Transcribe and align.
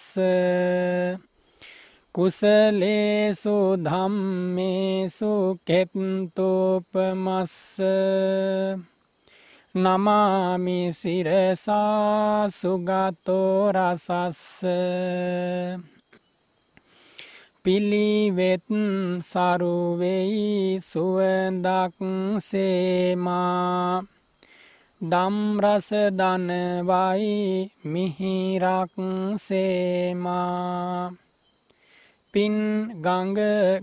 කුසලේසු 2.15 3.77
ධම්මේසු 3.77 5.59
කෙත්තෝපමස්ස 5.65 7.79
නමාමි 9.75 10.91
සිරසා 10.91 12.49
සුගතෝරසස්ස 12.49 14.39
පිළිවෙත් 17.63 18.67
සරුවෙයි 19.21 20.81
සුවඳක් 20.81 21.95
සේමා 22.39 24.14
දම්රස 25.01 25.89
දනවයි 25.91 27.71
මිහිරක් 27.85 28.91
සේමා. 29.35 31.11
පින් 32.33 32.53
ගඟ 33.01 33.37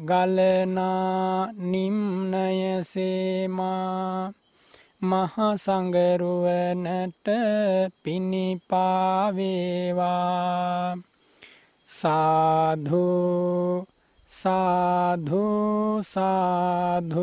ගලනා 0.04 1.52
නිම්නය 1.52 2.82
සේමා. 2.82 4.32
මහසඟරුවනට 5.02 7.28
පිණිපාවේවා. 8.04 10.96
සාධු 11.86 13.86
සාධු 14.28 16.02
සාධූ. 16.02 17.22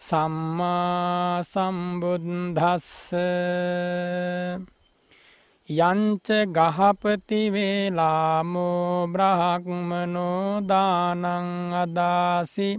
සම්මා 0.00 1.42
සම්බුද්ධස්ස 1.42 3.12
යංච 5.68 6.28
ගහපති 6.48 7.40
වේලාමෝ 7.54 9.08
බ්‍රහක්මනෝ 9.08 10.62
දානං 10.62 11.24
අදාසි 11.74 12.70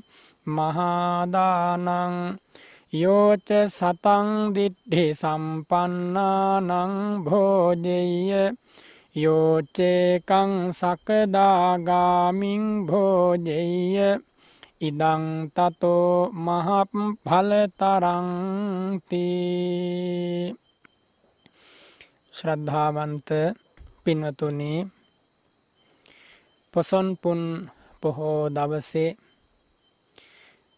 මහාදානං 0.47 2.15
යෝච 2.93 3.49
සතං 3.69 4.29
දිට්ඨි 4.55 5.05
සම්පන්නානං 5.13 6.71
භෝජෙය්‍ය 7.25 8.31
යෝචේකං 9.15 10.51
සකදාගාමින් 10.71 12.65
භෝජෙය්‍ය 12.87 14.09
ඉදං 14.81 15.49
තතෝ 15.49 16.29
මහප් 16.37 16.89
පලතරංති 17.21 19.25
ශ්‍රද්ධාවන්ත 22.33 23.29
පින්වතුනි 24.03 24.87
පොසොන්පුන් 26.73 27.69
පොහෝ 28.01 28.49
දවසේ 28.49 29.17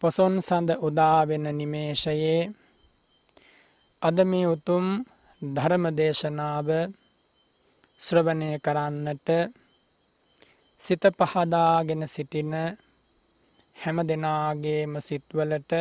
පොසොන් 0.02 0.40
සඳ 0.40 0.80
උදාවෙන 0.80 1.52
නිමේශයේ 1.52 2.48
අද 4.02 4.24
මේ 4.24 4.46
උතුම් 4.46 5.04
ධර්ම 5.42 5.92
දේශනාව 5.92 6.88
ශ්‍රවණය 8.00 8.58
කරන්නට 8.58 9.28
සිත 10.80 11.04
පහදාගෙන 11.20 12.08
සිටින 12.08 12.56
හැම 13.82 13.98
දෙනාගේම 14.02 14.92
සිත්වලට 15.00 15.72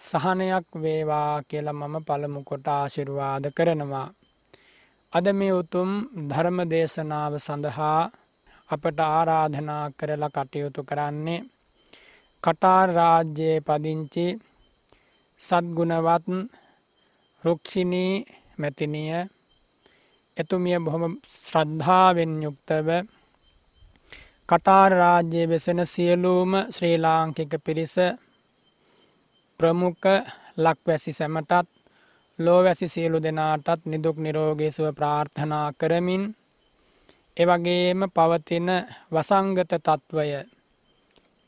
සහනයක් 0.00 0.68
වේවා 0.76 1.32
කියලා 1.42 1.80
මම 1.80 1.96
පළමු 2.02 2.40
කොට 2.42 2.66
ආශිර්වාද 2.68 3.44
කරනවා. 3.50 4.08
අද 5.12 5.26
මේ 5.32 5.52
උතුම් 5.52 5.90
ධර්ම 6.28 6.58
දේශනාව 6.66 7.32
සඳහා 7.38 8.00
අපට 8.70 8.98
ආරාධනා 9.08 9.84
කරලා 9.90 10.34
කටයුතු 10.36 10.80
කරන්නේ 10.82 11.46
කටාර් 12.42 12.88
රාජ්‍යයේ 12.90 13.58
පදිංචි 13.60 14.26
සද්ගුණවත් 15.40 16.26
රුක්ෂිණී 17.44 18.14
මැතිනිය 18.58 19.14
එතුමිය 20.36 20.78
බොහොම 20.78 21.14
ශ්‍රද්ධාවෙන් 21.34 22.32
යුක්තව 22.42 22.88
කටාර් 24.48 24.92
රාජ්‍යයේ 24.92 25.48
වෙසෙන 25.48 25.80
සියලූම 25.84 26.52
ශ්‍රී 26.70 26.96
ලාංකික 26.98 27.52
පිරිස 27.64 27.94
ප්‍රමුඛ 29.60 30.06
ලක්වැසි 30.56 31.12
සැමටත් 31.12 31.68
ලෝවැසි 32.38 32.86
සියලු 32.88 33.18
දෙනාටත් 33.18 33.80
නිදුක් 33.84 34.16
නිරෝගී 34.16 34.70
සුව 34.70 34.86
ප්‍රාර්ථනා 34.94 35.68
කරමින් 35.72 36.24
එවගේම 37.36 38.00
පවතින 38.10 38.68
වසංගත 39.12 39.72
තත්ත්වය 39.76 40.28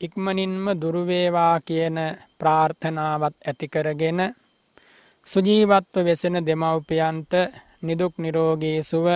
ඉක්මනින්ම 0.01 0.65
දුරුවේවා 0.81 1.55
කියන 1.61 1.97
ප්‍රාර්ථනාවත් 2.39 3.35
ඇතිකරගෙන 3.43 4.19
සුජීවත්ව 5.25 6.05
වෙසෙන 6.05 6.35
දෙමව්පියන්ට 6.41 7.31
නිදුක් 7.81 8.13
නිරෝගී 8.17 8.77
සුව 8.83 9.07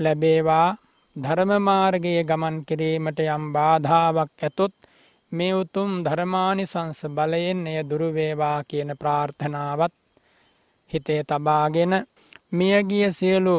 ලැබේවා 0.00 0.68
ධර්මමාර්ගයේ 1.16 2.22
ගමන් 2.24 2.56
කිරීමට 2.64 3.20
යම් 3.26 3.44
බාධාවක් 3.52 4.32
ඇතොත් 4.40 4.74
මේ 5.32 5.54
උතුම් 5.54 5.92
ධර්මානිසංස 6.04 7.00
බලයෙන් 7.10 7.60
එය 7.66 7.78
දුරුවේවා 7.82 8.58
කියන 8.64 8.90
ප්‍රාර්ථනාවත් 8.96 9.94
හිතේ 10.90 11.22
තබාගෙන 11.24 11.94
මියගිය 12.52 13.08
සියලු 13.10 13.56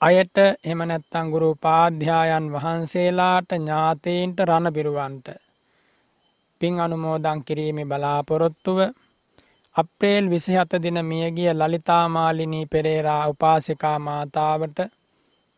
අයට 0.00 0.36
එම 0.64 0.80
නැත්තං 0.82 1.30
ගුරු 1.30 1.48
උපාධ්‍යායන් 1.50 2.46
වහන්සේලාට 2.52 3.50
ඥාතීන්ට 3.52 4.38
රණබිරුවන්ට 4.42 5.28
පින් 6.60 6.74
අනුමෝදං 6.80 7.40
කිරීමේ 7.42 7.86
බලාපොරොත්තුව 7.86 8.78
අප්‍රේල් 9.76 10.26
විසිහත 10.30 10.72
දින 10.82 10.98
මියගිය 11.04 11.52
ලලිතාමාලිනී 11.52 12.66
පෙරේරා 12.66 13.22
උපාසිකා 13.28 13.98
මාතාවට 14.00 14.78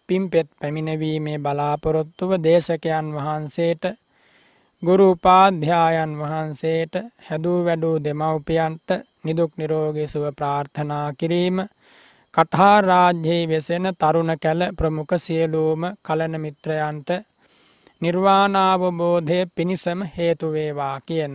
පිම්පෙත් 0.09 0.49
පැමිණවීමේ 0.59 1.39
බලාපොරොත්තුව 1.39 2.31
දේශකයන් 2.41 3.07
වහන්සේට 3.15 3.85
ගුරු 4.83 5.07
උපාධ්‍යායන් 5.11 6.13
වහන්සේට 6.17 6.95
හැදූ 7.23 7.59
වැඩූ 7.65 7.97
දෙමව්පියන්ට 8.01 8.89
නිදුක් 9.25 9.53
නිරෝගී 9.57 10.07
සුව 10.07 10.25
ප්‍රාර්ථනා 10.33 11.07
කිරීම 11.13 11.59
කටහා 12.35 12.81
රාජ්‍යයේ 12.83 13.49
වෙසෙන 13.49 13.87
තරුණ 13.95 14.33
කැල 14.39 14.61
ප්‍රමුඛ 14.79 15.15
සියලූම 15.17 15.83
කලන 16.03 16.35
මිත්‍රයන්ට 16.41 17.11
නිර්වාණාවබෝධය 18.03 19.39
පිණිසම 19.55 20.01
හේතුවේවා 20.17 20.97
කියන. 21.01 21.35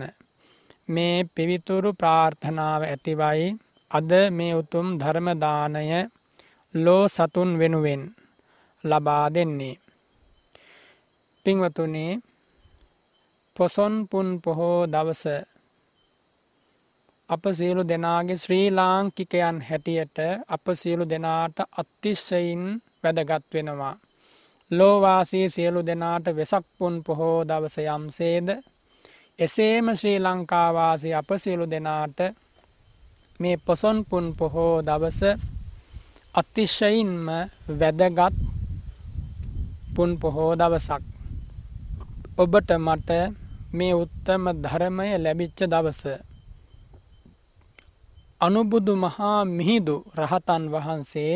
මේ 0.88 1.16
පිවිතුරු 1.34 1.90
ප්‍රාර්ථනාව 1.92 2.82
ඇතිවයි 2.84 3.48
අද 3.90 4.10
මේ 4.30 4.54
උතුම් 4.54 4.86
ධර්මදානය 4.98 5.86
ලෝ 6.74 7.04
සතුන් 7.08 7.50
වෙනුවෙන් 7.58 8.02
ලබා 8.84 9.34
දෙන්නේ. 9.34 9.76
පින්වතුනේ 11.46 12.20
පොසොන් 13.56 13.94
පුන් 14.10 14.28
පොහෝ 14.42 14.86
දවස 14.86 15.24
අප 17.28 17.44
සියලු 17.52 17.82
දෙනාගේ 17.84 18.36
ශ්‍රී 18.36 18.66
ලාංකිකයන් 18.70 19.58
හැටියට 19.60 20.18
අප 20.48 20.66
සියලු 20.74 21.04
දෙනාට 21.08 21.56
අත්තිශ්‍යයින් 21.72 22.64
වැදගත් 23.02 23.46
වෙනවා. 23.54 23.96
ලෝවාසී 24.70 25.48
සියලු 25.48 25.80
දෙනාට 25.86 26.26
වෙසක්පුන් 26.36 26.94
පොහෝ 27.04 27.38
දවස 27.44 27.76
යම්සේද 27.86 28.48
එසේම 29.38 29.86
ශ්‍රී 29.96 30.18
ලංකාවාසි 30.18 31.14
අප 31.14 31.30
සියලු 31.36 31.66
දෙනාට 31.70 32.18
මේ 33.40 33.56
පොසොන්පුන් 33.58 34.26
පොහෝ 34.38 34.74
දවස 34.82 35.20
අතිශ්‍යයින්ම 36.34 37.26
වැදගත් 37.80 38.36
පුන් 39.94 40.10
පොහෝ 40.16 40.52
දවසක්. 40.54 41.02
ඔබට 42.34 42.70
මට 42.78 43.10
මේ 43.72 43.94
උත්තම 43.94 44.44
ධර්මය 44.62 45.08
ලැබිච්ච 45.18 45.58
දවස. 45.66 46.02
අනුබුදු 48.40 48.92
මහා 48.96 49.40
මිහිදු 49.48 49.96
රහතන් 50.16 50.62
වහන්සේ 50.68 51.34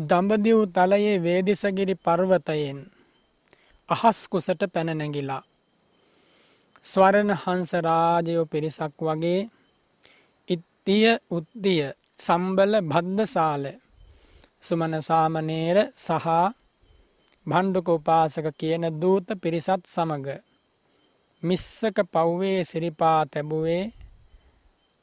දඹදිව් 0.00 0.58
තලයේ 0.68 1.16
වේදිසගිරි 1.18 1.94
පර්වතයෙන් 1.96 2.78
අහස් 3.88 4.18
කුසට 4.28 4.62
පැනනැගිලා. 4.72 5.42
ස්වරණ 6.84 7.30
හංසරාජයෝ 7.36 8.46
පිරිසක් 8.46 8.96
වගේ 9.00 9.40
ඉත්තිය 10.48 11.06
උද්දිය 11.30 11.82
සම්බල 12.18 12.72
බද්ධසාල 12.82 13.64
සුමන 14.62 14.94
සාමනේර 15.00 15.78
සහ 15.96 16.26
භණ්ඩුක 17.46 17.88
උපාසක 17.90 18.46
කියන 18.54 18.84
දූත 18.94 19.28
පිරිසත් 19.36 19.82
සමග 19.86 20.26
මිස්සක 21.42 21.96
පව්වේ 22.06 22.58
සිරිපා 22.64 23.20
තැබුවේ 23.26 23.84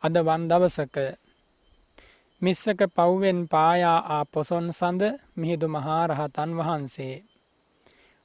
අද 0.04 0.16
වන්දවසක 0.18 0.96
මිස්සක 2.42 2.82
පව්වෙන් 2.90 3.40
පායා 3.48 4.00
ආ 4.08 4.24
පොසොන් 4.26 4.68
සඳ 4.72 5.02
මිහිදු 5.36 5.68
මහාරහතන් 5.68 6.52
වහන්සේ. 6.58 7.16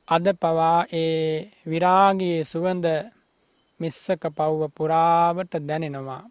අද 0.09 0.27
පවා 0.35 0.79
ඒ 0.93 1.51
විරාගයේ 1.67 2.39
සුවඳ 2.45 2.87
මිස්සක 3.81 4.23
පව්ව 4.31 4.61
පුරාවට 4.77 5.53
දැනෙනවා. 5.61 6.25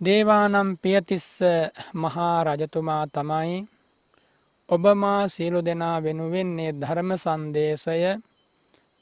දේවානම් 0.00 0.70
පියතිස්ස 0.82 1.28
මහා 1.94 2.36
රජතුමා 2.46 3.04
තමයි 3.06 3.54
ඔබමා 4.68 5.28
සියලු 5.28 5.60
දෙනා 5.60 5.96
වෙනුවෙන්නේ 6.00 6.72
ධර්ම 6.72 7.10
සන්දේශය 7.16 7.98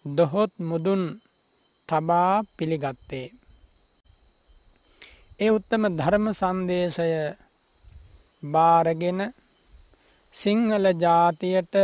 දොහොත් 0.05 0.53
මුදුන් 0.61 1.03
තබා 1.89 2.35
පිළිගත්තේ. 2.57 3.29
ඒ 5.41 5.51
උත්තම 5.51 5.83
ධර්ම 5.99 6.27
සන්දේශය 6.33 7.11
බාරගෙන 8.43 9.21
සිංහල 10.35 10.85
ජාතියට 10.97 11.75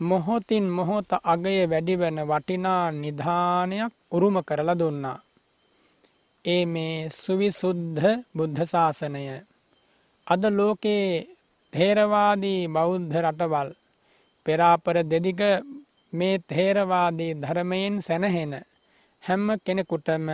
මොහොතින් 0.00 0.66
මොහොත 0.70 1.10
අගය 1.24 1.56
වැඩිවන 1.64 2.18
වටිනා 2.22 2.84
නිධානයක් 2.92 3.92
උරුම 4.12 4.36
කරලා 4.42 4.78
දුන්නා. 4.78 5.18
ඒ 6.44 6.62
මේ 6.66 6.96
සුවිසුද්ධ 7.12 8.04
බුද්ධ 8.36 8.60
ශාසනය. 8.64 9.24
අද 10.26 10.42
ලෝකයේ 10.50 11.33
තේරවාදී 11.74 12.60
බෞද්ධ 12.68 13.14
රටවල්. 13.16 13.70
පෙරාපර 14.46 14.96
දෙදිග 15.04 15.40
මේ 16.12 16.36
තේරවාදී 16.44 17.32
ධර්මයෙන් 17.34 17.94
සැනහෙන 18.00 18.52
හැම්ම 19.22 19.46
කෙනෙකුටම 19.64 20.26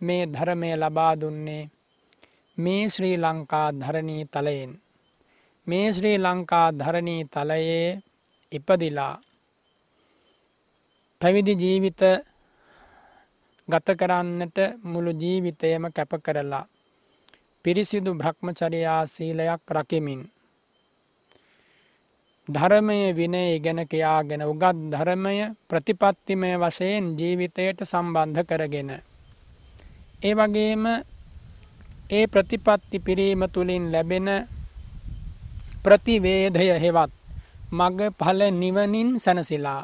මේ 0.00 0.22
ධර්මය 0.26 0.70
ලබා 0.74 1.12
දුන්නේ 1.20 1.70
මේ 2.58 2.84
ශ්‍රී 2.88 3.16
ලංකා 3.16 3.68
ධරණී 3.72 4.24
තලයෙන්. 4.26 4.72
මේ 5.66 5.86
ශ්‍රී 5.92 6.18
ලංකා 6.18 6.68
ධරණී 6.72 7.22
තලයේ 7.26 7.88
ඉපදිලා 8.52 9.14
පැවිදි 11.20 11.54
ජීවිත 11.54 12.02
ගත 13.68 13.88
කරන්නට 13.94 14.58
මුළු 14.82 15.12
ජීවිතයම 15.12 15.84
කැප 15.92 16.12
කරලා 16.24 16.66
පිරිසිදු 17.64 18.10
බ්‍රහ්මචරයා 18.14 19.02
සීලයක් 19.06 19.62
රකිමින් 19.68 20.20
ධර්මය 22.48 22.98
විනය 23.12 23.44
ඉගෙන 23.56 23.80
කයාගෙන 23.84 24.42
උගත් 24.42 24.78
ධර්මය 24.92 25.36
ප්‍රතිපත්තිමය 25.68 26.50
වශයෙන් 26.56 27.04
ජීවිතයට 27.18 27.78
සම්බන්ධ 27.82 28.42
කරගෙන 28.42 28.90
ඒ 30.22 30.34
වගේම 30.34 30.84
ඒ 32.10 32.24
ප්‍රතිපත්ති 32.26 32.98
පිරීම 32.98 33.42
තුළින් 33.48 33.84
ලැබෙන 33.92 34.28
ප්‍රතිවේදය 35.84 36.66
හෙවත් 36.76 37.12
මග 37.72 37.98
ඵල 38.10 38.40
නිවනින් 38.52 39.10
සැනසිලා. 39.16 39.82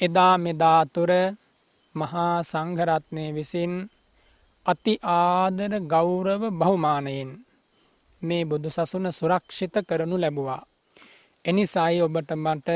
එදා 0.00 0.34
මෙදාතුර 0.38 1.10
මහා 1.94 2.42
සංඝරත්නය 2.42 3.24
විසින් 3.34 3.72
අති 4.66 4.94
ආදර 5.02 5.72
ගෞරව 5.84 6.42
බහුමානයෙන් 6.52 7.30
මේ 8.22 8.44
බුදු 8.44 8.68
සසුන 8.68 9.06
සුරක්ෂිත 9.10 9.74
කරනු 9.84 10.16
ලැබුවා. 10.16 10.62
එනිසායි 11.44 12.00
ඔබට 12.00 12.30
මට 12.36 12.68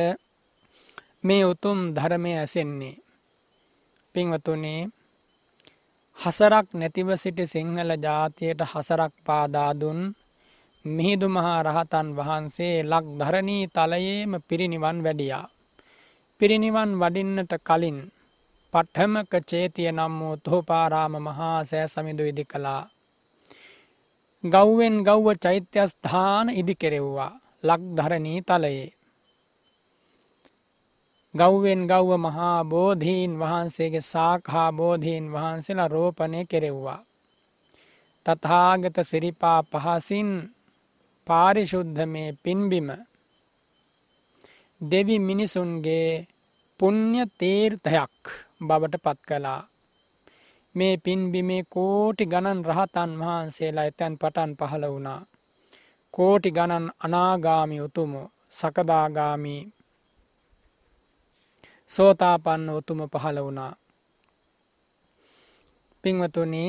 මේ 1.24 1.42
උතුම් 1.44 1.78
ධර්මය 1.96 2.32
ඇසෙන්නේ. 2.34 3.00
පින්වතුනේ 4.14 4.82
හසරක් 6.18 6.66
නැතිව 6.74 7.08
සිටි 7.14 7.44
සිංහල 7.46 7.90
ජාතියට 7.96 8.60
හසරක් 8.64 9.12
පාදාදුන් 9.26 10.00
මිහිදු 10.84 11.26
මහා 11.28 11.58
රහතන් 11.62 12.08
වහන්සේ 12.16 12.76
ලක් 12.82 13.06
ධරණී 13.20 13.64
තලයේම 13.68 14.32
පිරිනිවන් 14.48 14.98
වැඩියා. 15.04 15.46
පිරිනිවන් 16.40 16.90
වඩින්නට 17.00 17.52
කලින් 17.60 17.98
පට්හමක 18.72 19.32
චේතිය 19.46 19.90
නම් 19.92 20.14
වූ 20.20 20.36
තොහපාරාම 20.36 21.14
මහා 21.20 21.58
සෑ 21.64 21.86
සමිඳු 21.86 22.24
ඉදි 22.24 22.44
කළා. 22.44 22.82
ගෞ්වෙන් 24.44 24.96
ගෞ්ව 25.02 25.26
චෛත්‍යස්ථාන 25.36 26.46
ඉදි 26.50 26.74
කෙරෙව්වා 26.74 27.32
ලක් 27.64 27.82
ධරණී 27.96 28.40
තලයේ. 28.42 28.88
ගෞ්වෙන් 31.34 31.82
ගෞ්ව 31.86 32.10
මහා 32.18 32.64
බෝධීන් 32.64 33.32
වහන්සේගේ 33.38 34.04
සාකහා 34.04 34.70
බෝධීන් 34.72 35.32
වහන්සේලා 35.32 35.88
රෝපණය 35.88 36.40
කෙරෙව්වා. 36.44 37.00
තථාගත 38.26 38.96
සිරිපා 39.02 39.60
පහසින් 39.64 40.30
පාරිශුද්ධ 41.26 42.00
මේ 42.06 42.30
පින්බිම 42.42 42.88
දෙවි 44.80 45.16
මිනිසුන්ගේ 45.18 46.26
පුුණ්්‍ය 46.80 47.22
තීර්ථයක් 47.38 48.47
බවට 48.60 49.02
පත් 49.02 49.18
කළා. 49.28 49.60
මේ 50.74 50.94
පින්බිමේ 50.96 51.62
කෝටි 51.70 52.24
ගණන් 52.26 52.60
රහතන් 52.64 53.12
වහන්සේලා 53.20 53.84
එතැන් 53.84 54.14
පටන් 54.18 54.52
පහළ 54.58 54.84
වුණා. 54.86 55.20
කෝටි 56.14 56.50
ගණන් 56.50 56.86
අනාගාමි 56.98 57.80
උතුමු 57.80 58.22
සකදාගාමී 58.52 59.62
සෝතාපන්න 61.90 62.68
උතුම 62.70 63.00
පහළ 63.08 63.38
වුණා. 63.44 63.72
පින්වතුනි 66.04 66.64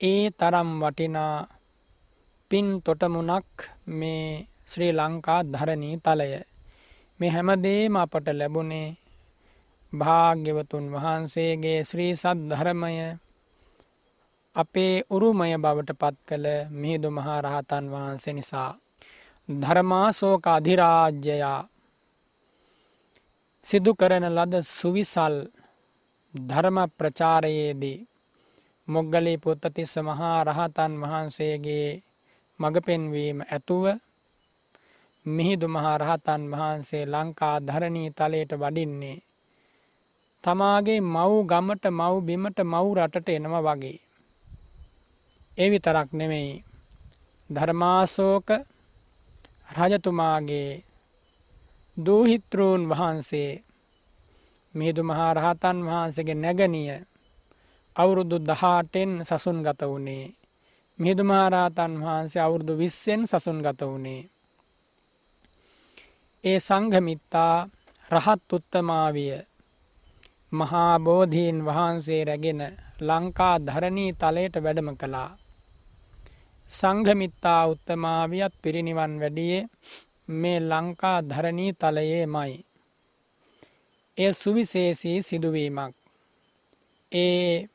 ඒ 0.00 0.30
තරම් 0.30 0.70
වටිනා 0.80 1.36
පින් 2.50 2.68
තොටමුණක් 2.84 3.50
මේ 3.90 4.24
ශ්‍රී 4.66 4.92
ලංකා 4.92 5.40
ධරණී 5.44 5.96
තලය. 5.96 6.30
මේ 7.20 7.30
හැමදේම 7.30 7.96
අපට 7.96 8.26
ලැබුණේ 8.30 8.88
භාග්‍යවතුන් 9.92 10.84
වහන්සේගේ 10.90 11.80
ශ්‍රී 11.84 12.12
සත් 12.14 12.38
ධර්මය 12.50 12.94
අපේ 14.56 14.94
උරුමය 15.10 15.52
බවට 15.56 15.90
පත් 15.94 16.16
කළ 16.28 16.46
මිහිදු 16.72 17.08
මහාරහතන් 17.10 17.84
වහන්සේ 17.88 18.32
නිසා. 18.32 18.70
ධර්මාසෝක 19.48 20.46
අධිරාජ්‍යයා 20.48 21.60
සිදු 23.66 23.92
කරන 23.94 24.24
ලද 24.28 24.54
සුවිසල් 24.68 25.34
ධර්ම 26.34 26.78
ප්‍රචාරයේදී 26.98 27.98
මොග්ගලී 28.88 29.38
පුත්තතිස්ස 29.38 29.94
මහා 30.00 30.38
රහතන් 30.44 30.92
වහන්සේගේ 31.02 31.90
මඟ 32.60 32.78
පෙන්වීම 32.80 33.38
ඇතුව 33.46 33.84
මිහිදු 35.26 35.66
මහා 35.68 35.96
රහතන් 35.98 36.42
වහන්සේ 36.52 37.04
ලංකා 37.06 37.56
ධරණී 37.60 38.10
තලයට 38.10 38.52
වඩින්නේ. 38.54 39.18
තමාගේ 40.44 41.00
මව් 41.02 41.32
ගමට 41.46 41.84
මව් 41.90 42.14
බිමට 42.20 42.58
මව් 42.62 42.86
රටට 42.96 43.28
එනම 43.30 43.54
වගේ. 43.58 43.98
එවිතරක් 45.58 46.08
නෙමෙයි. 46.12 46.64
ධර්මාසෝක 47.50 48.48
රජතුමාගේ 49.70 50.82
දූහිත්‍රූන් 51.96 52.88
වහන්සේ 52.88 53.62
මිහිදු 54.74 55.02
මහාරහතන් 55.02 55.78
වහන්සේගේ 55.84 56.34
නැගනිය 56.34 56.90
අවුරුදු 57.96 58.36
දහටෙන් 58.40 59.10
සසුන් 59.22 59.58
ගත 59.62 59.80
වුණේ. 59.82 60.26
මිහිදු 60.98 61.24
මහාරහතන් 61.24 61.92
වහන්සේ 62.00 62.42
අවුරුදු 62.42 62.78
විස්සෙන් 62.78 63.26
සසුන් 63.26 63.58
ගත 63.62 63.80
වුණේ. 63.82 64.22
ඒ 66.44 66.58
සංඝමිත්තා 66.60 67.68
රහත් 68.10 68.52
උත්තමාවිය 68.52 69.51
මහාබෝධීන් 70.52 71.58
වහන්සේ 71.64 72.24
රැගෙන 72.24 72.62
ලංකා 73.00 73.54
ධරණී 73.58 74.12
තලයට 74.14 74.56
වැඩම 74.56 74.90
කළා. 74.96 75.30
සංඝමිත්තා 76.70 77.62
උත්තමාවියත් 77.66 78.54
පිරිනිවන් 78.62 79.14
වැඩියේ 79.20 79.68
මේ 80.34 80.58
ලංකා 80.62 81.18
ධරණී 81.22 81.72
තලයේ 81.72 82.26
මයි. 82.26 82.54
එය 84.16 84.32
සුවිශේෂී 84.32 85.18
සිදුවීමක්. 85.22 85.94
ඒ 87.12 87.68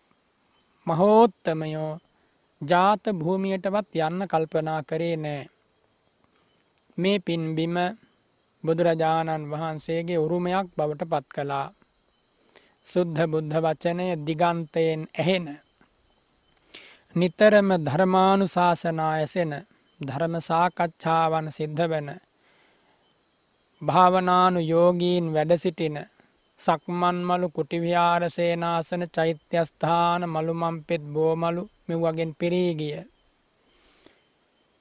මහෝත්තමයෝ 0.88 1.94
ජාත 2.62 3.04
භූමියටවත් 3.16 3.96
යන්න 4.02 4.28
කල්පනා 4.28 4.82
කරේ 4.84 5.16
නෑ. 5.18 5.42
මේ 6.98 7.18
පින්බිම 7.20 7.76
බුදුරජාණන් 8.64 9.50
වහන්සේගේ 9.52 10.18
උරුමයක් 10.18 10.68
බවට 10.78 11.10
පත් 11.10 11.28
කළා. 11.36 11.68
සුද්ධ 12.88 13.22
බුද්ධ 13.26 13.56
වචනය 13.58 14.08
දිගන්තයෙන් 14.18 15.02
ඇහෙන. 15.16 15.48
නිතරම 17.16 17.70
ධර්මානු 17.86 18.46
ශාසනා 18.48 19.12
ඇසෙන 19.14 19.54
ධර්ම 20.00 20.34
සාකච්ඡාවන් 20.42 21.48
සිද්ධ 21.52 21.84
වෙන 21.90 22.10
භාවනානු 23.82 24.60
යෝගීන් 24.64 25.26
වැඩසිටින 25.34 25.98
සක්මන්මලු 26.60 27.48
කුටිවිහාර 27.50 28.24
සේනාසන 28.30 29.04
චෛත්‍යස්ථාන 29.10 30.22
මළුමම්පෙත් 30.30 31.04
බෝමලු 31.08 31.64
මෙව්වගෙන් 31.88 32.32
පිරීගිය. 32.40 32.98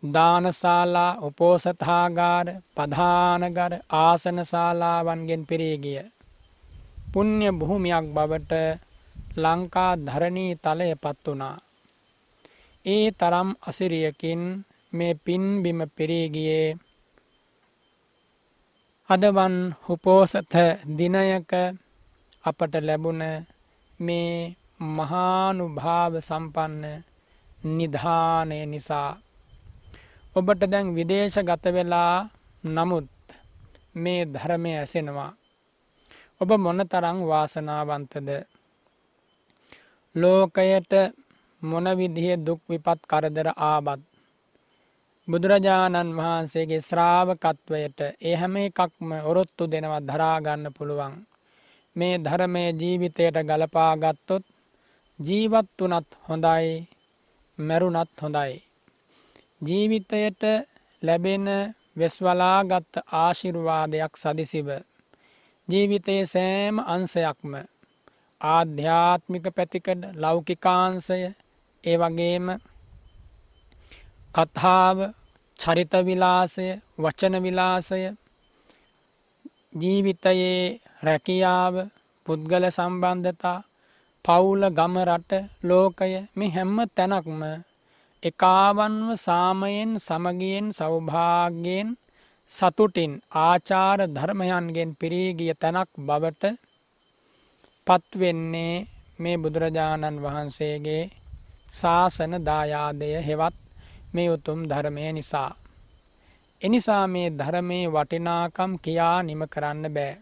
දානශාලා 0.03 1.13
උපෝසථාගාර 1.21 2.47
පධානගර 2.77 3.73
ආසනශාලාවන්ගෙන් 3.99 5.43
පිරීගිය. 5.47 6.03
පුුණ්්‍ය 7.13 7.49
බොහොමයක් 7.53 8.07
බවට 8.15 8.53
ලංකා 9.37 9.93
ධරණී 9.99 10.53
තලය 10.57 10.91
පත් 10.95 11.25
වනා. 11.27 11.57
ඒ 12.87 13.07
තරම් 13.11 13.49
අසිරියකින් 13.61 14.43
මේ 14.93 15.15
පින්බිම 15.17 15.81
පිරීගියේ 15.97 16.69
අදවන් 19.09 19.57
හුපෝසත 19.85 20.55
දිනයක 20.89 21.53
අපට 22.45 22.73
ලැබුණ 22.79 23.23
මේ 24.01 24.57
මහානු 24.97 25.65
භාව 25.77 26.13
සම්පන්න 26.21 26.85
නිධානය 27.69 28.59
නිසා. 28.67 29.11
ඔබට 30.37 30.63
දැන් 30.63 30.95
විදේශ 30.95 31.39
ගත 31.41 31.65
වෙලා 31.69 32.15
නමුත් 32.65 33.09
මේ 33.95 34.21
ධර්මය 34.25 34.71
ඇසෙනවා. 34.75 35.33
ඔබ 36.41 36.51
මොන 36.57 36.81
තරං 36.85 37.19
වාසනාවන්තද. 37.23 38.29
ලෝකයට 40.15 40.93
මොනවිදිහ 41.63 42.37
දුක් 42.39 42.61
විපත් 42.69 43.01
කරදර 43.11 43.49
ආබත්. 43.65 44.01
බුදුරජාණන් 45.29 46.17
වහන්සේගේ 46.19 46.81
ශ්‍රාවකත්වයට 46.81 47.99
ඒ 48.21 48.35
හැම 48.35 48.55
එකක්ම 48.59 49.09
ඔරොත්තු 49.31 49.65
දෙනවත් 49.67 50.05
දරාගන්න 50.09 50.65
පුළුවන්. 50.77 51.15
මේ 51.97 52.15
ධර්මය 52.19 52.65
ජීවිතයට 52.81 53.37
ගලපාගත්තොත් 53.49 54.45
ජීවත් 55.19 55.69
වනත් 55.81 56.09
හොඳයි 56.29 56.69
මැරුණත් 57.59 58.13
හොඳයි. 58.23 58.53
ජීවිතයට 59.63 60.43
ලැබෙන 61.03 61.47
වෙස්වලාගත්ත 61.99 62.95
ආශිර්වාදයක් 63.15 64.13
සදිසිව. 64.15 64.69
ජීවිතයේ 65.69 66.25
සෑම 66.27 66.77
අන්සයක්ම 66.87 67.53
ආධ්‍යාත්මික 68.41 69.47
පැතිකඩ 69.57 70.03
ලෞකිකාන්සය 70.17 71.19
ඒ 71.85 71.97
වගේම 71.97 72.47
කතාව 74.35 74.99
චරිත 75.59 75.93
විලාසය 76.07 76.67
වචන 76.99 77.35
විලාසය 77.45 78.01
ජීවිතයේ 79.81 80.61
රැකියාව 81.03 81.75
පුද්ගල 82.27 82.65
සම්බන්ධතා 82.69 83.59
පවුල 84.25 84.63
ගම 84.71 84.95
රට 85.09 85.33
ලෝකය 85.63 86.13
මේ 86.37 86.51
හැම්ම 86.51 86.79
තැනක්ම 86.97 87.43
එකාවන්ව 88.23 89.09
සාමයෙන් 89.19 89.91
සමගියෙන් 89.99 90.67
සෞභාග්‍යයෙන් 90.73 91.89
සතුටින් 92.51 93.13
ආචාර 93.39 93.99
ධර්මයන්ගෙන් 94.09 94.91
පිරීගිය 94.95 95.55
තැනක් 95.55 95.91
බවට 95.99 96.45
පත්වෙන්නේ 97.87 98.87
මේ 99.19 99.37
බුදුරජාණන් 99.37 100.23
වහන්සේගේ 100.23 101.03
ශාසන 101.71 102.33
දායාදය 102.45 103.11
හෙවත් 103.21 103.57
මේ 104.15 104.29
උතුම් 104.31 104.61
ධර්මය 104.65 105.13
නිසා. 105.13 105.53
එනිසා 106.63 107.05
මේ 107.07 107.29
ධර්මයේ 107.31 107.87
වටිනාකම් 107.89 108.73
කියා 108.79 109.19
නිම 109.23 109.43
කරන්න 109.49 109.85
බෑ. 109.91 110.15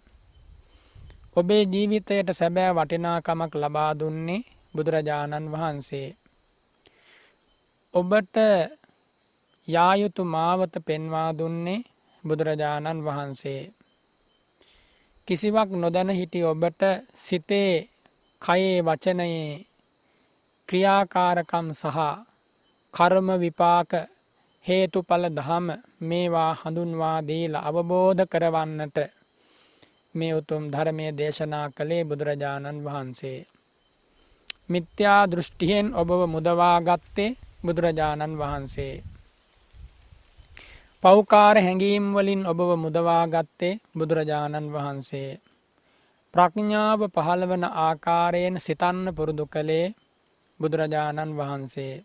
ඔබේ 1.36 1.62
ජීවිතයට 1.64 2.28
සැබෑ 2.32 2.72
වටිනාකමක් 2.72 3.52
ලබා 3.54 3.92
දුන්නේ 3.94 4.46
බුදුරජාණන් 4.74 5.52
වහන්සේ. 5.52 6.08
ඔබට 7.94 8.36
යායුතු 9.68 10.22
මාවත 10.26 10.74
පෙන්වා 10.86 11.30
දුන්නේ 11.32 11.80
බුදුරජාණන් 12.24 13.04
වහන්සේ. 13.04 13.62
කිසිවක් 15.28 15.70
නොදැන 15.72 16.10
හිටි 16.10 16.40
ඔබට 16.44 16.82
සිතේ 17.16 17.72
කයේ 18.42 18.78
වචනයේ 18.82 19.48
ක්‍රියාකාරකම් 20.68 21.66
සහ 21.72 21.98
කර්ම 22.94 23.28
විපාක 23.40 23.92
හේතුඵල 24.64 25.24
දහම 25.30 25.66
මේවා 26.00 26.52
හඳුන්වා 26.54 27.18
දීලා 27.20 27.66
අවබෝධ 27.68 28.22
කරවන්නට 28.32 28.98
මේ 30.14 30.32
උතුම් 30.34 30.62
ධර්මය 30.72 31.06
දේශනා 31.18 31.66
කළේ 31.70 32.04
බුදුරජාණන් 32.04 32.84
වහන්සේ. 32.84 33.40
මිත්‍යා 34.68 35.22
දෘෂ්ටියෙන් 35.26 35.88
ඔබව 35.94 36.20
මුදවා 36.26 36.78
ගත්තේ 36.80 37.36
බුදුරජාණන් 37.64 38.38
වහන්සේ. 38.38 38.94
පෞකාර 41.04 41.56
හැඟීම් 41.56 42.04
වලින් 42.16 42.42
ඔබව 42.46 42.70
මුදවා 42.82 43.24
ගත්තේ 43.26 43.80
බුදුරජාණන් 43.98 44.68
වහන්සේ. 44.74 45.32
ප්‍රඥාව 46.34 47.00
පහළවන 47.14 47.64
ආකාරයෙන් 47.78 48.54
සිතන්න 48.56 49.00
පුරුදු 49.16 49.44
කළේ 49.46 49.88
බුදුරජාණන් 50.60 51.34
වහන්සේ. 51.36 51.96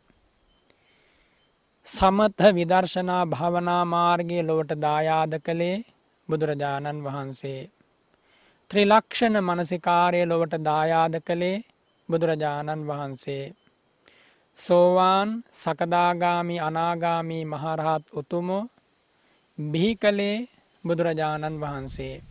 සමත 1.88 2.40
විදර්ශනා 2.58 3.24
භාවනා 3.26 3.84
මාර්ගය 3.86 4.40
ලොවට 4.44 4.74
දායාද 4.78 5.34
කළේ 5.40 5.78
බුදුරජාණන් 6.30 7.00
වහන්සේ. 7.06 7.62
ත්‍රිලක්ෂණ 8.72 9.38
මනසිකාරය 9.42 10.22
ලොවට 10.26 10.56
දායාද 10.62 11.16
කළේ 11.22 11.64
බුදුරජාණන් 12.10 12.84
වහන්සේ. 12.90 13.46
සෝවාන් 14.58 15.30
සකදාගාමි 15.54 16.58
අනාගාමී 16.60 17.46
මහරහත් 17.46 18.06
උතුමෝ 18.14 18.62
බිහි 19.60 19.96
කළේ 19.96 20.48
බුදුරජාණන් 20.84 21.62
වහන්සේ. 21.62 22.22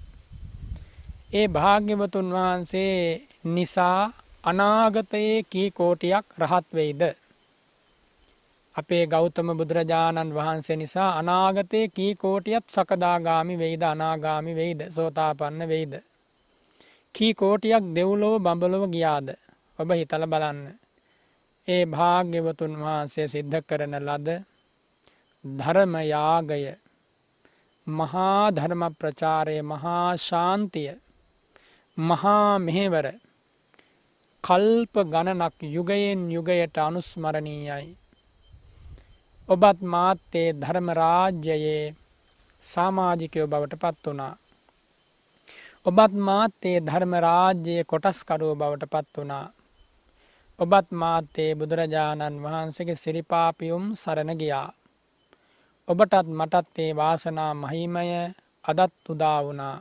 ඒ 1.35 1.49
භාග්‍යවතුන් 1.49 2.29
වහන්සේ 2.33 3.21
නිසා 3.45 4.13
අනාගතයේ 4.45 5.43
කී 5.43 5.71
කෝටියක් 5.71 6.25
රහත් 6.41 6.67
වෙයිද. 6.75 7.03
අපේ 8.75 9.05
ගෞතම 9.07 9.49
බුදුරජාණන් 9.57 10.35
වහන්සේ 10.35 10.77
නිසා 10.77 11.11
අනාගතයේ 11.19 11.89
කී 11.89 12.15
කෝටියත් 12.15 12.65
සකදාගාමි 12.69 13.59
වෙයිද 13.59 13.83
අනාගාමි 13.83 14.57
වෙයිද 14.57 14.81
සෝතාපන්න 14.91 15.69
වෙයිද. 15.69 15.95
කී 17.15 17.33
කෝටියක් 17.35 17.85
දෙව්ලොව 17.95 18.35
බඹලොව 18.41 18.85
ගියාද 18.91 19.29
ඔබ 19.79 19.89
හිතල 19.93 20.25
බලන්න. 20.27 20.61
ඒ 21.69 21.85
භාග්‍යවතුන් 21.87 22.75
වහන්සේ 22.77 23.29
සිද්ධ 23.29 23.61
කරන 23.61 23.95
ලද 24.01 24.29
ධර්මයාගය 25.45 26.88
මහා 27.89 28.51
ධර්ම 28.51 28.83
ප්‍රචාරය 28.95 29.57
මහා 29.63 30.17
ශාන්තිය 30.19 30.91
මහා 31.99 32.59
මෙහෙවර 32.59 33.07
කල්ප 34.45 34.95
ගණනක් 35.05 35.57
යුගයෙන් 35.69 36.21
යුගයට 36.31 36.77
අනුස්මරණීයයි. 36.79 37.97
ඔබත් 39.49 39.79
මාත්තේ 39.85 40.49
ධර්මරාජ්‍යයේ 40.55 41.95
සාමාජිකයෝ 42.63 43.47
බවට 43.47 43.81
පත් 43.81 44.05
වනා. 44.07 44.35
ඔබත් 45.87 46.13
මාත්තේ 46.21 46.79
ධර්මරාජ්‍යයේ 46.81 47.85
කොටස්කරුව 47.85 48.53
බවට 48.57 48.91
පත් 48.91 49.15
වනා. 49.19 49.47
ඔබත් 50.59 50.89
මාත්තේ 50.93 51.51
බුදුරජාණන් 51.55 52.43
වහන්සේගේ 52.43 52.95
සිරිපාපියුම් 52.95 53.85
සරණ 53.95 54.33
ගියා. 54.37 54.69
ඔබටත් 55.89 56.29
මටත් 56.31 56.79
ඒ 56.79 56.93
වාසනා 56.93 57.53
මහිමය 57.55 58.09
අදත් 58.65 59.09
උදා 59.09 59.39
වුණා. 59.45 59.77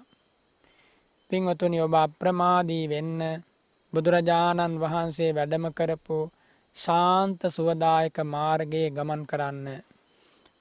පින්වතුනි 1.29 1.79
ඔබ 1.81 1.93
අප්‍රමාදී 1.95 2.85
වෙන්න 2.89 3.19
බුදුරජාණන් 3.93 4.79
වහන්සේ 4.79 5.31
වැඩම 5.35 5.65
කරපු 5.77 6.17
ශාන්ත 6.75 7.41
සුවදායක 7.49 8.17
මාර්ගයේ 8.25 8.89
ගමන් 8.89 9.23
කරන්න. 9.25 9.67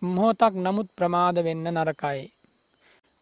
මොහොතක් 0.02 0.54
නමුත් 0.56 0.88
ප්‍රමාද 0.98 1.36
වෙන්න 1.44 1.66
නරකයි. 1.74 2.22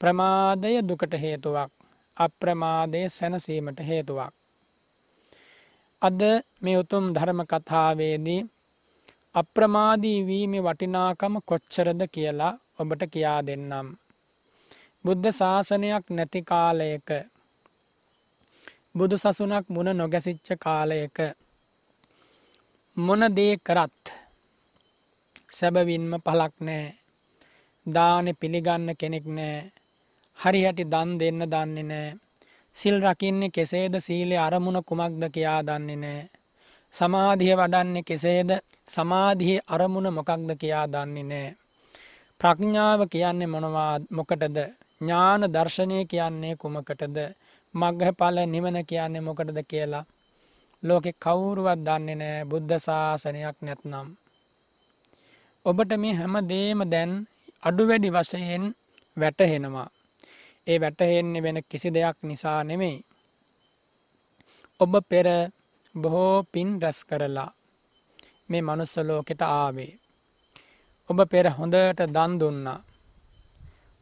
ප්‍රමාදය 0.00 0.72
දුකට 0.82 1.14
හේතුවක් 1.24 1.70
අප්‍රමාදය 2.16 3.00
සැනසීමට 3.08 3.78
හේතුවක්. 3.80 4.32
අද 6.02 6.20
මේ 6.62 6.78
උතුම් 6.78 7.04
ධර්ම 7.14 7.40
කතාවේදී 7.44 8.42
අප්‍රමාදී 9.34 10.18
වීම 10.26 10.52
වටිනාකම 10.64 11.34
කොච්චරද 11.44 12.02
කියලා 12.14 12.52
ඔබට 12.78 13.02
කියා 13.12 13.40
දෙන්නම්. 13.46 13.88
බුද්ධ 15.04 15.28
ශාසනයක් 15.30 16.04
නැති 16.10 16.40
කාලයක 16.42 17.08
බුදු 18.96 19.16
සසුනක් 19.18 19.66
මුණ 19.68 19.90
නොගැසිච්ච 19.92 20.48
කාලයක 20.56 21.16
මොන 22.96 23.22
දේ 23.36 23.54
කරත් 23.58 24.02
සැබවින්ම 25.50 26.12
පලක් 26.26 26.54
නෑ 26.60 26.84
දානෙ 27.86 28.32
පිළිගන්න 28.32 28.88
කෙනෙක් 29.00 29.26
නෑ 29.36 29.56
හරිහැටි 30.38 30.84
දන් 30.84 31.10
දෙන්න 31.20 31.40
දන්නේ 31.46 31.88
නෑ 31.90 32.08
සිල් 32.76 32.96
රකින්නේ 33.02 33.54
කෙසේද? 33.56 33.94
සීලේ 33.98 34.38
අරමුණ 34.38 34.78
කුමක්ද? 34.82 35.22
කියා 35.34 35.60
දන්නේ 35.62 35.96
නෑ 35.96 36.22
සමාධිය 36.94 37.54
වඩන්නේ 37.54 38.02
කෙසේද 38.02 38.50
සමාධියේ 38.88 39.66
අරමුණ 39.68 40.08
මොකක්ද 40.12 40.50
කියා 40.60 40.86
දන්නේ 40.86 41.24
නෑ 41.24 41.48
ප්‍රඥාව 42.40 43.00
කියන්නේ 43.08 43.46
මොනවා 43.46 43.92
මොකටද 44.10 44.58
ඥාන 45.00 45.42
දර්ශනය 45.48 45.96
කියන්නේ 46.04 46.54
කුමකටද 46.56 47.16
මග්ග 47.74 48.02
ඵල 48.18 48.38
නිවන 48.46 48.78
කියන්නේ 48.84 49.20
මොකටද 49.20 49.58
කියලා 49.64 50.04
ලෝකෙ 50.82 51.10
කවුරුවත් 51.14 51.80
දන්නේ 51.80 52.16
නෑ 52.16 52.44
බුද්ධ 52.44 52.76
ශාසනයක් 52.78 53.58
නැත්නම්. 53.60 54.08
ඔබට 55.64 55.90
මේ 55.96 56.14
හැම 56.14 56.34
දේම 56.48 56.80
දැන් 56.86 57.12
අඩු 57.62 57.82
වැඩි 57.88 58.10
වශයෙන් 58.10 58.64
වැටහෙනවා. 59.16 59.88
ඒ 60.66 60.78
වැටහෙන්නේ 60.80 61.42
වෙන 61.42 61.58
කිසි 61.70 61.88
දෙයක් 61.90 62.18
නිසා 62.22 62.60
නෙමෙයි. 62.64 62.98
ඔබ 64.80 64.92
පෙර 65.10 65.26
බොහෝ 65.94 66.36
පින් 66.52 66.70
රැස් 66.82 66.98
කරලා 67.04 67.50
මේ 68.48 68.62
මනුස්ස 68.62 68.94
ලෝකෙට 68.98 69.42
ආවේ. 69.42 69.92
ඔබ 71.10 71.18
පෙර 71.30 71.46
හොඳට 71.56 72.00
දන් 72.14 72.32
දුන්නා. 72.40 72.80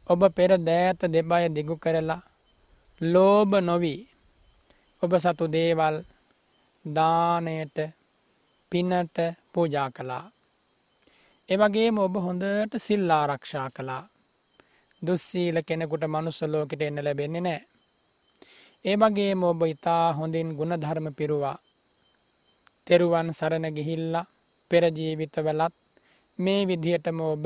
ඔබ 0.09 0.21
පෙර 0.35 0.51
දෑත 0.67 1.01
දෙබය 1.13 1.43
දිගු 1.55 1.75
කරලා 1.77 2.21
ලෝභ 3.01 3.53
නොවී 3.61 4.01
ඔබ 5.03 5.11
සතු 5.15 5.45
දේවල් 5.47 5.95
දානයට 6.85 7.77
පිනට 8.71 9.17
පූජා 9.53 9.89
කළා. 9.91 10.25
එවගේම 11.49 11.97
ඔබ 11.97 12.15
හොඳට 12.25 12.73
සිල් 12.77 13.11
ආරක්ෂා 13.11 13.69
කළා. 13.69 14.03
දුස්සීල 15.01 15.57
කෙනෙකුට 15.67 16.03
මනුස්සලෝකට 16.07 16.81
එන්න 16.81 17.03
ලැබෙන්නේ 17.05 17.41
නෑ. 17.41 17.61
ඒ 18.85 18.95
වගේම 18.95 19.43
ඔබ 19.43 19.61
ඉතා 19.65 20.13
හොඳින් 20.13 20.49
ගුණධර්ම 20.57 21.07
පිරුවා. 21.19 21.57
තෙරුවන් 22.87 23.31
සරණ 23.31 23.71
ගිහිල්ල 23.71 24.15
පෙරජීවිතවලත් 24.71 25.73
මේ 26.39 26.67
විදිහටම 26.67 27.19
ඔබ 27.23 27.43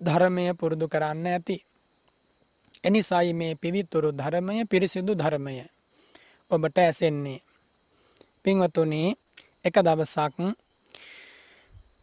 ධර්මය 0.00 0.44
පුරුදු 0.52 0.86
කරන්න 0.86 1.26
ඇති. 1.28 1.56
එනිසයි 2.84 3.30
මේ 3.32 3.54
පිවිතුරු 3.54 4.10
ධර්මය 4.10 4.66
පිරිසිදු 4.66 5.12
ධර්මය 5.14 5.54
ඔබට 6.50 6.76
ඇසෙන්නේ. 6.76 7.44
පින්වතුනි 8.42 9.02
එක 9.62 9.76
දවසක් 9.78 10.36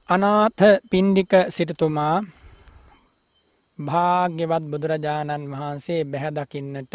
අනාථ 0.09 0.63
පින්ඩික 0.89 1.33
සිටතුමා 1.47 2.17
භාග්‍යවත් 3.79 4.63
බුදුරජාණන් 4.71 5.51
වහන්සේ 5.51 6.01
බැහැදකින්නට 6.03 6.93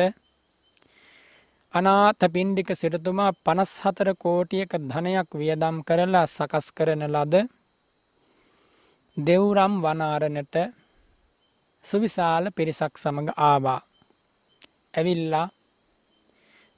අනාථ 1.75 2.25
පින්ඩික 2.31 2.69
සිටතුමා 2.73 3.33
පනස් 3.45 3.73
හතර 3.83 4.09
කෝටියක 4.17 4.73
ධනයක් 4.83 5.31
වියදම් 5.33 5.77
කරලා 5.83 6.27
සකස් 6.29 6.67
කරන 6.71 7.03
ලද 7.07 7.35
දෙව්රම් 9.17 9.75
වනාරණට 9.83 10.57
සුවිශාල 11.85 12.45
පිරිසක් 12.51 12.95
සමඟ 12.95 13.31
ආවා. 13.41 13.81
ඇවිල්ලා 14.95 15.49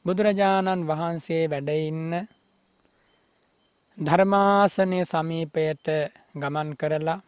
බුදුරජාණන් 0.05 0.87
වහන්සේ 0.87 1.45
වැඩඉන්න 1.47 2.13
ධර්මාසනය 3.99 5.01
සමීපයට 5.05 5.87
ගමන් 6.35 6.71
කරලා 6.75 7.21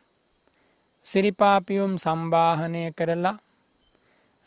සිරිපාපියුම් 1.07 1.93
සම්බාහනය 1.99 2.83
කරලා 2.93 3.37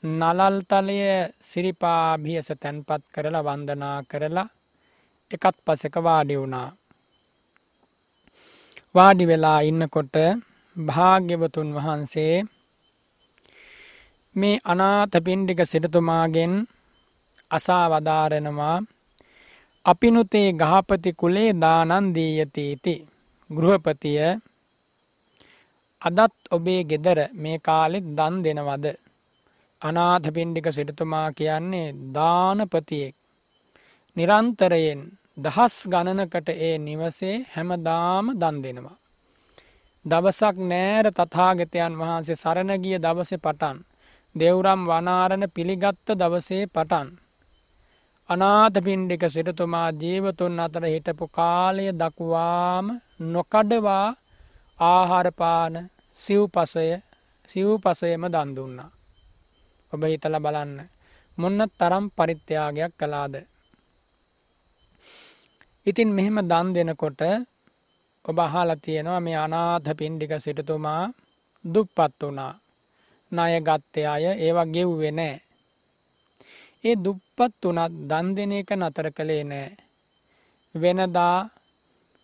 නලල්තලය 0.04 1.00
සිරිපාභියස 1.42 2.48
තැන්පත් 2.54 3.04
කරලා 3.14 3.44
වන්දනා 3.44 3.98
කරලා 4.04 4.50
එකත් 5.32 5.58
පසක 5.66 5.96
වාඩි 6.00 6.36
වුණා. 6.36 6.70
වාඩි 8.96 9.26
වෙලා 9.28 9.60
ඉන්නකොට 9.62 10.16
භාග්‍යවතුන් 10.76 11.70
වහන්සේ 11.76 12.36
මේ 14.36 14.62
අනාත 14.64 15.14
පින්ඩික 15.26 15.62
සිටතුමාගෙන් 15.64 16.54
අසා 17.52 17.86
වදාරෙනවා 17.90 18.78
අපිනුතේ 19.86 20.50
ගහපති 20.54 21.12
කුලේ 21.14 21.52
දානන්දීයතීති 21.56 22.96
ගෘහපතිය 23.50 24.20
අදත් 26.02 26.36
ඔබේ 26.52 26.82
ගෙදර 26.84 27.20
මේ 27.34 27.58
කාලෙත් 27.60 28.06
දන් 28.18 28.36
දෙනවද 28.44 28.86
අනාථ 29.82 30.28
පින්ඩික 30.30 30.67
සිටතුමා 30.70 31.28
කියන්නේ 31.32 31.88
දානපතියෙක් 32.15 33.15
නිරන්තරයෙන් 34.17 35.02
දහස් 35.38 35.76
ගණනකට 35.88 36.50
ඒ 36.60 36.76
නිවසේ 36.80 37.36
හැමදාම 37.54 38.26
දන් 38.41 38.58
දෙනවා. 38.63 38.98
දවසක් 40.06 40.56
නෑර 40.65 41.08
තථාගතයන් 41.12 41.98
වහන්සේ 42.00 42.36
සරණගිය 42.36 42.98
දවස 42.98 43.32
පටන් 43.38 43.78
දෙව්රම් 44.36 44.82
වනාරණ 44.86 45.46
පිළිගත්ත 45.50 46.08
දවසේ 46.15 46.63
පටන්. 46.67 47.10
අනාත 48.30 48.76
පින්ඩික 48.86 49.24
සිටතුමා 49.30 49.89
ජීවතුන් 49.94 50.60
අතර 50.60 50.84
හිටපු 50.86 51.26
කාලය 51.30 51.86
දක්වාම 51.94 52.88
නොකඩවා 53.34 54.08
ආහාරපාන 54.80 55.76
සිව්පසය 56.17 56.89
සිව්පසයම 57.48 58.24
දන්දුන්නා. 58.30 58.91
ඔබ 59.94 60.02
හිතල 60.12 60.36
බලන්න 60.46 60.74
මොන්න 61.38 61.62
තරම් 61.80 62.06
පරිත්‍යයාගයක් 62.10 62.94
කලාද. 63.00 63.34
ඉතින් 65.86 66.10
මෙහෙම 66.16 66.38
දන් 66.42 66.68
දෙනකොට 66.76 67.22
ඔබ 68.26 68.38
අහලා 68.40 68.82
තියෙනවා 68.84 69.24
මේ 69.26 69.38
අනාථ 69.46 69.90
පින්ඩික 70.00 70.34
සිටතුමා 70.38 71.04
දුප්පත් 71.66 72.20
වුණා. 72.22 72.54
ණය 73.32 73.54
ගත්තේ 73.68 74.08
අය 74.08 74.26
ඒවා 74.38 74.72
ගෙව්වේ 74.74 75.14
නෑ. 75.20 75.36
ඒ 76.84 76.96
දුප්පත් 76.96 77.62
වුණත් 77.64 77.94
දන් 78.10 78.28
දෙන 78.36 78.52
එක 78.54 78.70
නතර 78.80 79.08
කළේ 79.18 79.44
නෑ. 79.44 79.70
වෙනදා 80.76 81.38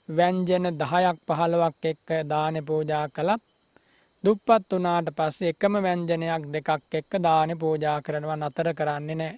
ව්‍යංජන 0.09 0.65
දහයක් 0.79 1.17
පහළවක් 1.27 1.83
එක්ක 1.83 2.07
දාන 2.31 2.55
පූජා 2.67 3.05
කළත් 3.09 3.43
දුප්පත් 4.27 4.73
වනාට 4.73 5.09
පස්සේ 5.17 5.51
එකම 5.53 5.75
ව්‍යංජනයක් 5.83 6.45
දෙකක් 6.53 6.95
එක්ක 6.99 7.13
දාන 7.23 7.51
පූජා 7.59 7.97
කරනවා 8.01 8.37
නතර 8.37 8.69
කරන්නේ 8.73 9.15
නෑ. 9.15 9.35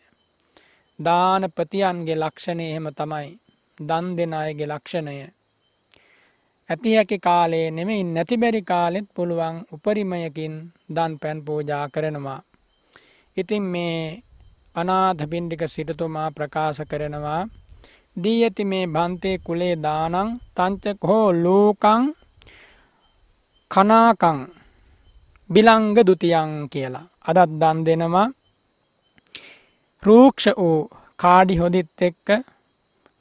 දානපතියන්ගේ 0.99 2.15
ලක්ෂණය 2.15 2.65
එහෙම 2.67 2.87
තමයි. 2.93 3.27
දන් 3.77 4.05
දෙන 4.17 4.33
අයගේ 4.33 4.67
ලක්ෂණය. 4.67 5.15
ඇති 6.69 6.95
හැකි 6.95 7.17
කාලේ 7.19 7.67
නෙමෙයි 7.71 8.03
නැතිබැරි 8.05 8.61
කාලෙත් 8.63 9.07
පුළුවන් 9.15 9.55
උපරිමයකින් 9.73 10.55
දන් 10.95 11.13
පැන් 11.21 11.39
පූජා 11.45 11.85
කරනවා. 11.89 12.41
ඉතින් 13.37 13.63
මේ 13.63 14.23
අනාථ 14.75 15.23
පින්ඩික 15.31 15.63
සිටතුමා 15.67 16.29
ප්‍රකාශ 16.31 16.81
කරනවා 16.91 17.41
දී 18.17 18.39
ඇති 18.43 18.63
මේ 18.65 18.85
බන්තේ 18.87 19.37
කුලේ 19.45 19.75
දානං 19.83 20.29
තංචක 20.55 20.99
හෝ 21.03 21.27
ලෝකං 21.43 22.03
කනාකං 23.71 24.39
බිලංග 25.49 25.95
දුතියන් 26.07 26.51
කියලා. 26.71 27.09
අදත් 27.29 27.51
දන් 27.61 27.77
දෙනවා 27.85 28.27
රූක්ෂ 30.03 30.45
වූ 30.57 30.89
කාඩි 31.19 31.55
හොදිත් 31.57 32.01
එක්ක 32.01 32.27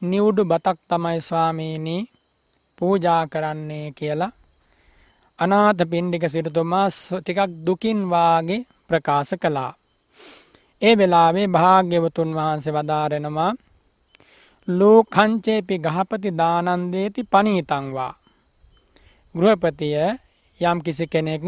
නිවුඩු 0.02 0.42
බතක් 0.44 0.78
තමයි 0.90 1.20
ස්වාමීනී 1.20 2.02
පූජා 2.78 3.22
කරන්නේ 3.26 3.86
කියලා 3.90 4.36
අනාථ 5.38 5.82
පින්ඩික 5.90 6.24
සිටතුමා 6.28 6.88
ටිකක් 6.90 7.40
දුකින් 7.66 8.00
වාගේ 8.12 8.66
ප්‍රකාශ 8.88 9.32
කළා. 9.42 9.72
ඒ 10.82 10.94
වෙලාවේ 10.98 11.46
භාග්‍යවතුන් 11.46 12.30
වහන්සේ 12.36 12.74
වදාරෙනවා 12.76 13.52
ලෝකංචේපි 14.68 15.76
ගහපති 15.78 16.30
දානන්දේති 16.32 17.20
පනීතංවා. 17.22 18.12
ගෘහපතිය 19.34 19.96
යම් 20.60 20.78
කිසි 20.84 21.06
කෙනෙක් 21.06 21.42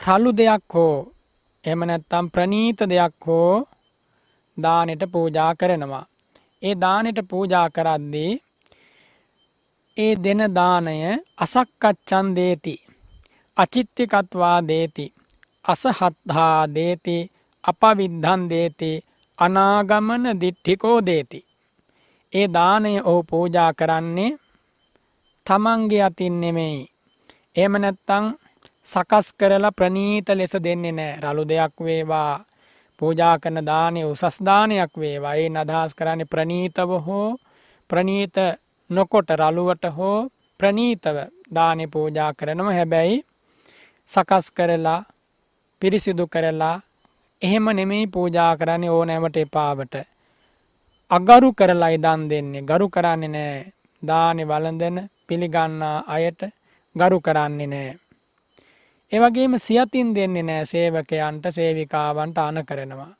රලු 0.00 0.30
දෙයක් 0.32 0.72
හෝ 0.74 0.96
එමනැත්තම් 1.64 2.26
ප්‍රනීත 2.32 2.80
දෙයක් 2.90 3.14
හෝ 3.26 3.66
දානෙට 4.56 5.02
පූජා 5.12 5.52
කරනවා. 5.54 6.06
ඒ 6.62 6.74
දානෙට 6.74 7.18
පූජා 7.30 7.68
කරද්දී 7.70 8.32
ඒ 9.96 10.14
දෙන 10.24 10.42
දානය 10.56 10.96
අසක්කච්චන් 11.44 12.26
දේති 12.36 12.74
අචිත්තිකත්වා 13.56 14.58
දේති 14.68 15.06
අසහත්හා 15.64 16.60
දේති 16.76 17.16
අපවිද්ධන් 17.64 18.42
දේති 18.52 18.90
අනාගමන 19.38 20.24
දිට්ඨිකෝ 20.40 20.98
දේති. 21.08 21.40
ඒ 22.32 22.46
දානය 22.48 22.92
ඔහු 23.00 23.20
පූජා 23.30 23.70
කරන්නේ 23.72 24.38
තමන්ගේ 25.46 26.02
අතින් 26.08 26.34
නෙමෙයි. 26.40 26.80
එහෙම 27.56 27.74
නැත්තං 27.82 28.26
සකස් 28.84 29.26
කරලා 29.38 29.72
ප්‍රනීත 29.72 30.28
ලෙස 30.34 30.54
දෙන්නේ 30.64 30.92
නෑ. 30.92 31.20
රළු 31.22 31.44
දෙයක් 31.48 31.74
වේවා 31.86 32.44
පූජා 32.98 33.38
කරන 33.38 33.58
දානය 33.66 34.00
උසස් 34.04 34.36
දානයක් 34.48 34.92
වේවා. 35.00 35.34
ඒ 35.34 35.48
අදහස් 35.62 35.94
කරන්නේ 35.94 36.30
ප්‍රනීතව 36.32 36.90
හෝ 37.06 37.38
ප්‍රනීත 37.90 38.36
නොකොට 38.90 39.30
රළුවට 39.30 39.84
හෝ 39.96 40.28
ප්‍රනීතව 40.60 41.16
දානෙ 41.54 41.86
පූජා 41.86 42.30
කරනම 42.34 42.68
හැබැයි 42.68 43.24
සකස් 44.08 44.46
කරලා 44.50 45.00
පිරිසිදු 45.82 46.26
කරලා 46.26 46.76
එහෙම 47.42 47.66
නෙමෙයි 47.76 48.06
පූජා 48.06 48.56
කරන්නේ 48.56 48.90
ඕනෑමට 48.90 49.36
එපාවට. 49.36 49.94
අගරු 51.10 51.52
කරලයි 51.52 51.96
දන් 52.04 52.28
දෙන්නේ. 52.30 52.62
ගරු 52.62 52.86
කරන්නේ 52.88 53.28
නෑ. 53.28 53.72
දානෙ 54.02 54.42
වලඳන 54.44 54.96
පිළිගන්නා 55.26 55.98
අයට 56.06 56.40
ගරු 56.96 57.18
කරන්නේ 57.20 57.66
නෑ. 57.66 57.98
ඒවගේම 59.14 59.54
සියතින් 59.58 60.08
දෙන්නේ 60.14 60.42
නෑ 60.42 60.64
සේවකයන්ට 60.64 61.44
සේවිකාවන්ට 61.50 62.38
අන 62.38 62.58
කරනවා. 62.68 63.12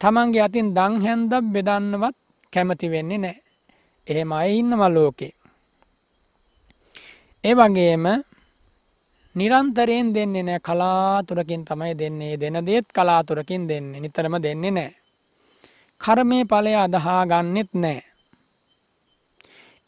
තමන්ගේ 0.00 0.42
අතින් 0.42 0.74
දං 0.76 0.94
හැන්දක් 1.04 1.52
බෙදන්නවත් 1.54 2.16
කැමති 2.52 2.90
වෙන්නේ 2.90 3.18
නෑ. 3.18 3.36
එහෙම 4.06 4.32
අය 4.32 4.58
ඉන්නව 4.58 4.82
ලෝකේ. 4.88 5.32
ඒ 7.44 7.54
වගේම 7.54 8.04
නිරන්තරයෙන් 9.34 10.14
දෙන්නේ 10.14 10.42
නෑ 10.42 10.60
කලාතුරකින් 10.60 11.64
තමයි 11.64 11.94
දෙන්නේ 11.94 12.40
දෙන 12.40 12.66
දේත් 12.66 12.86
කලාතුරකින් 12.92 13.68
දෙන්නේ 13.68 14.00
නිතරම 14.00 14.34
දෙන්නේ 14.42 14.70
නෑ. 14.70 14.90
කර්මය 16.00 16.38
ඵලය 16.44 16.74
අදහා 16.76 17.22
ගන්නෙත් 17.26 17.70
නෑ. 17.74 18.02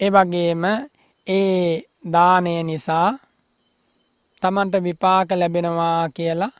ඒ 0.00 0.10
වගේම 0.10 0.64
ඒ 1.26 1.82
දානය 2.12 2.62
නිසා 2.62 3.18
තමන්ට 4.44 4.82
විපාක 4.82 5.30
ලැබෙනවා 5.32 6.08
කියලා 6.10 6.52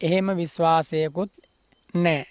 එහෙම 0.00 0.28
විශ්වාසයකුත් 0.36 1.32
නෑ. 1.94 2.24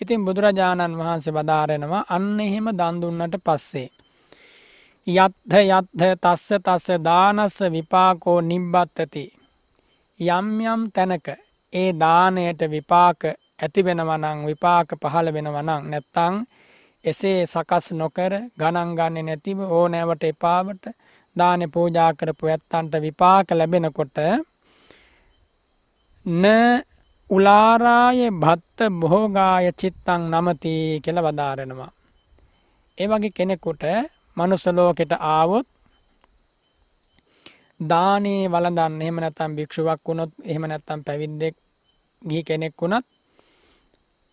ඉතින් 0.00 0.24
බුදුරජාණන් 0.24 0.98
වහන්සේ 0.98 1.32
බදාරෙනවා 1.32 2.04
අන්න 2.08 2.40
එහෙම 2.40 2.68
දන්දුන්නට 2.72 3.36
පස්සේ. 3.44 3.88
යත්හ 5.06 5.56
යත්හ 5.56 6.04
තස්ස 6.22 6.48
තස්ස 6.60 6.86
දානස්ස 7.04 7.58
විපාකෝ 7.72 8.40
නිබ්බත්තති. 8.42 9.24
යම් 10.18 10.48
යම් 10.62 10.82
තැනක 10.92 11.28
ඒ 11.72 11.90
දානයට 11.94 12.62
විපාක 12.70 13.20
ඇති 13.58 13.84
වෙනවනං 13.84 14.46
විපාක 14.46 14.88
පහළ 15.02 15.32
වෙනවනං 15.32 15.70
නැත්තං 15.86 16.34
එසේ 17.04 17.46
සකස් 17.46 17.86
නොකර 17.92 18.32
ගණන්ගන්නේ 18.58 19.22
නැතිව 19.22 19.58
ඕ 19.68 19.86
නෑවට 19.88 20.24
එපාවට 20.24 20.84
දානෙ 21.36 21.66
පූජා 21.66 22.10
කරපු 22.12 22.44
ඇත්තන්ට 22.46 22.94
විපාක 22.98 23.48
ලැබෙනකොට 23.50 24.18
න 26.26 26.44
උලාරාය 27.30 28.20
භත්ත 28.32 28.78
බොහෝගාය 28.92 29.66
චිත්තං 29.72 30.22
නමති 30.32 30.72
කියල 31.04 31.18
වදාරෙනවා. 31.18 31.92
ඒ 32.98 33.06
වගේ 33.06 33.36
කෙනෙකුට 33.36 33.82
මනුස්සලෝකෙට 34.36 35.12
ආවොත් 35.32 35.66
දානේ 37.80 38.42
වළඳන්න 38.46 39.02
එහෙම 39.02 39.18
නැත්නම් 39.20 39.52
භික්ෂුවක් 39.56 40.00
වුණොත් 40.06 40.32
එහෙම 40.44 40.64
නැත්නම් 40.66 41.00
පැවිද්දෙක් 41.06 41.56
ගිහි 42.22 42.42
කෙනෙක් 42.42 42.74
වුණත් 42.80 43.06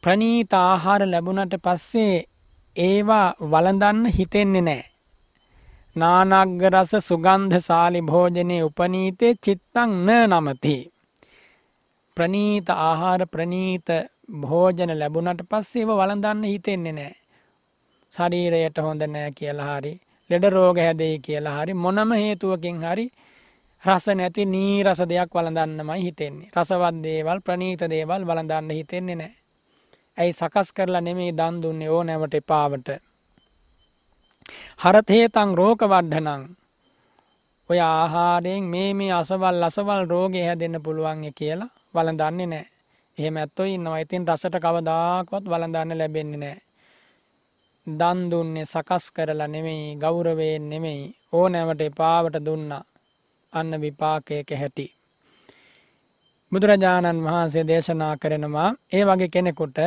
ප්‍රනීත 0.03 0.53
ආහාර 0.55 1.01
ලැබුණට 1.05 1.53
පස්සේ 1.65 2.15
ඒවා 2.75 3.27
වළඳන්න 3.43 4.05
හිතෙන්නේ 4.07 4.61
නැහැ. 4.61 4.96
නානග්ග 5.97 6.61
රස 6.69 6.91
සුගන්ධ 7.01 7.57
සාලි 7.59 8.01
භෝජනයේ 8.01 8.63
උපනීතේ 8.63 9.33
චිත්තං 9.43 9.91
න 10.05 10.09
නමති. 10.31 10.77
ප්‍රනීත 12.17 12.67
ආහාර 12.69 13.21
ප්‍රනීත 13.27 13.87
භෝජන 14.41 14.91
ලැබුණට 14.99 15.41
පස්සේ 15.49 15.81
ඒව 15.81 15.91
වළඳන්න 15.91 16.43
හිතෙන්නේ 16.45 16.93
නැහැ. 16.93 17.15
ශරීරයට 18.13 18.77
හොඳ 18.79 19.01
නෑ 19.07 19.31
කියලා 19.31 19.71
හරි 19.71 19.93
ලෙඩ 20.29 20.45
රෝග 20.49 20.77
හැදෙයි 20.77 21.17
කියලා 21.19 21.57
හරි 21.59 21.73
මොනම 21.75 22.11
හේතුවකින් 22.13 22.77
හරි 22.83 23.07
රස 23.83 24.05
නැති 24.15 24.45
නී 24.45 24.83
රස 24.83 25.01
දෙයක් 25.09 25.31
වළඳන්නමයි 25.31 26.03
හිතෙන්නේ. 26.03 26.49
රසවත් 26.55 27.03
දේවල් 27.03 27.39
ප්‍රනීත 27.41 27.81
දේවල් 27.89 28.21
වළඳන්න 28.23 28.71
හිතෙන්නේ 28.71 29.15
නැහැ. 29.15 29.35
ඇයි 30.17 30.33
සකස් 30.33 30.73
කරලා 30.73 31.01
නෙමෙයි 31.01 31.33
දන් 31.33 31.61
දුන්නේ 31.63 31.89
ඕනෑවට 31.89 32.33
එපාවට. 32.33 32.89
හරතේතං 34.79 35.51
රෝග 35.55 35.81
වඩ්ඩනං 35.83 36.41
ඔය 37.69 37.79
ආහාරයෙන් 37.83 38.65
මේ 38.65 38.89
මේ 38.93 39.11
අසවල් 39.11 39.63
අසවල් 39.63 40.03
රෝගය 40.05 40.41
හැදෙන්න 40.41 40.77
පුළුවන් 40.81 41.23
කියලා 41.33 41.73
වළඳන්නේ 41.95 42.47
නැහැ. 42.47 42.67
එහෙම 43.17 43.37
ඇත්තෝ 43.37 43.65
ඉන්නවා. 43.67 43.97
ඉතින් 43.97 44.27
රසට 44.27 44.55
කවදාකවත් 44.57 45.45
වළඳන්න 45.45 45.97
ලැබෙන්නේ 45.97 46.39
නැහැ. 46.39 46.61
දන් 47.87 48.19
දුන්නේ 48.31 48.65
සකස් 48.65 49.05
කරලා 49.11 49.47
නෙමෙයි 49.47 49.95
ගෞරවයෙන් 49.95 50.69
නෙමෙයි 50.69 51.01
ඕනෑවට 51.33 51.81
එපාවට 51.81 52.37
දුන්නා. 52.45 52.83
අන්න 53.53 53.81
විපාකයක 53.81 54.49
හැටි. 54.53 54.87
බුදුරජාණන් 56.51 57.25
වහන්සේ 57.25 57.67
දේශනා 57.67 58.13
කරනවා 58.17 58.69
ඒ 58.93 59.03
වගේ 59.05 59.33
කෙනෙකුට 59.33 59.77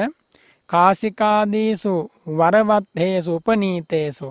කාසිකාදීසු 0.70 1.94
වරවත්හේසු 2.38 3.30
උපනීතේසු 3.34 4.30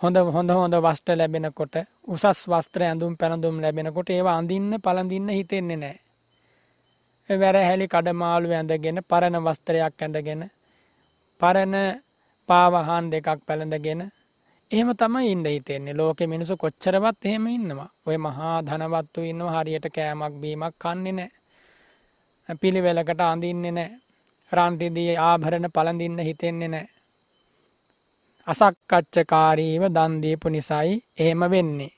හොඳ 0.00 0.16
හොඳ 0.16 0.50
හොඳ 0.50 0.74
වස්ට 0.76 1.08
ලැබෙනකොට 1.16 1.76
උසස් 2.06 2.40
වස්ත්‍ර 2.48 2.82
ඇඳුම් 2.82 3.14
පැනඳුම් 3.16 3.56
ලැබෙනකොට 3.60 4.10
ඒවා 4.10 4.36
අඳින්න 4.40 4.74
පළඳින්න 4.80 5.30
හිතෙන්නේ 5.30 5.76
නෑ. 5.76 5.96
වැර 7.28 7.56
හැලි 7.60 7.86
කඩමාලු 7.88 8.48
ඇඳගෙන 8.50 9.00
පරණ 9.04 9.38
වස්ත්‍රයක් 9.40 9.96
ඇඳගෙන 9.98 10.44
පරණ 11.40 11.74
පාවහන් 12.48 13.10
දෙකක් 13.12 13.40
පැළඳගෙන 13.46 14.02
එහෙම 14.70 14.90
තමයි 14.94 15.32
ඉන්න 15.32 15.46
හිතෙන්නේ. 15.46 15.94
ලෝකෙ 15.94 16.26
මිනිසු 16.26 16.56
කොච්චරවත් 16.56 17.24
එහෙම 17.24 17.46
ඉන්නවා. 17.48 17.90
ඔය 18.06 18.16
මහා 18.18 18.56
ධනවත්තු 18.62 19.20
ඉන්නවා 19.22 19.56
හරියට 19.56 19.88
කෑමක් 19.90 20.34
බීමක් 20.42 20.74
කන්නේ 20.78 21.12
නෑ. 21.12 21.30
පිළිවෙලකට 22.60 23.20
අඳින්නේ 23.22 23.72
නෑ. 23.72 23.90
රන්ටිදී 24.50 25.16
ආභරණ 25.20 25.68
පළඳින්න 25.70 26.18
හිතෙන්නේ 26.20 26.68
නෑ. 26.68 26.86
අසක්කච්චකාරීව 28.48 29.82
දන්දීපු 29.90 30.48
නිසයි 30.48 30.92
එහෙම 31.18 31.42
වෙන්නේ. 31.52 31.92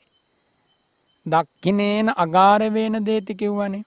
දක්කිනේන 1.26 2.08
අගාරවේන 2.16 2.96
දේති 3.06 3.34
කිව්වනේ. 3.34 3.84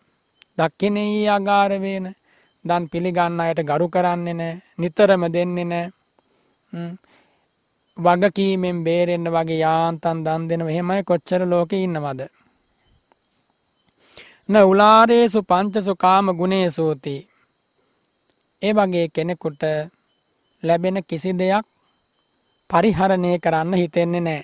දක්කිනෙයි 0.58 1.23
අගාරවේන. 1.30 2.06
දන් 2.65 2.84
පිළිගන්න 2.91 3.41
අයට 3.41 3.60
ගරු 3.69 3.88
කරන්නේ 3.89 4.34
නෑ. 4.34 4.62
නිතරම 4.78 5.23
දෙන්නේ 5.34 5.65
නෑ. 5.65 5.88
වගකීමෙන් 7.97 8.80
බේරෙන්න්න 8.84 9.28
වගේ 9.30 9.60
යාන්තන් 9.60 10.23
දන් 10.26 10.47
දෙන 10.49 10.63
එහෙමයි 10.63 11.04
කොච්චර 11.04 11.41
ලෝක 11.45 11.73
ඉන්නවද. 11.76 12.21
න 14.49 14.56
උලාරේසු 14.63 15.39
පංචසු 15.43 15.93
කාම 15.95 16.26
ගුණේ 16.34 16.69
සූති. 16.69 17.15
ඒ 18.62 18.73
වගේ 18.73 19.08
කෙනෙකුට 19.10 19.62
ලැබෙන 20.63 20.97
කිසි 21.04 21.32
දෙයක් 21.34 21.65
පරිහරණය 22.74 23.40
කරන්න 23.40 23.74
හිතෙන්නේ 23.74 24.22
නෑ. 24.22 24.44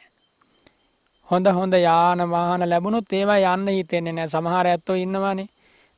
හොඳ 1.30 1.46
හොඳ 1.50 1.74
යානවාහන 1.76 2.70
ලැබුණුත් 2.70 3.13
ඒවා 3.13 3.39
යන්න 3.48 3.68
හිතෙන්නේ 3.70 4.13
නෑ 4.13 4.28
සමහර 4.28 4.68
ඇත්තෝ 4.68 4.98
ඉන්නවානේ. 4.98 5.50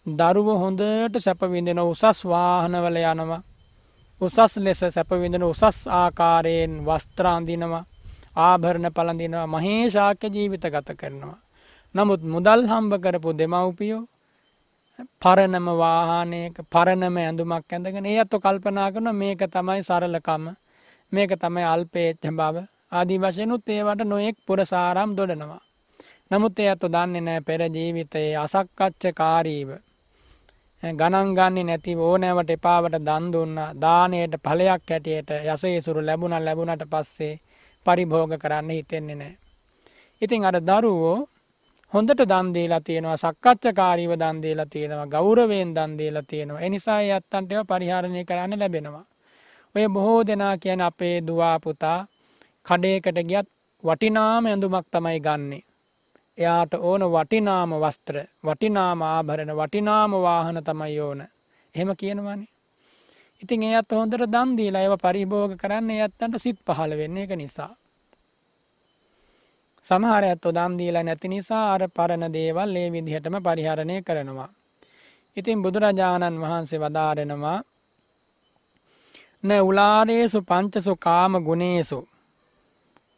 දරුව 0.05 0.47
හොඳට 0.55 1.17
සැපවිඳෙන 1.19 1.79
උසස් 1.81 2.25
වාහනවල 2.25 2.97
යනවා. 3.03 3.41
උසස් 4.21 4.57
ලෙස 4.57 4.79
සැපවිඳන 4.89 5.43
උසස් 5.43 5.87
ආකාරයෙන් 5.89 6.73
වස්ත්‍රාන්දිනවා 6.85 7.85
ආභරණ 8.37 8.87
පලඳිනවා 8.91 9.47
මහේශාක්‍ය 9.47 10.27
ජීවිත 10.29 10.65
ගත 10.65 10.95
කරනවා. 10.95 11.37
නමුත් 11.95 12.21
මුදල් 12.25 12.61
හම්බ 12.65 12.93
කරපු 12.99 13.29
දෙමව්පියෝ 13.33 14.03
පරණම 15.19 15.67
වාහනයක 15.75 16.55
පරණම 16.69 17.15
ඇඳුමක් 17.17 17.67
ඇඳගෙන 17.69 18.05
ඒ 18.05 18.19
අත්තු 18.19 18.39
කල්පනා 18.39 18.91
කරන 18.91 19.09
මේක 19.13 19.41
තමයි 19.47 19.81
සරලකම. 19.81 20.43
මේක 21.11 21.31
තමයි 21.35 21.65
අල්පේච්ච 21.65 22.23
බව 22.31 22.55
ආදී 22.91 23.19
වශයනුත් 23.19 23.69
ඒවට 23.69 24.01
නොයෙක් 24.05 24.37
පුරසාරම් 24.47 25.11
දොඩනවා. 25.17 25.61
නමුත් 26.31 26.59
ඒ 26.59 26.69
අත්තු 26.69 26.87
දන්නේ 26.87 27.21
නෑ 27.21 27.41
පෙර 27.41 27.61
ජීවිතයේ 27.67 28.35
අසක්කච්ච 28.37 29.03
කාරීව 29.13 29.69
ගණන් 30.83 31.33
ගන්නේ 31.33 31.63
නැතිව 31.63 31.99
ඕනෑවට 31.99 32.49
එපාවට 32.49 32.95
දන් 32.99 33.25
දුන්නා 33.33 33.69
දානයට 33.75 34.35
ඵලයක් 34.39 34.89
හැටියට 34.89 35.29
යසේසුරු 35.47 36.01
ලැබුණ 36.01 36.37
ලැබුණට 36.39 36.85
පස්සේ 36.89 37.33
පරිභෝග 37.85 38.33
කරන්න 38.37 38.69
හිතෙන්නේ 38.69 39.15
නැහැ. 39.15 39.37
ඉතින් 40.21 40.45
අර 40.45 40.57
දරුවෝ 40.61 41.19
හොඳට 41.93 42.23
දන් 42.23 42.53
දීලා 42.53 42.81
තියෙනවා 42.81 43.17
සක්කච්ඡාකාරීව 43.17 44.11
දන් 44.19 44.41
දීලා 44.43 44.65
තියෙනවා 44.65 45.07
ගෞරවයෙන් 45.07 45.75
දන් 45.75 45.97
දීලා 45.97 46.23
තියෙනවා. 46.23 46.61
ඒ 46.61 46.69
නිසා 46.69 46.99
ඒ 47.01 47.13
අත්තන්ට 47.13 47.51
ඒවා 47.51 47.69
පරිහරණය 47.71 48.25
කරන්න 48.25 48.59
ලැබෙනවා. 48.59 49.05
ඔය 49.75 49.87
බොහෝ 49.87 50.21
දෙනා 50.27 50.55
කියන 50.57 50.81
අපේ 50.81 51.15
දුවා 51.27 51.57
පුතා 51.59 51.99
කඩේකට 52.65 53.19
ගියත් 53.29 53.47
වටිනාම 53.83 54.45
ඇඳුමක් 54.45 54.87
තමයි 54.91 55.19
ගන්නෙ. 55.19 55.59
එයාට 56.37 56.73
ඕන 56.79 57.03
වටිනාම 57.07 57.71
වස්ත්‍ර 57.75 58.17
වටිනාම 58.45 59.01
ආභරණ 59.03 59.53
වටිනාම 59.55 60.11
වාහන 60.17 60.63
තමයි 60.63 60.99
ඕන. 60.99 61.21
එහෙම 61.75 61.91
කියනවනේ. 61.97 62.49
ඉතින් 63.41 63.63
ඒ 63.63 63.75
අත් 63.75 63.91
හොඳට 63.91 64.25
දන් 64.27 64.49
දීලා 64.57 64.81
ඒව 64.81 64.95
පරිභෝග 64.97 65.51
කරන්න 65.57 65.89
ඒ 65.89 66.01
අත්තන්ට 66.01 66.35
සිත් 66.37 66.59
පහළ 66.67 66.97
වෙන්නේ 66.97 67.23
ඒක 67.23 67.35
නිසා. 67.35 67.71
සමහර 69.85 70.23
ඇත්තෝ 70.23 70.53
දන් 70.53 70.77
දීලා 70.79 71.03
නැති 71.03 71.27
නිසා 71.27 71.65
අර 71.73 71.83
පරණ 71.89 72.33
දේවල් 72.33 72.75
ඒ 72.75 72.89
විදිහටම 72.91 73.35
පරිහරණය 73.39 73.97
කරනවා. 74.01 74.49
ඉතින් 75.37 75.63
බුදුරජාණන් 75.63 76.41
වහන්සේ 76.41 76.79
වදාරෙනවා 76.79 77.59
න 79.43 79.49
උලාරේසු 79.59 80.39
පංචසු 80.41 80.93
කාම 80.97 81.33
ගුණේසු 81.39 81.99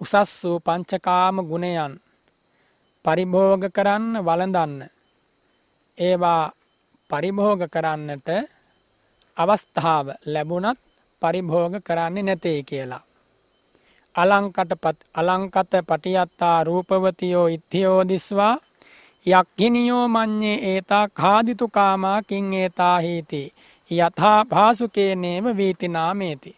උසස් 0.01 0.33
වූ 0.43 0.59
පංචකාම 0.59 1.35
ගුණයන් 1.43 1.93
පරිභෝග 3.05 3.63
කරන්න 3.69 4.05
වළඳන්න. 4.19 4.73
ඒවා 5.97 6.43
පරිභෝග 7.09 7.61
කරන්නට 7.67 8.29
අවස්ථාව 9.37 10.05
ලැබුණත් 10.25 10.79
පරිභෝග 11.21 11.73
කරන්නේ 11.81 12.23
නැතේ 12.23 12.59
කියලා. 12.63 13.03
අලංකට 14.15 14.71
අලංකත 15.13 15.73
පටියත්තා 15.83 16.63
රූපවතියෝ 16.63 17.47
ඉත්තියෝ 17.47 18.01
දිස්වා 18.07 18.55
යක්ගිනියෝ 19.25 20.07
මං්්‍යේ 20.07 20.57
ඒතා 20.65 21.05
කාදිතු 21.11 21.67
කාමාකින් 21.67 22.53
ඒතා 22.53 22.97
හීති 22.99 23.43
යථා 23.97 24.39
භාසුකේනේම 24.45 25.45
වීතිනාමේති. 25.57 26.51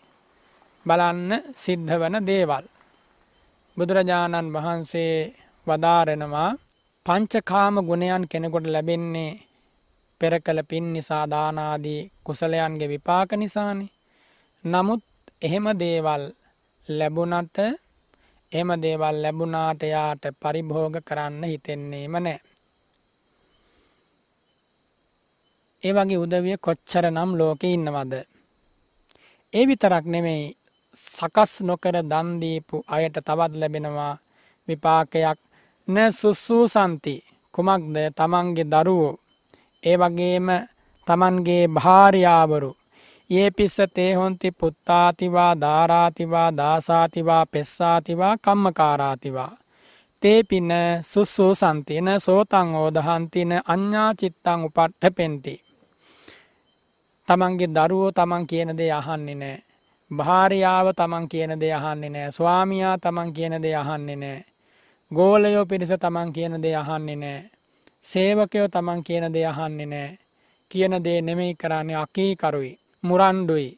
බලන්න 0.85 1.31
සිද්ධ 1.55 1.93
වන 1.93 2.17
දේවල්. 2.23 2.65
බුදුරජාණන් 3.77 4.53
වහන්සේ 4.53 5.15
වදාරෙනවා 5.67 6.51
පංචකාම 7.05 7.75
ගුණයන් 7.81 8.23
කෙනෙකොට 8.27 8.67
ලැබෙන්නේ 8.67 9.31
පෙර 10.21 10.33
කළ 10.39 10.61
පින් 10.63 10.85
නිසා 10.93 11.25
දානාදී 11.25 12.01
කුසලයන්ගේ 12.23 12.87
විපාක 12.87 13.29
නිසානි. 13.33 13.87
නමුත් 14.63 15.03
එහෙම 15.41 15.65
දේවල් 15.79 16.23
ලැබුණට 16.89 17.57
එම 18.51 18.69
දේවල් 18.77 19.15
ලැබුණාට 19.21 19.81
යාට 19.85 20.23
පරිභෝග 20.41 20.95
කරන්න 21.01 21.43
හිතෙන්නේම 21.43 22.15
නෑ. 22.17 22.39
ඒ 25.85 25.93
වගේ 25.93 26.17
උදවිය 26.17 26.57
කොච්චර 26.57 27.05
නම් 27.11 27.31
ලෝකෙ 27.39 27.67
ඉන්නවද. 27.67 28.13
ඒ 29.53 29.65
විතරක් 29.67 30.05
නෙමෙයි 30.05 30.45
සකස් 30.95 31.51
නොකර 31.61 31.95
දන්දීපු 32.03 32.75
අයට 32.87 33.17
තවත් 33.17 33.53
ලැබෙනවා 33.53 34.13
විපාකයක්. 34.67 35.39
න 35.87 35.95
සුස්සූ 36.11 36.65
සන්ති 36.67 37.15
කුමක්ද? 37.53 37.95
තමන්ගේ 38.17 38.69
දරුවෝ. 38.73 39.19
ඒ 39.83 39.97
වගේම 39.97 40.47
තමන්ගේ 41.07 41.63
භාර්යාවරු. 41.67 42.71
ඒ 43.29 43.49
පිස්ස 43.51 43.77
තේහොන්ති 43.93 44.49
පුත්තාතිවා 44.51 45.53
ධාරාතිවා 45.61 46.49
දාසාතිවා 46.57 47.45
පෙස්සාතිවා 47.45 48.35
කම්මකාරාතිවා. 48.37 49.57
තේ 50.21 50.43
පින 50.43 50.71
සුස්සූ 51.03 51.53
සන්තින 51.55 52.07
සෝතං 52.19 52.69
ඕදහන්තින 52.75 53.51
අඥ්ඥා 53.65 54.11
චිත්තං 54.13 54.65
උපට්ට 54.67 55.15
පෙන්ති. 55.15 55.64
තමන්ගේ 57.27 57.67
දරුවෝ 57.67 58.11
තමන් 58.11 58.47
කියන 58.47 58.77
දේ 58.77 58.91
අහන්නේ 58.91 59.35
නෑ. 59.35 59.57
භාරියාව 60.11 60.87
තමන් 60.93 61.29
කියන 61.29 61.59
දේ 61.59 61.73
අහන්නේ 61.73 62.09
නෑ. 62.09 62.31
ස්වාමයා 62.31 62.97
තමන් 62.97 63.33
කියන 63.33 63.61
දේ 63.61 63.75
අහන්නේ 63.75 64.15
නෑ. 64.15 64.45
ගෝලයෝ 65.11 65.65
පිරිස 65.65 65.93
තමන් 65.99 66.33
කියන 66.33 66.61
දේ 66.63 66.75
අහන්නේ 66.75 67.15
නෑ. 67.15 67.49
සේවකයෝ 68.03 68.67
තමන් 68.67 69.03
කියන 69.03 69.33
දේ 69.33 69.45
අහන්නේ 69.45 69.85
නෑ. 69.85 70.17
කියන 70.71 70.93
දේ 71.03 71.21
නෙමෙයි 71.21 71.55
කරන්නේ 71.55 71.95
අකීකරුයි 71.95 72.79
මුරන්්ඩුයි. 73.03 73.71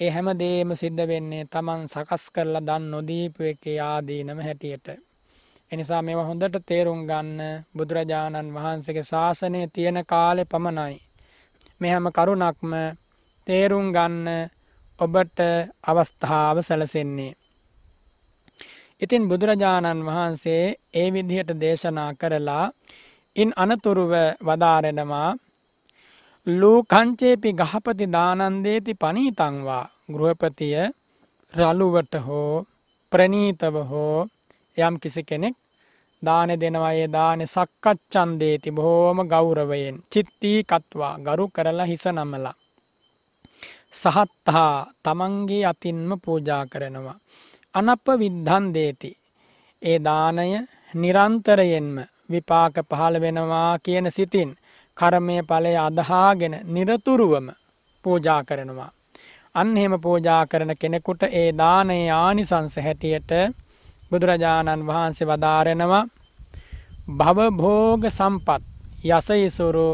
ඒ 0.00 0.10
හැම 0.10 0.28
දේම 0.38 0.70
සිද්ධ 0.76 1.04
වෙන්නේ 1.08 1.44
තමන් 1.44 1.88
සකස් 1.88 2.30
කරලා 2.30 2.66
දන් 2.66 2.84
නොදීපු 2.90 3.42
එක 3.42 3.64
ආදීනම 3.82 4.40
හැටියට. 4.40 4.88
එනිසා 5.72 6.02
මෙම 6.02 6.20
හොඳට 6.20 6.62
තේරුම් 6.66 7.02
ගන්න 7.06 7.64
බුදුරජාණන් 7.76 8.54
වහන්සේගේ 8.54 9.02
ශාසනය 9.02 9.66
තියෙන 9.68 10.04
කාලෙ 10.06 10.44
පමණයි. 10.44 11.07
මෙහැම 11.80 12.06
කරුණක්ම 12.10 12.72
තේරුම් 13.46 13.86
ගන්න 13.92 14.28
ඔබට 14.98 15.38
අවස්ථාව 15.84 16.56
සැලසෙන්නේ. 16.60 17.32
ඉතින් 19.00 19.28
බුදුරජාණන් 19.28 20.00
වහන්සේ 20.02 20.64
ඒ 20.94 21.08
විදිහට 21.08 21.50
දේශනා 21.56 22.10
කරලා 22.14 22.64
ඉන් 23.36 23.50
අනතුරුව 23.56 24.12
වදාරෙනවා 24.40 25.30
ලූකංචේපි 26.46 27.50
ගහපති 27.52 28.06
දානන්දේති 28.08 28.92
පනීතංවා 28.94 29.84
ගෘහපතිය 30.12 30.76
රලුවට 31.54 32.14
හෝ 32.26 32.66
ප්‍රනීතව 33.12 33.76
හෝ 33.84 34.18
යම් 34.76 34.94
කිසි 34.96 35.22
කෙනෙක් 35.22 35.54
දාන 36.22 36.50
දෙනවයේ 36.60 37.08
දාන 37.08 37.40
සක්කච්චන්දේති 37.46 38.70
බොහෝම 38.70 39.18
ගෞරවයෙන් 39.28 39.96
චිත්තී 40.12 40.58
කත්වා 40.64 41.14
ගරු 41.18 41.46
කරලා 41.48 41.86
හිස 41.86 42.04
නමලා. 42.08 42.54
සහත්හා 43.92 44.86
තමන්ගේ 45.02 45.64
අතින්ම 45.66 46.10
පූජා 46.24 46.64
කරනවා. 46.66 47.18
අනප 47.74 48.06
විද්ධන් 48.18 48.66
දේති. 48.74 49.10
ඒ 49.82 49.98
දානය 50.00 50.48
නිරන්තරයෙන්ම 50.94 51.96
විපාක 52.30 52.76
පහළ 52.90 53.16
වෙනවා 53.20 53.78
කියන 53.78 54.06
සිතින් 54.10 54.50
කරමය 54.96 55.36
ඵලය 55.42 55.74
අදහාගෙන 55.78 56.54
නිරතුරුවම 56.66 57.46
පූජා 58.04 58.42
කරනවා. 58.44 58.90
අන්න 59.54 59.76
එහෙම 59.76 59.94
පූජා 60.00 60.42
කරන 60.46 60.72
කෙනෙකුට 60.76 61.22
ඒ 61.32 61.48
දානයේ 61.52 62.10
ආනිසංස 62.16 62.74
හැටියට 62.78 63.32
බුදුරජාණන් 64.10 64.86
වහන්සේ 64.86 65.26
වදාරෙනවා 65.26 66.04
භවභෝග 67.10 68.02
සම්පත් 68.10 68.62
යසයිසුරු 69.08 69.88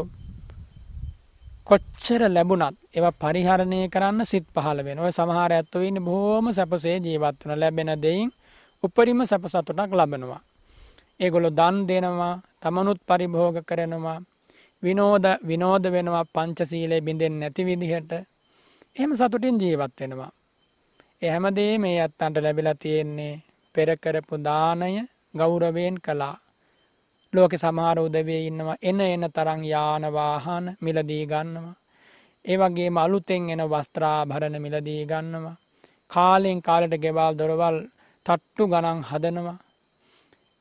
කොච්චර 1.63 2.21
ලැබුණත් 2.27 2.77
ඒව 2.93 3.05
පරිහරණය 3.15 3.79
කරන්න 3.87 4.21
සිත් 4.23 4.45
පහළ 4.55 4.79
වෙන 4.85 4.99
ඔය 4.99 5.11
සමහර 5.11 5.51
ඇත්තෝ 5.51 5.81
ඉන්නේ 5.81 6.03
බොහොම 6.03 6.47
සැපසේ 6.51 6.97
ජීවත් 6.99 7.39
වෙන 7.41 7.59
ලැබෙන 7.59 7.91
දෙයින් 7.97 8.29
උපරිම 8.83 9.19
සැප 9.23 9.43
සතුටක් 9.45 9.91
ලබනවා. 9.91 10.41
ඒගොල්ලෝ 11.19 11.51
දන් 11.51 11.75
දෙනවා, 11.87 12.41
තමනුත් 12.61 12.99
පරිභෝග 13.07 13.57
කරනවා, 13.63 14.19
විනෝද 14.83 15.25
විනෝද 15.47 15.83
වෙනවා 15.91 16.25
පංචශීලයේ 16.27 17.01
බින්දෙන්නේ 17.01 17.41
නැති 17.41 17.65
විදිහට. 17.65 18.11
එහෙම 18.95 19.11
සතුටින් 19.15 19.57
ජීවත් 19.57 19.93
වෙනවා. 19.99 20.31
ඒ 21.21 21.29
හැමදේම 21.29 21.81
මේ 21.81 21.97
ඇත්තන්ට 21.97 22.37
ලැබිලා 22.37 22.75
තියෙන්නේ 22.75 23.33
පෙර 23.75 23.89
කරපු 23.97 24.35
දානය 24.39 24.93
ගෞරවයෙන් 25.33 25.97
කළා. 25.99 26.35
ලෝකෙ 27.33 27.57
සමහර 27.57 27.97
උදවිය 27.99 28.41
ඉන්නවා 28.49 28.81
එන 28.81 28.99
එන 29.03 29.23
තරම් 29.35 29.61
යාන 29.65 30.03
වාහන 30.13 30.65
මිලදී 30.81 31.25
ගන්නවා. 31.25 31.75
ඒ 32.45 32.57
වගේම 32.57 32.97
අලුතෙන් 32.97 33.43
එන 33.49 33.63
වස්ත්‍රාභරණ 33.65 34.57
මිලදී 34.61 35.03
ගන්නවා. 35.05 35.57
කාලෙන් 36.11 36.59
කාලට 36.61 36.95
ගෙවල් 37.03 37.33
දොරවල් 37.39 37.77
තට්ටු 38.25 38.63
ගණන් 38.67 39.01
හදනවා. 39.09 39.57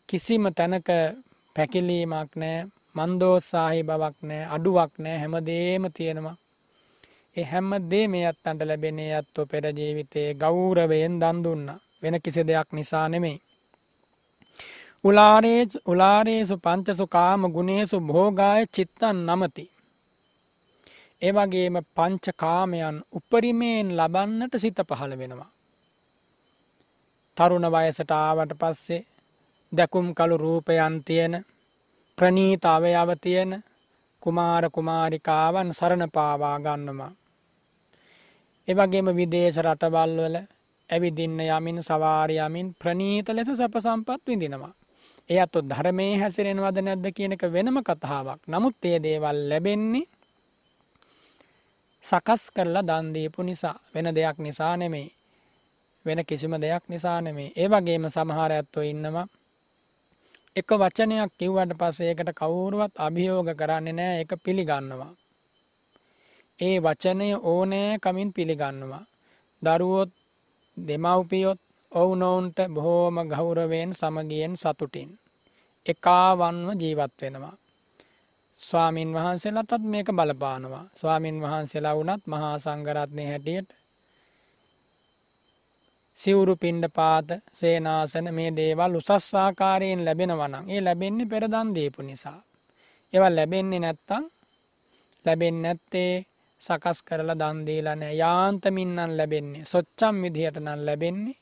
කිසිම 0.08 0.44
තැනක 0.56 0.88
පැකිලීමක් 1.56 2.32
නෑ 2.36 2.58
මන්දෝත්සාහි 2.96 3.82
බවක් 3.82 4.16
නෑ 4.22 4.42
අඩුවක් 4.56 4.92
නෑ 4.98 5.16
හැමදේම 5.18 5.84
තියෙනවා. 5.96 6.36
ඒ 7.36 7.44
හැම 7.44 7.70
දේ 7.90 8.06
මේ 8.08 8.26
අත්තන්ට 8.26 8.60
ලැබෙනේ 8.62 9.12
අත්තෝ 9.14 9.46
පෙර 9.46 9.64
ජීවිතයේ 9.78 10.34
ගෞරවයෙන් 10.34 11.14
දන් 11.22 11.38
දුන්නා. 11.44 11.83
වෙන 12.04 12.16
කිසි 12.20 12.42
දෙයක් 12.42 12.68
නිසා 12.72 13.06
නෙමෙයි. 13.08 13.38
උලාරේ 15.04 15.62
උලාරේසු 15.86 16.56
පංචසු 16.56 17.06
කාම 17.08 17.42
ගුණේසු 17.52 17.96
භෝගාය 18.02 18.62
චිත්තන් 18.74 19.18
නමති. 19.28 19.64
ඒවගේම 21.22 21.76
පංච 21.96 22.24
කාමයන් 22.36 22.96
උපරිමයෙන් 23.12 23.88
ලබන්නට 23.98 24.54
සිත 24.58 24.78
පහළ 24.82 25.14
වෙනවා. 25.18 25.50
තරුණ 27.36 27.66
වයසට 27.66 28.10
ආවට 28.12 28.52
පස්සේ 28.54 29.06
දැකුම් 29.72 30.08
කළු 30.14 30.36
රූපයන් 30.36 30.96
තියෙන 31.04 31.34
ප්‍රනීත 32.18 32.64
අවයව 32.66 33.10
තියෙන 33.20 33.52
කුමාර 34.22 34.64
කුමාරිකාවන් 34.70 35.68
සරණ 35.72 36.04
පාවා 36.10 36.58
ගන්නවා. 36.60 37.12
එවගේම 38.68 39.08
විදේශ 39.12 39.58
රටවල් 39.58 40.12
වල 40.18 40.36
ඇවිදින්න 40.90 41.40
යමින් 41.40 41.82
සවාරි 41.82 42.36
යමින් 42.38 42.74
ප්‍රනීත 42.74 43.28
ලෙස 43.28 43.50
සැප 43.52 43.76
සම්පත් 43.76 44.20
විඳිනවා. 44.26 44.72
ඒ 45.30 45.40
අතො 45.40 45.58
ධර්මයේ 45.62 46.18
හැසිරෙනවද 46.18 46.78
නැද්ද 46.80 47.06
කියන 47.16 47.32
එක 47.32 47.44
වෙනම 47.52 47.78
කතාවක්. 47.82 48.40
නමුත් 48.48 48.84
ඒ 48.84 48.98
දේවල් 49.02 49.38
ලැබෙන්නේ 49.48 50.06
සකස් 52.04 52.42
කරලා 52.50 52.82
දන් 52.82 53.06
දීපු 53.14 53.42
නිසා 53.42 53.76
වෙන 53.94 54.14
දෙයක් 54.14 54.38
නිසා 54.38 54.76
නෙමෙයි. 54.76 55.08
වෙන 56.06 56.24
කිසිම 56.24 56.54
දෙයක් 56.60 56.84
නිසා 56.88 57.20
නෙමෙයි. 57.20 57.52
ඒ 57.56 57.68
වගේම 57.68 58.04
සමහර 58.08 58.52
ඇත්තෝ 58.52 58.84
ඉන්නවා 58.84 59.26
එක 60.56 60.70
වචනයක් 60.72 61.30
කිව්වට 61.38 61.72
පස්සේ 61.74 62.08
ඒකට 62.10 62.30
කවුරුවත් 62.32 62.94
අභියෝග 62.96 63.48
කරන්නේ 63.58 63.92
නැහැ 63.92 64.20
ඒක 64.20 64.32
පිළිගන්නවා. 64.44 65.12
ඒ 66.58 66.76
වචනය 66.78 67.28
ඕනෑ 67.42 67.98
කමින් 67.98 68.30
පිළිගන්නවා. 68.32 69.04
දරුවොත් 69.62 70.10
දෙමව්පියොත් 70.76 71.60
ඔවුනොවුන්ට 71.92 72.58
බොහෝම 72.68 73.16
ගෞරවයෙන් 73.28 73.92
සමගියෙන් 73.92 74.56
සතුටින්. 74.56 75.10
එකාවන්ව 75.86 76.68
ජීවත් 76.80 77.14
වෙනවා. 77.20 77.56
ස්වාමින් 78.58 79.10
වහන්සේලාටත් 79.12 79.84
මේක 79.84 80.08
බලපානවා. 80.08 80.84
ස්වාමින් 80.96 81.40
වහන්සේලා 81.40 81.96
වුණත් 81.96 82.24
මහා 82.26 82.58
සංඝරත්නය 82.58 83.24
හැටියට 83.26 83.70
සිවුරු 86.18 86.54
පින්ඩ 86.56 86.84
පාත 86.88 87.28
සේනාසන 87.52 88.26
මේ 88.34 88.50
දේවල් 88.50 88.92
උසස්සාකාරයෙන් 88.94 90.04
ලැබෙනවනම් 90.04 90.64
ඒ 90.68 90.80
ලැබෙන්නේ 90.80 91.26
පෙරදන් 91.26 91.68
දීපු 91.74 92.02
නිසා. 92.02 92.40
ඒවල් 93.12 93.34
ලැබෙන්නේ 93.36 93.80
නැත්තං 93.80 94.24
ලැබෙන් 95.24 95.56
නැත්තේ 95.62 96.12
සකස් 96.66 96.98
කරලා 97.02 97.36
දන්දීලා 97.36 97.96
නෑ 97.96 98.14
යාන්තමින්නන් 98.14 99.16
ලැබෙන්නේ 99.18 99.64
සොච්චම් 99.64 100.16
විදිහට 100.22 100.56
නම් 100.60 100.80
ලැබෙන්නේ 100.86 101.38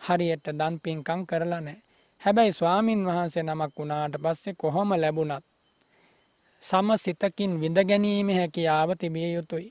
හරියට 0.00 0.46
දන් 0.52 0.74
පින්කං 0.84 1.22
කරලා 1.26 1.60
නෑ. 1.60 1.78
හැබැයි 2.22 2.52
ස්වාමින් 2.52 3.06
වහන්සේ 3.06 3.42
නමක් 3.42 3.72
වුණාට 3.78 4.14
පස්සේ 4.22 4.54
කොහොම 4.54 4.90
ලැබුණත් 4.96 5.44
සම 6.62 6.88
සිතකින් 6.96 7.52
විඳ 7.60 7.78
ගැනීම 7.82 8.28
හැකියාව 8.30 8.90
තිබිය 8.98 9.28
යුතුයි. 9.34 9.68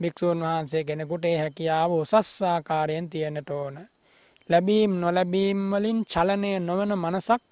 භික්‍ෂූන් 0.00 0.40
වහන්සේ 0.40 0.84
කෙනෙකුට 0.84 1.24
ඒ 1.24 1.38
හැකියාව 1.38 1.90
උසස්සාකාරයෙන් 1.92 3.10
තියෙනට 3.10 3.50
ඕන. 3.50 3.76
ලැබීම් 4.48 4.92
නොලැබීම්වලින් 5.00 6.00
චලනය 6.04 6.50
නොවන 6.60 6.92
මනසක් 6.94 7.42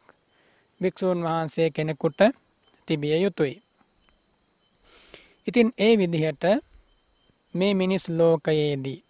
භික්‍ෂූන් 0.80 1.20
වහන්සේ 1.22 1.70
කෙනෙකුට 1.70 2.20
තිබිය 2.88 3.16
යුතුයි. 3.22 3.63
ඉතින් 5.46 5.68
ඒ 5.78 5.94
විදිහට 5.98 6.44
මේ 7.54 7.74
මිනිස් 7.74 8.04
ලෝකයේදී 8.10 9.00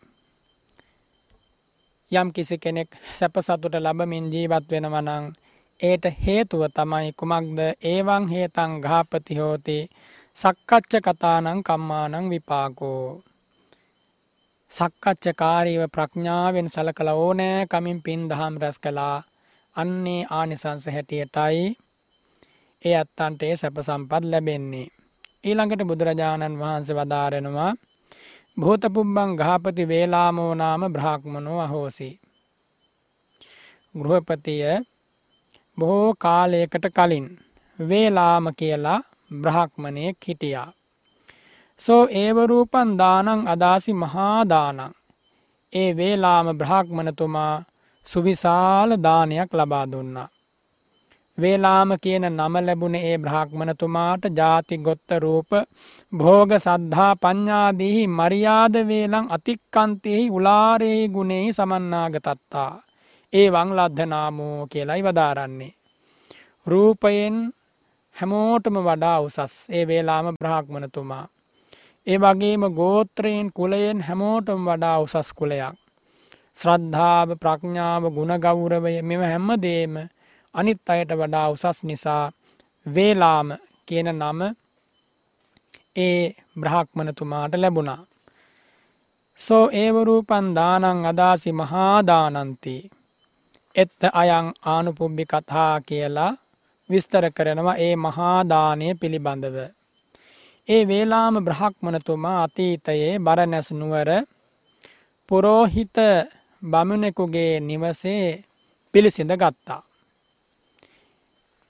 යම් 2.11 2.29
කිසි 2.31 2.57
කෙනෙක් 2.59 2.91
සැප 3.13 3.37
සතුට 3.39 3.75
ලබමින් 3.77 4.27
ජීවත් 4.33 4.67
වෙනවනං 4.71 5.25
ඒට 5.81 6.05
හේතුව 6.25 6.63
තමයි 6.71 7.09
කුමක්ද 7.13 7.59
ඒවන් 7.85 8.25
හේතන් 8.29 8.73
ගාපති 8.81 9.35
හෝති 9.35 9.79
සක්කච්ච 10.37 10.93
කතානං 11.01 11.63
කම්මානං 11.63 12.31
විපාකෝ. 12.31 13.23
සක්කච්චකාරීව 14.73 15.83
ප්‍රඥාවෙන් 15.89 16.69
සල 16.69 16.89
කළ 16.93 17.11
ඕනෑ 17.15 17.67
කමින් 17.67 17.99
පින් 18.03 18.23
දහම් 18.29 18.55
රැස් 18.63 18.79
කලා 18.79 19.17
අන්නේ 19.77 20.27
ආනිසංස 20.31 20.85
හැටියටයි 20.87 21.65
ඒ 22.83 22.97
අත්තන්ට 22.97 23.43
ඒ 23.43 23.57
සැප 23.57 23.77
සම්පත් 23.81 24.25
ලැබෙන්නේ. 24.25 24.89
ඊළඟට 25.45 25.83
බුදුරජාණන් 25.85 26.59
වහන්සේ 26.59 26.97
වදාරෙනවා 26.97 27.73
භූතපුබ්බං 28.57 29.31
ගාපති 29.37 29.89
වේලාමෝ 29.89 30.53
නාම 30.55 30.83
බ්‍රාහ්මණෝ 30.93 31.61
අහෝසි. 31.61 32.09
ගෘහපතිය 33.95 34.65
බොහෝ 35.79 36.15
කාලයකට 36.15 36.87
කලින් 36.97 37.27
වේලාම 37.79 38.47
කියලා 38.57 39.01
බ්‍රහක්මණයෙක් 39.41 40.17
හිටියා. 40.29 40.71
සෝ 41.81 42.03
ඒවරූපන් 42.13 42.91
දානං 42.99 43.49
අදාසි 43.49 43.93
මහාදානං. 43.95 44.81
ඒ 45.73 45.91
වේලාම 45.97 46.47
බ්‍රහක්මණතුමා 46.59 47.65
සුවිශාල 48.07 48.91
දානයක් 49.03 49.51
ලබා 49.53 49.87
දුන්නා. 49.93 50.34
වේලාම 51.39 51.91
කියන 51.99 52.27
නම 52.29 52.55
ලැබුණ 52.59 52.97
ඒ 52.97 53.17
බ්‍රහක්මණතුමාට 53.19 54.25
ජාති 54.33 54.77
ගොත්ත 54.79 55.11
රූප 55.19 55.51
භෝග 56.13 56.51
සද්ධා 56.57 57.15
පඤ්ඥාදීහි 57.17 58.05
මරියාද 58.09 58.75
වේලං 58.89 59.27
අතික්කන්තයෙහි 59.29 60.31
උලාරෙහි 60.31 61.09
ගුණෙහි 61.09 61.53
සමන්නාගතත්තා. 61.53 62.73
ඒ 63.33 63.49
වංලද්ධනාමෝ 63.51 64.67
කියලයි 64.67 65.03
වදාරන්නේ. 65.03 65.75
රූපයෙන් 66.67 67.37
හැමෝටම 68.17 68.77
වඩා 68.81 69.19
උසස් 69.21 69.55
ඒ 69.71 69.85
වේලාම 69.87 70.27
බ්‍රහක්මණතුමා. 70.35 71.27
ඒ 72.07 72.19
වගේම 72.19 72.65
ගෝත්‍රයෙන් 72.73 73.49
කුලයෙන් 73.53 74.01
හැමෝටම 74.01 74.63
වඩා 74.65 74.97
උසස් 75.01 75.31
කුලයක්. 75.33 75.75
ශ්‍රද්ධාව 76.55 77.29
ප්‍රඥාව 77.39 78.05
ගුණගෞරවය 78.17 78.95
මෙම 79.03 79.23
හැම්මදේම 79.23 79.95
අනිත් 80.55 80.89
අයට 80.89 81.11
වඩා 81.13 81.47
උසස් 81.49 81.79
නිසා 81.83 82.25
වේලාම 82.87 83.49
කියන 83.87 84.09
නම 84.13 84.41
ඒ 85.97 86.35
බ්‍රහක්මනතුමාට 86.61 87.55
ලැබුණා. 87.55 88.03
සෝ 89.39 89.65
ඒවරූපන් 89.73 90.47
දානං 90.55 91.07
අදාසි 91.07 91.51
මහාදානන්ති. 91.53 92.77
එත්ත 93.75 94.01
අයං 94.13 94.49
ආනුපුබ්බි 94.65 95.25
කතා 95.25 95.75
කියලා 95.81 96.33
විස්තර 96.91 97.25
කරනවා 97.31 97.77
ඒ 97.77 97.95
මහාදානය 97.97 98.87
පිළිබඳව. 98.95 99.57
ඒ 100.69 100.83
වේලාම 100.89 101.35
බ්‍රහක්මනතුමා 101.45 102.43
අතීතයේ 102.43 103.19
බරනැස් 103.19 103.69
නුවර 103.73 104.11
පුරෝහිත 105.29 105.97
බමුණෙකුගේ 106.63 107.61
නිවසේ 107.61 108.45
පිළිසිඳ 108.95 109.33
ගත්තා. 109.33 109.83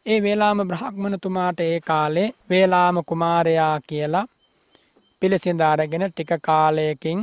ඒ 0.07 0.19
වේලාම 0.23 0.59
බ්‍රහක්මනතුමාට 0.69 1.61
ඒ 1.61 1.77
කාලේ 1.81 2.29
වේලාම 2.51 2.97
කුමාරයා 3.07 3.77
කියලා 3.87 4.27
පිළිසිඳාරගෙන 5.23 6.05
ටික 6.09 6.33
කාලයකින් 6.43 7.21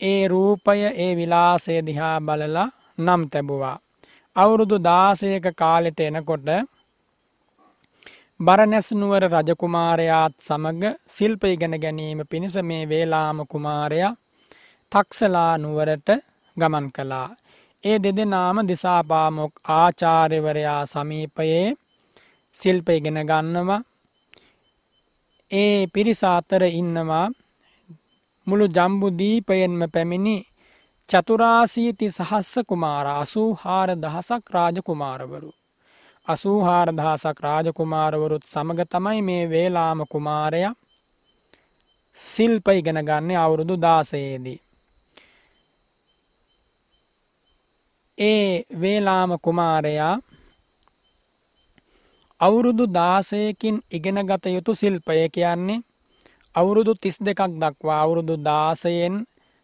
ඒ 0.00 0.22
රූපය 0.28 0.78
ඒ 0.96 1.12
විලාසය 1.16 1.74
දිහා 1.86 2.16
බලලා 2.20 2.68
නම් 2.98 3.22
තැබුවා. 3.28 3.78
අවුරුදු 4.36 4.76
දාසයක 4.80 5.46
කාලෙට 5.56 6.00
එනකොට 6.00 6.48
බරනැස්නුවර 8.40 9.24
රජකුමාරයාත් 9.26 10.34
සමඟ 10.38 10.84
සිල්ප 11.08 11.42
ඉගෙන 11.44 11.74
ගැනීම 11.82 12.20
පිණිස 12.30 12.56
මේ 12.62 12.88
වේලාම 12.88 13.38
කුමාරයා 13.46 14.12
තක්සලා 14.92 15.52
නුවරට 15.58 16.08
ගමන් 16.56 16.86
කළා. 16.92 17.28
ඒ 17.84 17.98
දෙදෙනාම 17.98 18.58
දිසාපාමොක් 18.68 19.52
ආචාර්යවරයා 19.72 20.82
සමීපයේ 20.86 21.68
සිල්ප 22.54 22.88
ඉගෙන 22.88 23.18
ගන්නවා 23.24 23.82
ඒ 25.50 25.86
පිරිසාතර 25.86 26.62
ඉන්නවා 26.72 27.26
මුළු 28.46 28.66
ජම්බු 28.68 29.06
දීපයෙන්ම 29.10 29.80
පැමිණි 29.92 30.36
චතුරාසීති 31.08 32.06
සහස්ස 32.08 32.54
කුමාර 32.66 33.06
අසූ 33.06 33.50
හාර 33.54 33.90
දහසක් 33.96 34.44
රාජකුමාරවරු. 34.50 35.50
අසූ 36.26 36.58
හාර 36.60 36.88
දහසක් 36.92 37.36
රාජකුමාරවරුත් 37.40 38.44
සමග 38.44 38.80
තමයි 38.86 39.22
මේ 39.22 39.44
වේලාම 39.50 40.00
කුමාරය 40.06 40.62
සිල්ප 42.24 42.68
ඉගෙන 42.70 43.00
ගන්න 43.04 43.30
අවුරුදු 43.36 43.74
දාසයේදී. 43.76 44.60
ඒ 48.20 48.64
වේලාම 48.80 49.30
කුමාරයා 49.38 50.14
අවුරුදු 52.40 52.84
දාසයකින් 52.88 53.76
ඉගෙන 53.90 54.18
ගත 54.22 54.44
යුතු 54.46 54.72
සිල්පය 54.74 55.28
කියන්නේ 55.28 55.84
අවුරුදු 56.54 56.92
තිස් 56.94 57.16
දෙකක් 57.18 57.40
දක්වා 57.54 58.00
අවුරුදු 58.00 58.34
දාසයෙන් 58.38 59.14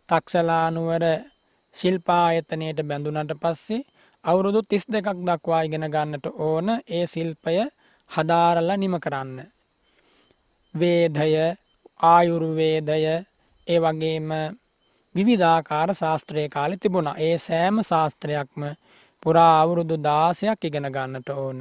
තක්සලානුවර 0.08 1.04
ශිල්පායතනයට 1.74 2.78
බැඳුනට 2.82 3.32
පස්සේ 3.42 3.86
අවුරුදු 4.24 4.60
තිස් 4.62 4.84
දෙකක් 4.86 5.08
දක්වා 5.20 5.62
ඉගෙන 5.62 5.86
ගන්නට 5.86 6.26
ඕන 6.38 6.68
ඒ 6.88 7.04
සිල්පය 7.06 7.56
හදාරල 8.10 8.70
නිම 8.76 8.94
කරන්න. 8.96 9.38
වේදය 10.74 11.34
ආයුරුවේදය 12.02 13.04
ඒ 13.66 13.78
වගේම 13.78 14.28
විවිධාකාර 15.16 15.90
ශාස්ත්‍රය 15.94 16.48
කාලෙ 16.48 16.76
තිබුණ 16.76 17.08
ඒ 17.18 17.36
සෑම 17.38 17.76
ශාස්ත්‍රයක්ම 17.82 18.62
පුරා 19.22 19.52
අවුරුදු 19.60 19.96
දාසයක් 19.98 20.64
ඉගෙන 20.64 20.88
ගන්නට 20.90 21.28
ඕන. 21.36 21.60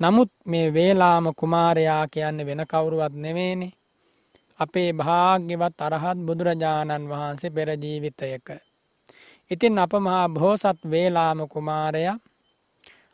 නමුත් 0.00 0.30
මේ 0.46 0.66
වේලාම 0.72 1.26
කුමාරයා 1.36 2.04
කියන්න 2.08 2.46
වෙන 2.46 2.62
කවුරුවත් 2.66 3.14
නෙවේනේ. 3.16 3.72
අපේ 4.58 4.90
භාග්‍යවත් 4.92 5.80
අරහත් 5.80 6.18
බුදුරජාණන් 6.18 7.08
වහන්සේ 7.08 7.50
පෙරජීවිතයක. 7.50 8.48
ඉතින් 9.50 9.78
අප 9.78 9.92
මහා 9.98 10.28
බෝසත් 10.30 10.78
වේලාම 10.90 11.38
කුමාරය 11.48 12.04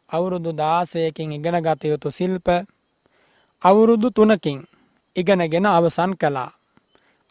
අවුරුදු 0.09 0.51
දාසයකින් 0.55 1.33
ඉගෙන 1.33 1.59
ගතයුතු 1.59 2.11
සිල්ප 2.11 2.47
අවුරුදු 3.63 4.09
තුනකින් 4.11 4.59
ඉගෙනගෙන 5.17 5.67
අවසන් 5.69 6.13
කළා. 6.15 6.51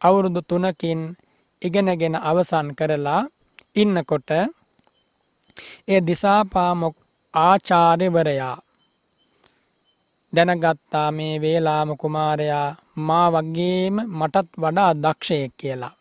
අවුරුදු 0.01 0.41
තුනකින් 0.41 0.99
ඉගෙනගෙන 1.61 2.15
අවසන් 2.21 2.67
කරලා 2.75 3.21
ඉන්නකොට 3.75 4.29
ඒ 5.87 5.99
දිසාපාමොක් 6.07 6.95
ආචාර්යවරයා 7.33 8.57
දැනගත්තා 10.33 11.09
මේ 11.11 11.35
වේලාම 11.41 11.89
කුමාරයා 11.97 12.67
මා 12.97 13.27
වගේම 13.31 13.95
මටත් 14.09 14.47
වඩා 14.57 14.91
දක්ෂයෙක් 14.93 15.53
කියලා. 15.57 15.95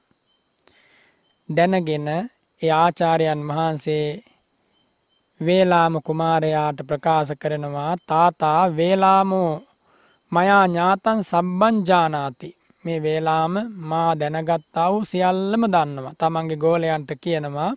දැනගෙන 1.49 2.09
ඒ 2.61 2.73
ආචාරයන් 2.75 3.43
වහන්සේ 3.49 4.09
වේලාම 5.41 5.95
කුමාරයාට 6.03 6.79
ප්‍රකාශ 6.87 7.33
කරනවා 7.33 7.93
තාතා 8.07 8.63
වේලාමෝ 8.77 9.53
මයා 10.33 10.65
ඥාතන් 10.67 11.21
සබ්බංජානාති 11.23 12.58
මේ 12.85 13.03
වේලාම 13.03 13.55
මා 13.85 14.11
දැනගත්තා 14.15 14.91
වූ 14.93 15.05
සියල්ලම 15.05 15.63
දන්නවා. 15.67 16.15
තමන්ගේ 16.15 16.57
ගෝලයන්ට 16.57 17.11
කියනවා 17.21 17.73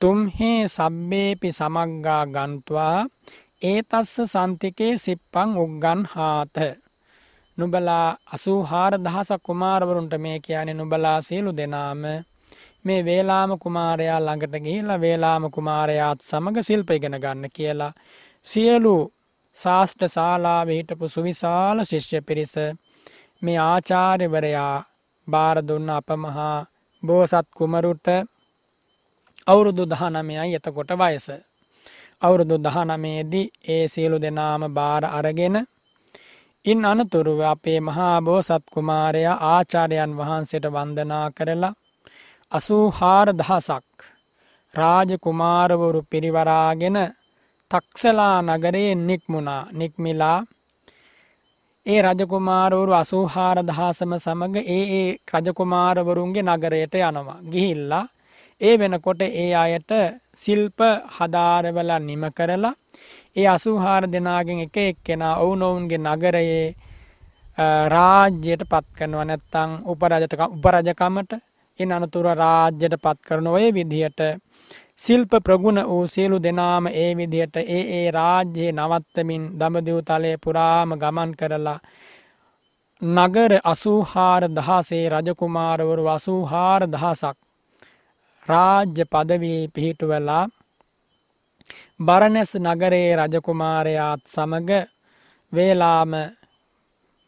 තුම්හේ 0.00 0.60
සබ්බේපි 0.68 1.48
සමග්ගා 1.52 2.22
ගන්තුවා 2.26 2.98
ඒ 3.62 3.80
තස්ස 3.82 4.32
සන්තිකේ 4.32 4.94
සිප්පං 4.96 5.50
උග්ගන් 5.56 6.00
හාත. 6.06 6.56
නුබලා 7.58 8.16
අසූහාර 8.28 8.94
දහසක් 8.98 9.42
කුමාරවරුන්ට 9.42 10.14
මේ 10.18 10.38
කියන 10.40 10.70
නුබලා 10.74 11.18
සියලු 11.22 11.50
දෙනාම 11.52 12.02
මේ 12.84 13.04
වේලාම 13.04 13.50
කුමාරයා 13.58 14.20
ළඟට 14.20 14.56
ගිහිල්ලා 14.60 15.00
වේලාම 15.00 15.44
කුමාරයාත් 15.50 16.20
සමග 16.22 16.56
ශිල්ප 16.62 16.90
ඉගෙන 16.90 17.16
ගන්න 17.18 17.50
කියලා 17.52 17.92
සියලු 18.44 18.96
ශාස්ත්‍ර 19.56 20.08
ශාලාවේ 20.08 20.76
හිටපු 20.76 21.08
සුවිශාල 21.08 21.84
ශිෂ්‍ය 21.84 22.20
පිරිස 22.22 22.54
මේ 23.42 23.58
ආචාර්යවරයා 23.62 24.84
බාර 25.28 25.56
දුන්න 25.62 25.90
අපමහා 25.90 26.66
බෝසත් 27.02 27.46
කුමරුට 27.54 28.06
අවුරුදු 29.46 29.84
19යි 29.86 30.54
එතකොට 30.54 30.90
වයස. 30.94 31.26
අවුරුදු 32.22 32.56
19ේදී 32.58 33.52
ඒ 33.68 33.84
සියලු 33.88 34.16
දෙනාම 34.18 34.62
බාර 34.74 35.04
අරගෙන 35.10 35.56
ඉන් 36.64 36.80
අනතුරුව 36.84 37.40
අපේ 37.44 37.80
මහා 37.80 38.16
බෝසත් 38.20 38.64
කුමාරයා 38.72 39.42
ආචාර්යයන් 39.48 40.16
වහන්සේට 40.18 40.66
වන්දනා 40.68 41.26
කරලා 41.30 41.74
අසූහාර 42.52 43.28
දහසක් 43.32 43.86
රාජකුමාරවරු 44.74 46.00
පිරිවරාගෙන 46.02 46.98
තක්සලා 47.70 48.38
නගරයේ 48.42 48.94
නික්මුණා 49.00 49.62
නික්මිලා 49.72 50.38
ඒ 51.86 52.02
රජකුමාරවරු 52.02 52.92
අසූහාර 52.94 53.58
දහසම 53.62 54.12
සමඟ 54.16 54.56
ඒ 54.68 54.84
ඒ 54.92 55.10
රජකුමාරවරුන්ගේ 55.36 56.42
නගරයට 56.44 56.94
යනවා. 57.00 57.42
ගිහිල්ලා 57.44 58.06
ඒ 58.60 58.74
වෙනකොට 58.76 59.20
ඒ 59.22 59.50
අයට 59.54 59.92
සිල්ප 60.34 60.80
හදාරවල 61.16 61.90
නිම 62.00 62.24
කරලා 62.32 62.74
ඒ 63.36 63.46
අසූහාර 63.48 64.02
දෙනාගෙන් 64.06 64.60
එක 64.60 64.76
එක්කෙනා 64.82 65.34
ඔවුනොවුන්ගේ 65.36 66.04
නගරයේ 66.06 66.66
රාජ්‍යයට 67.88 68.62
පත් 68.64 68.86
කරනවා 68.96 69.26
නැත්තං 69.26 69.70
උපරජකමට 69.86 71.32
ඉන් 71.78 71.92
අනතුර 71.92 72.26
රාජ්‍යයට 72.34 72.96
පත් 72.98 73.18
කරන 73.22 73.46
ඔය 73.48 73.66
විදිහට 73.70 74.20
සිල්ප 74.98 75.32
ප්‍රගුණ 75.44 75.78
වූ 75.84 76.06
සියලු 76.06 76.36
දෙනාම 76.38 76.86
ඒ 76.86 77.10
විදිහට 77.14 77.56
ඒ 77.56 77.82
ඒ 77.92 78.10
රාජ්‍යයේ 78.10 78.72
නවත්තමින් 78.72 79.44
දඹදිව් 79.58 79.98
තලයේ 80.02 80.36
පුරාම 80.38 80.90
ගමන් 80.94 81.32
කරලා 81.34 81.80
නගර 83.02 83.52
අසූහාර 83.64 84.42
දහසේ 84.50 85.08
රජකුමාරවරු 85.10 86.08
අසූහාර 86.08 86.82
දහසක් 86.86 87.36
රාජ්‍ය 88.48 89.04
පදවී 89.06 89.68
පිහිටුවලා 89.68 90.44
බරණැස් 92.00 92.52
නගරයේ 92.56 93.16
රජකුමාරයාත් 93.18 94.20
සමග 94.26 94.70
වේලාම 95.52 96.12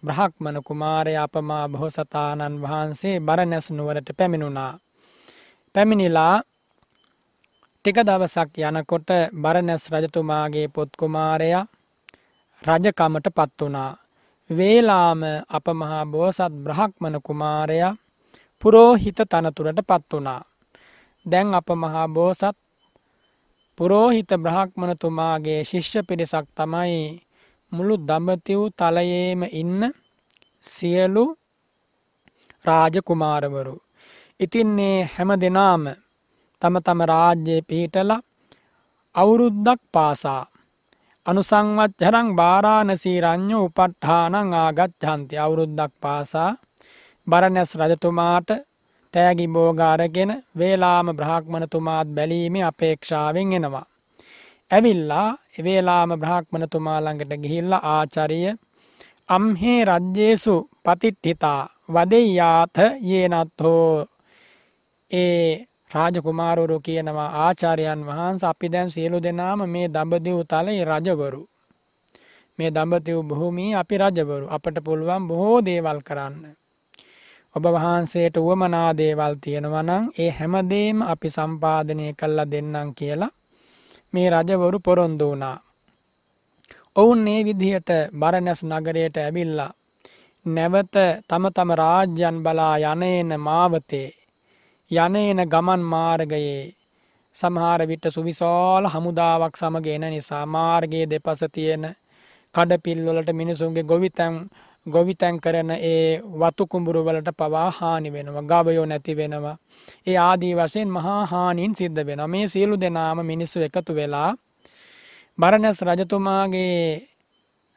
බ්‍රහක්මන 0.02 0.56
කුමාරය 0.62 1.16
අපමා 1.16 1.68
බොහොසතාණන් 1.68 2.60
වහන්සේ 2.62 3.20
බරණැස් 3.20 3.70
නුවරට 3.70 4.08
පැමිණුණා. 4.16 4.78
පැමිණිලා 5.74 6.36
ටික 7.88 8.04
දවසක් 8.04 8.50
යනකොට 8.60 9.08
බරණැස් 9.34 9.84
රජතුමාගේ 9.88 10.68
පොත්කුමාරයා 10.68 11.64
රජකමට 12.62 13.28
පත් 13.30 13.60
වුණා. 13.60 13.96
වේලාම 14.50 15.20
අප 15.48 15.66
මහා 15.72 16.04
බෝසත් 16.06 16.52
බ්‍රහක්මන 16.58 17.16
කුමාරයා 17.22 17.96
පුරෝහිත 18.62 19.18
තනතුරට 19.24 19.80
පත් 19.80 20.04
වුණා. 20.12 20.42
දැන් 21.26 21.54
අප 21.54 21.68
මහා 21.74 22.08
බෝසත් 22.08 22.56
පුරෝහිත 23.78 24.30
බ්‍රහක්මනතුමාගේ 24.36 25.64
ශිෂ්‍ය 25.64 26.02
පිරිසක් 26.02 26.46
තමයි 26.54 27.22
මුළු 27.72 27.94
දඹතිව් 27.98 28.60
තලයේම 28.70 29.42
ඉන්න 29.52 29.80
සියලු 30.64 31.24
රාජකුමාරවරු. 32.64 33.76
ඉතින්නේ 34.40 34.98
හැම 35.06 35.30
දෙනාම 35.40 35.84
තම 36.62 36.76
තම 36.78 37.00
රාජ්‍යයේ 37.04 37.66
පිහිටල 37.68 38.10
අවුරුද්දක් 39.14 39.80
පාසා. 39.92 40.44
අනුසංවච්චරං 41.26 42.28
භාරාණසී 42.36 43.18
රං්ඥ 43.20 43.56
උපට්ඨානං 43.58 44.54
ආගච්ඡන්ති 44.56 45.36
අවුරුද්දක් 45.36 45.92
පාසා 46.00 46.50
බරණැස් 47.26 47.72
රජතුමාට 47.80 48.50
තෑගි 49.14 49.46
බෝගාරගෙන 49.48 50.32
වේලාම 50.58 51.08
බ්‍රහක්මණතුමාත් 51.12 52.08
බැලීමේ 52.08 52.62
අපේක්ෂාවෙන් 52.62 53.52
එනවා. 53.52 53.86
ඇවිල්ලා 54.70 55.28
එවේලාම 55.58 56.10
බ්‍රහක්මණතුමා 56.16 56.98
ළඟට 57.00 57.42
ගිහිල්ලා 57.42 57.86
ආචරිය 57.92 58.48
අම්හේ 59.28 59.80
රජ්‍යේසු 59.84 60.54
පතිට්ඨිතා 60.84 61.62
වදෙයාත 61.88 62.76
යේනත්හෝ 63.02 64.06
ඒ 65.10 65.67
රාජකුමාරවරු 65.90 66.76
කියනවා 66.80 67.34
ආචාර්යයන් 67.42 68.00
වහන්ස 68.06 68.42
අපි 68.44 68.68
දැන් 68.68 68.90
සියලු 68.90 69.18
දෙනාම 69.22 69.60
මේ 69.66 69.88
දඹදිව් 69.88 70.38
තලයේ 70.44 70.84
රජවරු. 70.84 71.42
මේ 72.58 72.70
දඹතිව් 72.70 73.18
බොහොමී 73.22 73.74
අපි 73.74 73.96
රජවරු 73.98 74.46
අපට 74.48 74.76
පුළුවන් 74.84 75.28
බොහෝ 75.28 75.58
දේවල් 75.60 76.00
කරන්න. 76.02 76.44
ඔබ 77.56 77.64
වහන්සේට 77.74 78.36
වුවමනා 78.36 78.90
දේවල් 78.92 79.34
තියෙනවනං 79.42 80.10
ඒ 80.18 80.30
හැමදේම 80.30 80.98
අපි 81.04 81.28
සම්පාධනය 81.28 82.06
කල්ලා 82.12 82.50
දෙන්නම් 82.52 82.90
කියලා 82.98 83.36
මේ 84.12 84.28
රජවරු 84.30 84.78
පොරොන්දු 84.80 85.24
වුණා. 85.30 85.58
ඔවුන් 86.96 87.28
ඒ 87.28 87.40
විදිහට 87.44 87.90
බරණැස් 88.12 88.60
නගරයට 88.64 89.16
ඇවිල්ලා 89.16 89.72
නැවත 90.46 90.94
තම 91.28 91.44
තම 91.56 91.70
රාජ්‍යන් 91.74 92.36
බලා 92.42 92.76
යනේන 92.84 93.30
මාවතේ 93.40 94.08
යනේන 94.90 95.40
ගමන් 95.46 95.82
මාර්ගයේ 95.84 96.74
සමහර 97.36 97.80
විට 97.86 98.06
සුවිශාල 98.08 98.84
හමුදාවක් 98.86 99.56
සමග 99.56 99.86
එන 99.88 100.04
නිසා 100.08 100.46
මාර්ගයේ 100.48 101.06
දෙපස 101.06 101.44
තියෙන 101.52 101.84
කඩපිල්වලට 102.54 103.30
මිනිසුන්ගේ 103.32 103.84
ගොවිතැන් 103.84 104.48
ගොවිතැන් 104.86 105.40
කරන 105.40 105.70
ඒ 105.70 106.20
වතුකුඹුරු 106.34 107.04
වලට 107.04 107.36
පවා 107.36 107.70
හානි 107.70 108.12
වෙනවා 108.12 108.42
ගවයෝ 108.44 108.86
නැති 108.86 109.16
වෙනවා. 109.16 109.56
ඒ 110.06 110.16
ආදී 110.18 110.54
වශයෙන් 110.54 110.88
මහා 110.88 111.26
හානින් 111.26 111.76
සිද්ධ 111.76 112.06
වෙන 112.06 112.22
මේ 112.26 112.46
සියලු 112.46 112.80
දෙනාම 112.80 113.18
මිනිස්සු 113.22 113.60
එකතු 113.60 113.94
වෙලා 113.94 114.30
බරණැස් 115.38 115.82
රජතුමාගේ 115.82 117.08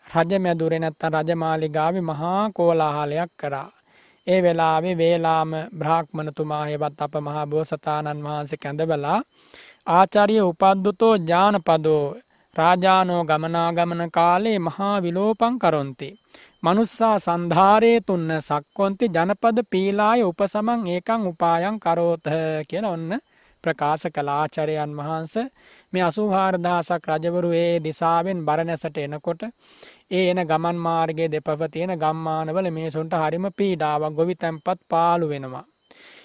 රජමැදුරේ 0.07 0.79
නැත්තම් 0.79 1.13
රජමාලිගාවේ 1.17 2.01
මහා 2.03 2.49
කෝලාහලයක් 2.51 3.31
කරා. 3.37 3.69
ඒ 4.27 4.39
වෙලාවේ 4.41 4.97
වේලාම 4.97 5.51
බ්‍රාහ්මණතුමා 5.73 6.65
හෙවත් 6.65 6.99
අප 6.99 7.15
මහා 7.19 7.45
බෝසතාණන් 7.47 8.23
වහන්සේ 8.23 8.57
කැඳවලා 8.57 9.19
ආචාර්ය 9.89 10.35
උපද්දුතෝ 10.41 11.15
ඥානපදෝ 11.17 12.03
රාජානෝ 12.55 13.21
ගමනාගමන 13.23 14.03
කාලේ 14.11 14.59
මහා 14.59 14.95
විලෝපං 14.99 15.55
කරොන්ති. 15.57 16.09
මනුස්සා 16.63 17.15
සන්ධාරයේ 17.17 17.99
තුන්න 18.01 18.31
සක්කොන්ති 18.39 19.05
ජනපද 19.07 19.57
පීලාය 19.69 20.21
උපසමං 20.23 20.81
ඒකං 20.87 21.27
උපායන් 21.27 21.77
කරෝත 21.79 22.25
කියන 22.69 22.85
ඔන්න 22.85 23.11
ප්‍රකාශ 23.63 24.05
කලාචරයන් 24.09 24.93
වහන්ස 24.97 25.33
මේ 25.93 26.03
අසූහාරදාසක් 26.03 27.07
රජවරු 27.09 27.51
ඒ 27.55 27.73
දිසාවෙන් 27.79 28.39
බරණැසට 28.41 28.97
එනකොට 28.99 29.41
ඒ 30.11 30.23
එන 30.29 30.41
ගමන් 30.43 30.77
මාර්ගයේ 30.77 31.29
දෙපව 31.29 31.61
තියෙන 31.67 31.93
ගම්මානවල 31.97 32.67
මිනිසුන්ට 32.69 33.13
හරිම 33.15 33.45
පීඩාවක් 33.53 34.13
ගොවි 34.13 34.35
තැන්පත් 34.35 34.79
පාලු 34.89 35.25
වෙනවා. 35.29 35.65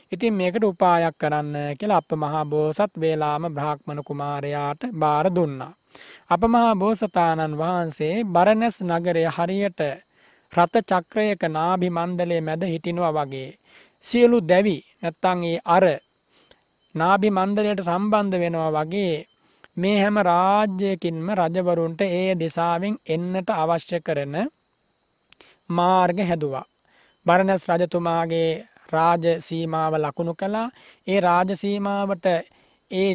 ඉතින් 0.09 0.35
මේකට 0.35 0.65
උපායක් 0.65 1.15
කරන්න 1.17 1.55
කියලා 1.79 1.99
අප 1.99 2.11
මහා 2.15 2.45
බෝසත් 2.47 2.93
වේලාම 2.97 3.45
බ්‍රාහ්මණ 3.51 4.01
කුමාරයාට 4.03 4.81
බාර 4.95 5.27
දුන්නා. 5.31 5.73
අප 6.29 6.43
මහා 6.47 6.73
බෝසතාණන් 6.75 7.55
වහන්සේ 7.55 8.15
බරණැස් 8.27 8.77
නගරය 8.85 9.25
හරියට 9.31 9.81
රත 10.53 10.75
චක්‍රයක 10.85 11.43
නාභි 11.51 11.89
මණ්ඩලයේ 11.91 12.41
මැද 12.41 12.63
හිටිනවා 12.65 13.13
වගේ 13.15 13.51
සියලු 14.03 14.39
දැවි 14.43 14.77
නැත්තං 15.03 15.41
ඒ 15.45 15.59
අර 15.69 15.87
නාභි 16.95 17.31
මණ්ඩලයට 17.31 17.83
සම්බන්ධ 17.83 18.39
වෙනවා 18.39 18.71
වගේ 18.77 19.15
මේ 19.77 19.97
හැම 19.97 20.19
රාජ්‍යයකින්ම 20.23 21.27
රජවරුන්ට 21.35 22.01
ඒ 22.03 22.35
දෙසාවෙන් 22.35 22.95
එන්නට 23.07 23.51
අවශ්‍ය 23.55 23.99
කරන 24.01 24.37
මාර්ග 25.71 26.19
හැදුවා. 26.23 26.65
බරණැස් 27.27 27.65
රජතුමාගේ 27.71 28.51
රාජ 28.93 29.25
සීමාව 29.41 29.95
ලකුණු 29.97 30.35
කළා 30.35 30.69
ඒ 31.07 31.19
රාජ 31.21 31.51
සීමාවට 31.55 32.27
ඒ 32.91 33.11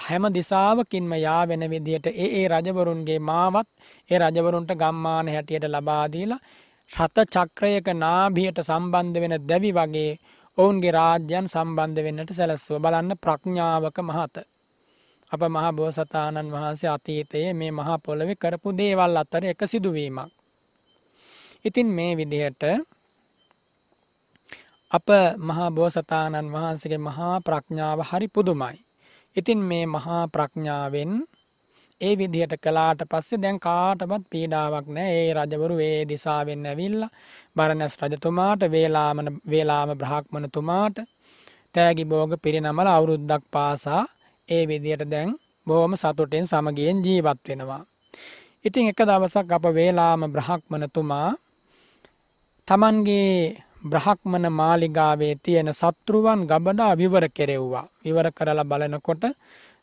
හැම 0.00 0.24
දිසාවකින්ම 0.30 1.12
යා 1.18 1.42
වෙන 1.44 1.64
විදිහට 1.66 2.06
ඒ 2.14 2.28
ඒ 2.32 2.46
රජවරුන්ගේ 2.48 3.18
මාවත් 3.22 3.68
ඒ 4.08 4.18
රජවරුන්ට 4.20 4.72
ගම්මාන 4.74 5.28
හැටියට 5.28 5.66
ලබාදීලා 5.66 6.40
රත 6.90 7.26
චක්‍රයක 7.34 7.88
නාභියට 7.96 8.60
සම්බන්ධ 8.62 9.20
වෙන 9.22 9.34
දැවි 9.42 9.72
වගේ 9.72 10.12
ඔවුන්ගේ 10.58 10.92
රාජ්‍යයන් 10.92 11.46
සම්බන්ධ 11.48 12.00
වෙන්නට 12.00 12.32
සැලස්ව 12.32 12.74
බලන්න 12.78 13.18
ප්‍රඥාවක 13.18 13.98
මහත. 14.02 14.36
අප 15.30 15.42
මහ 15.46 15.66
බෝසතාණන් 15.72 16.52
වහන්සේ 16.52 16.90
අතීතයේ 16.90 17.50
මේ 17.52 17.72
මහා 17.72 17.98
පොළොවෙ 17.98 18.34
කරපු 18.34 18.68
දේවල් 18.72 19.16
අතර 19.16 19.44
එක 19.44 19.62
සිදුවීමක්. 19.64 20.30
ඉතින් 21.64 21.88
මේ 21.88 22.12
විදිහට 22.14 22.62
අප 24.90 25.08
මහා 25.40 25.70
බෝසතාණන් 25.70 26.52
වහන්සේගේ 26.52 27.00
මහා 27.00 27.34
ප්‍රඥාව 27.40 28.00
හරි 28.04 28.28
පුදුමයි. 28.28 28.76
ඉතින් 29.34 29.60
මේ 29.60 29.84
මහා 29.86 30.22
ප්‍රඥාවෙන් 30.26 31.12
ඒ 32.00 32.14
විදිහට 32.16 32.54
කලාට 32.58 33.00
පස්සේ 33.04 33.38
දැන් 33.38 33.58
කාටවත් 33.60 34.24
පීඩාවක් 34.30 34.86
නෑ 34.88 35.10
ඒ 35.16 35.32
රජවරු 35.36 35.76
ඒ 35.80 36.00
දිසාවෙන් 36.08 36.66
ඇවිල්ලා 36.66 37.14
බරණැස් 37.56 37.94
රජතුමාට 38.02 38.62
වේලාමන 38.68 39.28
වේලාම 39.50 39.90
බ්‍රහ්මණතුමාට 39.94 40.96
තෑගි 41.74 42.04
බෝග 42.04 42.32
පිරිනමල 42.42 42.88
අවුරුද්දක් 42.88 43.44
පාසා 43.50 44.04
ඒ 44.50 44.64
විදියට 44.66 45.04
දැන් 45.06 45.30
බොහොම 45.66 45.92
සතුටෙන් 45.94 46.46
සමගියෙන් 46.46 46.98
ජීවත් 47.04 47.40
වෙනවා. 47.48 47.82
ඉතින් 48.64 48.90
එක 48.90 49.00
දවසක් 49.00 49.48
අප 49.48 49.64
වේලාම 49.70 50.22
බ්‍රහ්මණතුමා 50.28 51.28
තමන්ගේ 52.68 53.56
බ්‍රහක්මන 53.82 54.44
මාලිගාවේ 54.52 55.34
තියෙන 55.42 55.70
සත්‍රුවන් 55.72 56.40
ගබඩා 56.44 56.92
විවර 56.94 57.24
කෙරෙව්වා. 57.28 57.86
විවර 58.04 58.26
කරලා 58.30 58.64
බලනකොට 58.64 59.24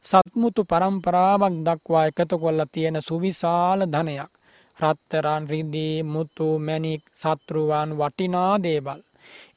සත්මුතු 0.05 0.61
පරම්පරාවක් 0.63 1.55
දක්වා 1.65 2.05
එකතු 2.05 2.35
කොල්ල 2.37 2.61
තියෙන 2.71 2.97
සුවිශාල 3.01 3.79
ධනයක්. 3.85 4.31
රත්තරන් 4.79 5.43
රිදී 5.49 6.03
මුතු 6.05 6.47
මැනික් 6.59 7.03
සත්රුවන් 7.13 7.89
වටිනා 7.99 8.53
දේවල්. 8.57 9.01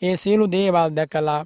ඒ 0.03 0.15
සියලු 0.17 0.45
දේවල් 0.49 0.89
දැකලා 0.91 1.43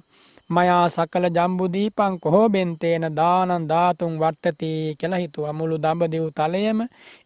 මයා 0.49 0.85
සකල 0.87 1.25
ජම්බුදීපං 1.29 2.13
කොහෝ 2.19 2.47
බෙන්තේන 2.49 3.05
දානන් 3.15 3.67
ධාතුන් 3.67 4.19
වට්ටති 4.19 4.71
කියලා 4.99 5.19
හිතුවා 5.19 5.53
මුළු 5.53 5.77
දඹදිව් 5.77 6.25
තලයම 6.31 6.79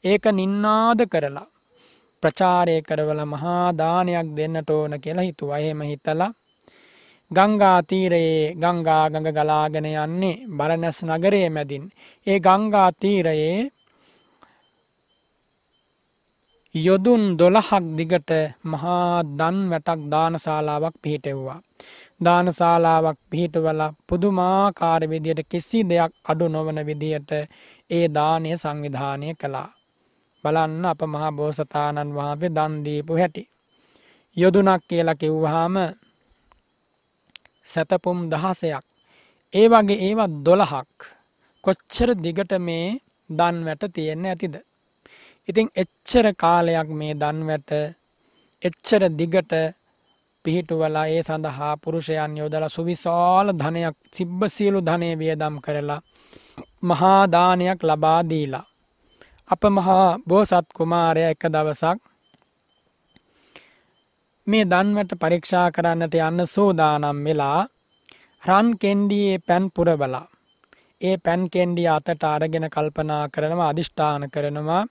ඒක 0.04 0.26
නින්නාද 0.32 1.00
කරලා 1.06 1.48
ප්‍රචාරය 2.24 2.76
කරවල 2.82 3.22
මහා 3.26 3.66
දානයක් 3.74 4.28
දෙන්නට 4.38 4.70
ඕන 4.70 4.94
කියලා 5.00 5.28
හිතුවා 5.30 5.60
එහෙම 5.60 5.82
හිතලා 5.84 6.32
ගංගා 7.32 7.80
තීරයේ 7.84 8.56
ගංගා 8.56 9.10
ගඟ 9.10 9.30
ගලාගෙන 9.30 9.88
යන්නේ 9.88 10.46
බරණැස් 10.50 11.00
නගරයේ 11.06 11.50
මැදින්. 11.50 11.84
ඒ 12.28 12.40
ගංගා 12.40 12.90
තීරයේ 12.92 13.70
යොදුන් 16.76 17.24
දොළහක් 17.40 17.72
දිගට 17.98 18.32
මහා 18.64 19.24
දන් 19.32 19.58
වැටක් 19.72 20.02
දානශාලාවක් 20.12 20.96
පිහිටෙව්වා. 21.02 21.60
දානශාලාවක් 22.22 23.18
පිහිටවල 23.30 23.82
පුදුමාකාර 24.08 25.02
විදියට 25.08 25.42
කිසි 25.52 25.80
දෙයක් 25.84 26.12
අඩු 26.26 26.46
නොවන 26.48 26.80
විදියට 26.86 27.32
ඒ 27.90 28.06
දානය 28.10 28.50
සංවිධානය 28.56 29.28
කළා. 29.36 29.70
බලන්න 30.44 30.86
අප 30.86 31.02
මහා 31.06 31.32
බෝසතාණන් 31.32 32.16
වහන්සේ 32.16 32.56
දන් 32.58 32.74
දීපු 32.86 33.14
හැටි. 33.14 33.44
යොදුනක් 34.38 34.82
කියලා 34.90 35.20
කිව්වහම 35.22 35.76
සැතපුම් 37.66 38.20
දහසයක්. 38.32 38.86
ඒ 39.54 39.68
වගේ 39.68 40.02
ඒවත් 40.06 40.34
දොළහක් 40.46 40.98
කොච්චර 41.64 42.10
දිගට 42.16 42.52
මේ 42.60 42.88
දන් 43.30 43.58
වැට 43.66 43.84
තියෙන්න 43.94 44.26
ඇතිද. 44.26 44.56
ඉතින් 45.48 45.68
එච්චර 45.76 46.26
කාලයක් 46.36 46.90
මේ 46.92 47.14
දන්වැට 47.14 47.72
එච්චර 48.62 49.04
දිගට 49.12 49.54
පිහිටුවලා 50.46 51.08
ඒ 51.08 51.22
සඳහා 51.22 51.74
පුරුෂයන් 51.78 52.34
යොදල 52.38 52.66
සුවිශාල 52.70 53.48
ධනයක් 53.54 53.98
සිබ්බ 54.14 54.42
සියලු 54.48 54.80
ධනය 54.82 55.10
වියදම් 55.18 55.56
කරලා 55.60 56.02
මහාදානයක් 56.84 57.80
ලබා 57.84 58.22
දීලා. 58.24 58.66
අප 59.50 59.64
මහා 59.70 60.08
බෝසත් 60.28 60.68
කුමාරය 60.74 61.24
එක 61.24 61.44
දවසක් 61.48 61.98
මේ 64.48 64.66
දන්වට 64.66 65.14
පරීක්ෂා 65.18 65.68
කරන්නට 65.72 66.16
යන්න 66.20 66.42
සෝදානම් 66.48 67.20
වෙලා 67.26 67.62
රන් 68.44 68.68
කෙන්ඩියේ 68.78 69.42
පැන් 69.42 69.66
පුරවලා 69.72 70.28
ඒ 71.02 71.16
පැන් 71.18 71.42
කෙන්ඩිය 71.50 71.90
අතට 71.90 72.24
අරගෙන 72.26 72.68
කල්පනා 72.70 73.24
කරනවා 73.28 73.68
අධිෂ්ඨාන 73.68 74.24
කරනවා 74.30 74.84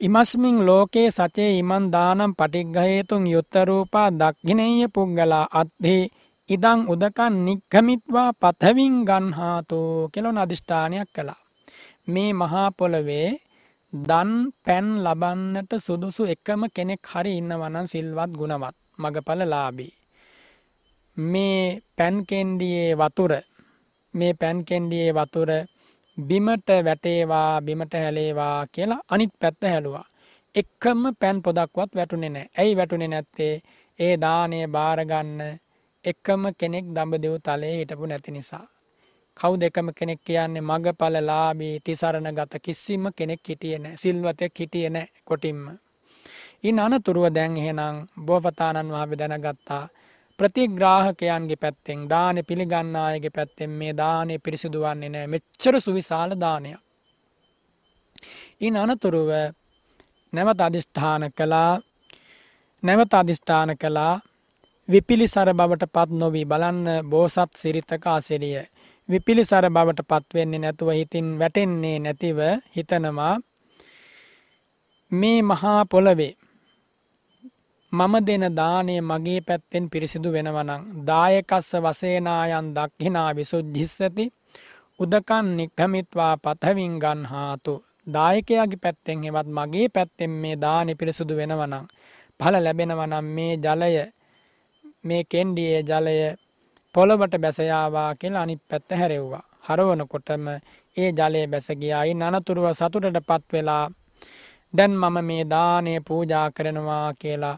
ඉමස්මින් 0.00 0.62
ලෝකේ 0.62 1.10
සචේ 1.10 1.58
ඉමන් 1.58 1.90
දානම් 1.90 2.32
පටික්ගහේතුන් 2.32 3.24
යුත්තරූපා 3.26 4.08
දක්ගිනේය 4.12 4.86
පුද්ගලා 4.88 5.46
අත්හේ 5.52 6.02
ඉදං 6.48 6.80
උදකන් 6.86 7.34
නික්ගමිත්වා 7.46 8.30
පතවින් 8.32 8.94
ගන්හාතු 9.04 9.80
කෙලොන 10.12 10.38
අධිෂ්ඨානයක් 10.38 11.08
කළා. 11.14 11.42
මේ 12.06 12.30
මහා 12.32 12.68
පොළවේ 12.70 13.28
දන් 13.92 14.30
පැන් 14.64 14.86
ලබන්නට 15.04 15.72
සුදුසු 15.76 16.22
එකම 16.26 16.62
කෙනෙක් 16.74 17.02
හරි 17.04 17.32
ඉන්නවනන් 17.40 17.86
සිල්වත් 17.86 18.30
ගුණවත් 18.38 18.76
මගඵල 18.98 19.42
ලාබී. 19.44 19.92
මේ 21.16 21.62
පැන්කෙන්ඩියේ 21.96 22.92
වතුර 22.94 23.32
මේ 24.14 24.32
පැන්කෙන්ඩියේ 24.32 25.12
වතුර 25.12 25.50
බිමට 26.18 26.68
වැටේවා 26.84 27.60
බිමට 27.60 27.92
හැලේවා 27.94 28.66
කියලා 28.72 29.02
අනිත් 29.08 29.32
පැත්ත 29.40 29.62
හැලුවා. 29.64 30.06
එක්කම 30.54 31.02
පැන් 31.20 31.42
පොදක්වත් 31.42 31.90
වැටුනේ 31.94 32.28
නෑ 32.28 32.46
ඇයි 32.58 32.76
වැටුනේ 32.76 33.08
නැත්තේ 33.08 33.54
ඒ 33.98 34.14
දානය 34.16 34.58
බාරගන්න 34.68 35.40
එක්කම 36.04 36.42
කෙනෙක් 36.58 36.86
දඹ 36.94 37.22
දෙව් 37.22 37.34
තලයේ 37.40 37.78
හිටපු 37.78 38.06
නැති 38.06 38.30
නිසා. 38.30 38.66
කව් 39.36 39.52
දෙකම 39.56 39.88
කෙනෙක් 39.92 40.20
කියන්නේ 40.24 40.60
මග 40.62 40.86
පලලාබී 40.92 41.80
තිසරණ 41.80 42.34
ගත 42.34 42.62
කිසිම 42.62 43.04
කෙනෙක් 43.16 43.48
හිටියන 43.48 43.84
සිල්වතයක් 43.96 44.58
හිටියන 44.60 44.96
කොටින්ම. 45.24 45.62
ඉන් 46.62 46.78
අනතුරුව 46.78 47.26
දැන් 47.30 47.56
එහෙනම් 47.56 47.96
බෝපතාණන් 48.26 48.92
වහබ 48.92 49.10
දැනගත්තා 49.14 49.84
ප්‍රතිග්‍රාහකයන්ගේ 50.38 51.56
පැත්තෙන් 51.56 52.00
දාන 52.08 52.36
පිළිගන්න 52.48 52.96
අයගේ 52.98 53.30
පැත්තෙන් 53.30 53.70
මේ 53.72 53.92
දානය 53.94 54.38
පිරිසිදු 54.38 54.78
වන්නේ 54.80 55.08
නෑ 55.08 55.26
මෙච්චර 55.26 55.74
සුවිශාල 55.80 56.30
දානයක්. 56.36 56.78
ඉන් 58.60 58.76
අනතුරුව 58.76 59.30
නැවත 60.32 60.60
අධිෂ්ඨාන 60.60 61.22
කළා 61.32 61.72
නැවත 62.82 63.14
අධිෂ්ඨාන 63.14 63.70
කළා 63.76 64.14
විපිලිසර 64.88 65.48
බවට 65.52 65.92
පත් 65.94 66.10
නොවී 66.14 66.44
බලන්න 66.44 66.84
බෝසත් 67.10 67.52
සිරිතක 67.56 68.06
ආසිරිය. 68.06 68.62
විපිලිසර 69.08 69.64
බවට 69.70 70.08
පත්වෙන්නේ 70.10 70.58
නැතුව 70.58 70.88
හිතින් 70.90 71.28
වැටෙන්නේ 71.38 71.98
නැතිව 71.98 72.38
හිතනවා 72.76 73.34
මේ 75.12 75.40
මහා 75.42 75.80
පොළවේ 75.84 76.34
මම 77.92 78.14
දෙන 78.20 78.44
දානය 78.54 79.00
මගේ 79.00 79.40
පැත්තෙන් 79.40 79.88
පිරිසිදු 79.88 80.28
වෙනවනං 80.28 80.82
දායකස්ස 81.06 81.72
වසේනායන් 81.76 82.66
දක්හිනා 82.76 83.30
විසුද්ජිස්සති 83.32 84.24
උදකන් 85.00 85.46
නික්හමිත්වා 85.56 86.36
පතවින් 86.36 86.98
ගන්හාතු. 86.98 87.74
දායකයාගේ 88.06 88.82
පැත්තෙන් 88.82 89.22
හෙවත් 89.24 89.48
මගේ 89.48 89.88
පැත්තෙන් 89.88 90.32
මේ 90.32 90.56
දානි 90.56 90.94
පිරිසුදු 90.94 91.34
වෙනවනං 91.34 91.86
පල 92.40 92.54
ලැබෙනවනම් 92.56 93.26
මේ 93.26 93.54
ජලය 93.56 93.94
මේ 95.04 95.22
කෙන්ඩියේ 95.24 95.80
ජලය 95.82 96.16
පොළොවට 96.94 97.34
බැසයාවා 97.38 98.10
කියලා 98.14 98.42
අනිත් 98.42 98.62
පැත්ත 98.68 98.90
හැරෙව්වා. 98.92 99.44
හරවනකොටම 99.66 100.44
ඒ 100.96 101.10
ජලය 101.12 101.40
බැසගියයි 101.46 102.12
නනතුරුව 102.14 102.66
සතුටට 102.72 103.18
පත් 103.28 103.44
වෙලා 103.52 103.84
දැන් 104.74 104.92
මම 104.92 105.16
මේ 105.24 105.44
දානය 105.46 105.92
පූජා 106.00 106.46
කරනවා 106.50 107.12
කියලා 107.18 107.56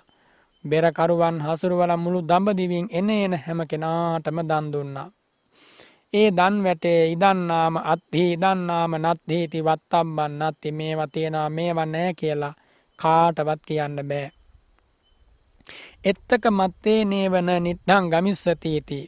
බෙරකරුවන් 0.65 1.37
හසුරුවල 1.41 1.93
මුළු 1.97 2.21
දඹදිවියෙන් 2.23 2.89
එන 2.91 3.11
එන 3.11 3.33
හැම 3.37 3.61
කෙනාටම 3.67 4.39
දන් 4.43 4.67
දුන්නා. 4.73 5.09
ඒ 6.13 6.29
දන් 6.31 6.57
වැටේ 6.65 7.01
ඉදන්නාම 7.07 7.75
අත්හි 7.85 8.23
ඉදන්නාම 8.33 8.93
නත්හීති 8.97 9.59
වත්තම්බන් 9.61 10.33
නත්ති 10.41 10.69
මේව 10.73 11.01
තියෙනවා 11.13 11.51
මේව 11.51 11.79
නෑ 11.87 12.11
කියලා 12.15 12.59
කාටවත් 12.99 13.61
කියන්න 13.67 13.97
බෑ. 14.03 14.29
එත්තක 16.05 16.45
මත්තේ 16.51 17.01
නේවන 17.05 17.51
නිට්හං 17.61 18.05
ගමිස්සතීති 18.09 19.01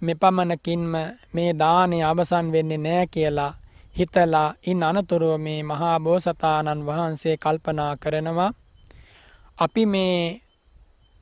මෙපමණකින්ම 0.00 0.92
මේ 1.34 1.50
දානය 1.54 1.98
අවසන් 2.02 2.46
වෙන්නේ 2.52 2.78
නෑ 2.78 3.06
කියලා 3.06 3.52
හිතලා 3.96 4.54
ඉන් 4.66 4.82
අනතුරුව 4.82 5.34
මේ 5.40 5.62
මහා 5.62 5.96
බෝසතාණන් 6.00 6.86
වහන්සේ 6.86 7.36
කල්පනා 7.36 7.92
කරනවා 7.96 8.52
අපි 9.58 9.82
මේ 9.86 10.41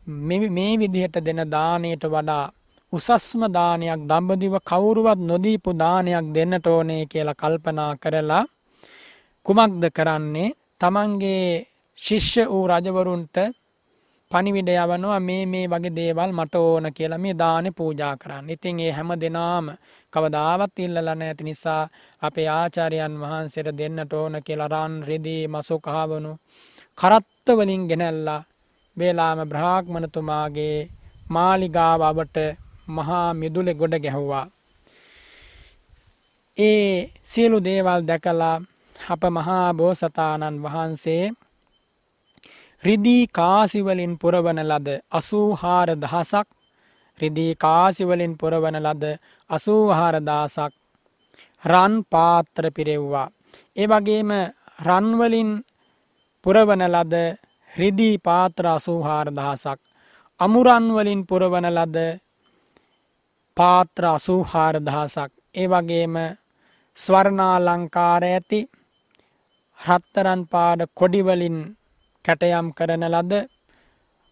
මේ 0.06 0.76
විදිහට 0.76 1.16
දෙන 1.20 1.42
දානයට 1.46 2.04
වඩා 2.06 2.52
උසස්ම 2.92 3.42
දානයක් 3.48 4.00
දම්බදිව 4.02 4.54
කවුරුවත් 4.60 5.20
නොදීපු 5.20 5.70
දානයක් 5.74 6.26
දෙන්නට 6.34 6.66
ඕනේ 6.66 7.04
කියලා 7.06 7.34
කල්පනා 7.34 7.92
කරලා 7.96 8.44
කුමක්ද 9.46 9.84
කරන්නේ 9.90 10.54
තමන්ගේ 10.80 11.66
ශිෂ්‍ය 11.98 12.42
වූ 12.44 12.66
රජවරුන්ට 12.66 13.36
පනිවිඩ 14.30 14.68
යවනවා 14.70 15.20
මේ 15.20 15.44
මේ 15.46 15.66
වගේ 15.66 15.92
දේවල් 15.92 16.32
මට 16.32 16.54
ඕන 16.56 16.86
කියලා 16.92 17.18
මේ 17.18 17.34
දානෙ 17.34 17.70
පූජා 17.72 18.14
කරන්න. 18.16 18.50
ඉතින් 18.50 18.80
ඒ 18.80 18.90
හැම 18.90 19.10
දෙනාම 19.14 19.66
කවදාවත් 20.12 20.78
ඉල්ලලා 20.78 21.14
නැති 21.14 21.44
නිසා 21.44 21.82
අපේ 22.22 22.48
ආචාර්යයන් 22.50 23.14
වහන්සේට 23.20 23.78
දෙන්නට 23.78 24.12
ඕන 24.12 24.34
කියලා 24.46 24.68
රන් 24.68 24.94
රිදී 25.02 25.42
මසු 25.48 25.76
කහවණු 25.80 26.32
කරත්ත 26.98 27.46
වලින් 27.58 27.84
ගෙනල්ලා 27.90 28.42
වේලාම 28.96 29.40
බ්‍රාහ්මණතුමාගේ 29.48 30.88
මාලිගාව 31.28 32.00
අවට 32.02 32.36
මහා 32.88 33.28
මිදුලෙ 33.34 33.72
ගොඩ 33.74 33.94
ගැහුවා. 33.98 34.46
ඒ 36.56 37.10
සියලු 37.24 37.58
දේවල් 37.60 38.02
දැකලා 38.04 38.56
අප 38.96 39.22
මහා 39.30 39.66
බෝසතාණන් 39.74 40.62
වහන්සේ 40.62 41.24
රිදී 42.82 43.22
කාසිවලින් 43.28 44.14
පුරවන 44.18 44.60
ලද 44.62 44.88
අසූහාර 45.12 45.88
දහසක් 45.96 46.48
රිදී 47.20 47.52
කාසිවලින් 47.56 48.34
පුරවන 48.36 48.76
ලද 48.78 49.04
අසූහාර 49.50 50.16
දාසක් 50.22 50.72
රන් 51.64 51.94
පාත්‍ර 52.04 52.64
පිරෙව්වා. 52.70 53.28
ඒ 53.76 53.86
වගේම 53.86 54.30
රන්වලින් 54.78 55.50
පුරවන 56.44 56.82
ලද 56.88 57.14
රිදී 57.70 58.18
පාත්‍ර 58.18 58.66
අසූහාර 58.68 59.28
දහසක් 59.30 59.78
අමුරන්වලින් 60.40 61.20
පුරවන 61.26 61.66
ලද 61.68 61.96
පාත්‍ර 63.56 64.04
අසූහාර 64.06 64.74
දහසක් 64.80 65.30
ඒ 65.54 65.68
වගේම 65.68 66.14
ස්වර්ණාලංකාර 66.96 68.22
ඇති 68.24 68.60
රත්තරන් 69.80 70.42
පාඩ 70.46 70.80
කොඩිවලින් 70.94 71.58
කැටයම් 72.24 72.66
කරන 72.72 73.04
ලද 73.06 73.32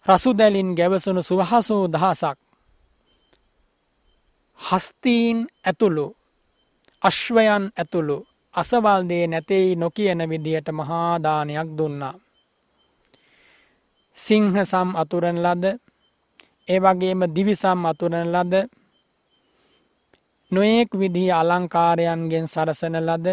රසුදැලින් 0.06 0.70
ගැවසුණු 0.74 1.22
සුවහසූ 1.22 1.84
දහසක් 1.88 2.38
හස්තීන් 4.58 5.38
ඇතුළු 5.64 6.06
අශ්වයන් 7.02 7.64
ඇතුළු 7.72 8.18
අසවල්දේ 8.54 9.26
නැතෙයි 9.26 9.76
නොකියන 9.76 10.20
විදියට 10.30 10.68
මහාදානයක් 10.72 11.68
දුන්නා. 11.78 12.14
සිංහ 14.18 14.56
සම් 14.62 14.88
අතුරන 14.94 15.38
ලද 15.38 15.64
ඒ 16.68 16.80
වගේම 16.80 17.20
දිවිසම් 17.28 17.80
අතුරන 17.86 18.26
ලද 18.26 18.54
නොයෙක් 20.52 20.90
විදිහ 20.92 21.30
අලංකාරයන්ගෙන් 21.32 22.46
සරසන 22.46 22.96
ලද 23.00 23.26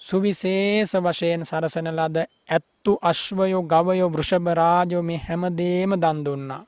සුවිශේෂ 0.00 0.92
වශයෙන් 0.96 1.42
සරසන 1.42 1.88
ලද 1.90 2.16
ඇත්තු 2.48 2.92
අශ්වයෝ 3.02 3.62
ගවයෝ 3.64 4.08
වෘෂභරාජෝ 4.10 5.02
මේ 5.02 5.20
හැමදේම 5.20 5.92
දන් 5.96 6.18
දුන්නා. 6.24 6.62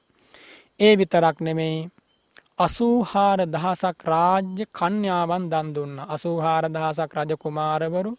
ඒ 0.80 0.94
විතරක් 0.96 1.36
නෙමෙයි 1.40 1.88
අසූහාර 2.58 3.40
දහසක් 3.46 3.98
රාජ්‍ය 4.04 4.64
කන්‍යාවන් 4.72 5.44
දන් 5.50 5.68
දුන්න. 5.74 5.94
අසූහාර 6.06 6.64
දහසක් 6.68 7.12
රජ 7.16 7.32
කුමාරවරු 7.36 8.12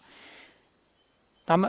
තම 1.47 1.61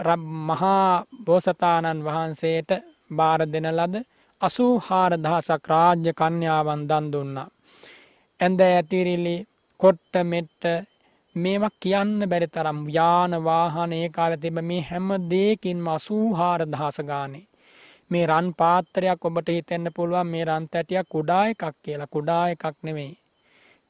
මහා 0.48 1.04
බෝසතාණන් 1.26 2.04
වහන්සේට 2.04 2.70
බාර 3.10 3.40
දෙන 3.46 3.68
ලද 3.70 3.94
අසූහාර 4.40 5.12
දහසක් 5.16 5.64
රාජ්‍ය 5.66 6.12
කන්‍යාවන් 6.12 6.82
දන් 6.88 7.06
දුන්නා. 7.12 7.48
ඇඳ 8.40 8.60
ඇතිරිලි 8.62 9.36
කොට්ට 9.80 10.14
මෙට්ට 10.24 10.64
මේවා 11.36 11.76
කියන්න 11.80 12.16
බැරි 12.28 12.48
තරම් 12.48 12.80
යාන 12.88 13.32
වාහන 13.44 13.92
ඒ 13.92 14.08
කාල 14.08 14.34
තිබ 14.36 14.58
මේ 14.62 14.80
හැම 14.80 15.08
දේකින්ම 15.30 15.86
අසූහාර 15.88 16.60
දහස 16.64 16.98
ගානේ. 17.02 17.46
මේ 18.10 18.26
රන් 18.26 18.48
පාත්‍රයක් 18.54 19.24
ඔබට 19.24 19.48
හිතෙන්න 19.48 19.94
පුළුවන් 19.96 20.30
මේ 20.32 20.44
රන් 20.44 20.68
තැටියක් 20.72 21.08
කුඩා 21.08 21.44
එකක් 21.46 21.64
කියලා 21.84 22.12
කුඩා 22.14 22.44
එකක් 22.48 22.76
නෙවෙයි. 22.82 23.14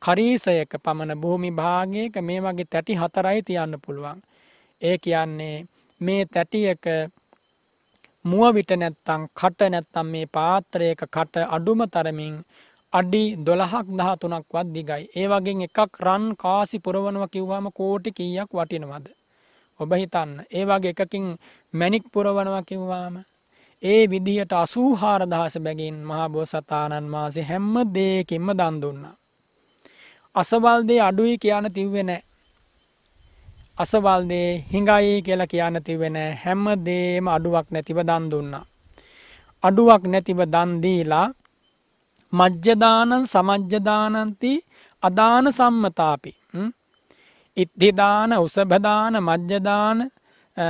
කරීසයක 0.02 0.72
පමණ 0.84 1.20
භූමි 1.20 1.50
භාගයක 1.52 2.14
මේ 2.22 2.40
වගේ 2.40 2.70
තැටි 2.72 2.94
හතරයි 2.94 3.40
තියන්න 3.42 3.82
පුළුවන්. 3.84 4.18
ඒ 4.82 4.96
කියන්නේ 4.98 5.56
මේ 6.00 6.22
තැටියක 6.26 6.84
මුව 8.24 8.54
විට 8.54 8.72
නැත්තං 8.72 9.22
කට 9.32 9.60
නැත්තම් 9.68 10.06
මේ 10.06 10.26
පාත්‍රයක 10.28 11.00
කට 11.06 11.36
අඩුම 11.48 11.80
තරමින් 11.86 12.36
අඩි 12.92 13.22
දොළහක් 13.38 13.86
දහතුනක්වත් 13.90 14.68
දිගයි. 14.74 15.04
ඒ 15.16 15.26
වගේ 15.26 15.64
එකක් 15.66 15.78
රන් 16.00 16.24
කාසි 16.34 16.78
පුරවනව 16.78 17.24
කිව්වාම 17.28 17.66
කෝටි 17.70 18.10
කීයක් 18.12 18.50
වටිනවද. 18.50 19.06
ඔබ 19.80 19.90
හිතන්න 19.92 20.30
ඒ 20.50 20.64
වගේ 20.64 20.92
එකකින් 20.94 21.26
මැනික් 21.74 22.04
පුරවනවා 22.12 22.62
කිව්වාම 22.62 23.14
ඒ 23.82 24.02
විදිහට 24.10 24.52
අසූහාර 24.54 25.22
දහස 25.24 25.56
බැගින් 25.58 25.96
මහා 26.04 26.28
බෝසතාණන් 26.28 27.12
වහන්සේ 27.12 27.44
හැම්ම 27.44 27.74
දේකින්ම 27.94 28.48
දන් 28.52 28.76
දුන්නා. 28.82 29.16
අසවල්දේ 30.34 31.00
අඩුයි 31.00 31.38
කියන 31.38 31.66
තිව්වෙ 31.72 32.02
නෑ. 32.02 32.27
අසවල්දේ 33.78 34.64
හිඟයි 34.72 35.22
කියලා 35.22 35.46
කියන්න 35.46 35.78
තිවෙන 35.86 36.16
හැම්ම 36.42 36.64
දේම 36.86 37.28
අඩුවක් 37.28 37.66
නැතිව 37.70 37.98
දන් 38.02 38.24
දුන්නා. 38.30 38.64
අඩුවක් 39.62 40.02
නැතිව 40.04 40.40
දන්දීලා 40.46 41.28
මජ්්‍යදානන් 42.32 43.12
සමජ්්‍යදානන්ති 43.24 44.52
අදාන 45.02 45.46
සම්මතාපි. 45.52 46.32
ඉත්දිදාන 47.56 48.32
උසභදාන 48.34 49.14
මජ්්‍යදාන 49.20 49.98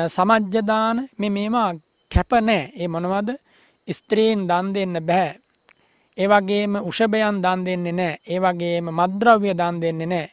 සමජ්්‍යදාන 0.06 0.96
මෙ 1.18 1.28
මේවා 1.30 1.72
කැප 2.10 2.32
නෑ 2.40 2.62
ඒ 2.74 2.88
මොනවද 2.88 3.28
ස්ත්‍රීන් 3.88 4.40
දන් 4.48 4.66
දෙන්න 4.74 4.96
බැහැ. 5.08 5.34
ඒවගේම 6.18 6.74
උෂභයන් 6.82 7.36
දන් 7.44 7.60
දෙන්නේ 7.66 7.92
නෑ 7.92 8.14
ඒවගේම 8.26 8.86
මද්‍රව්‍ය 8.90 9.50
දන් 9.54 9.80
දෙන්නේ 9.82 10.06
නෑ. 10.06 10.28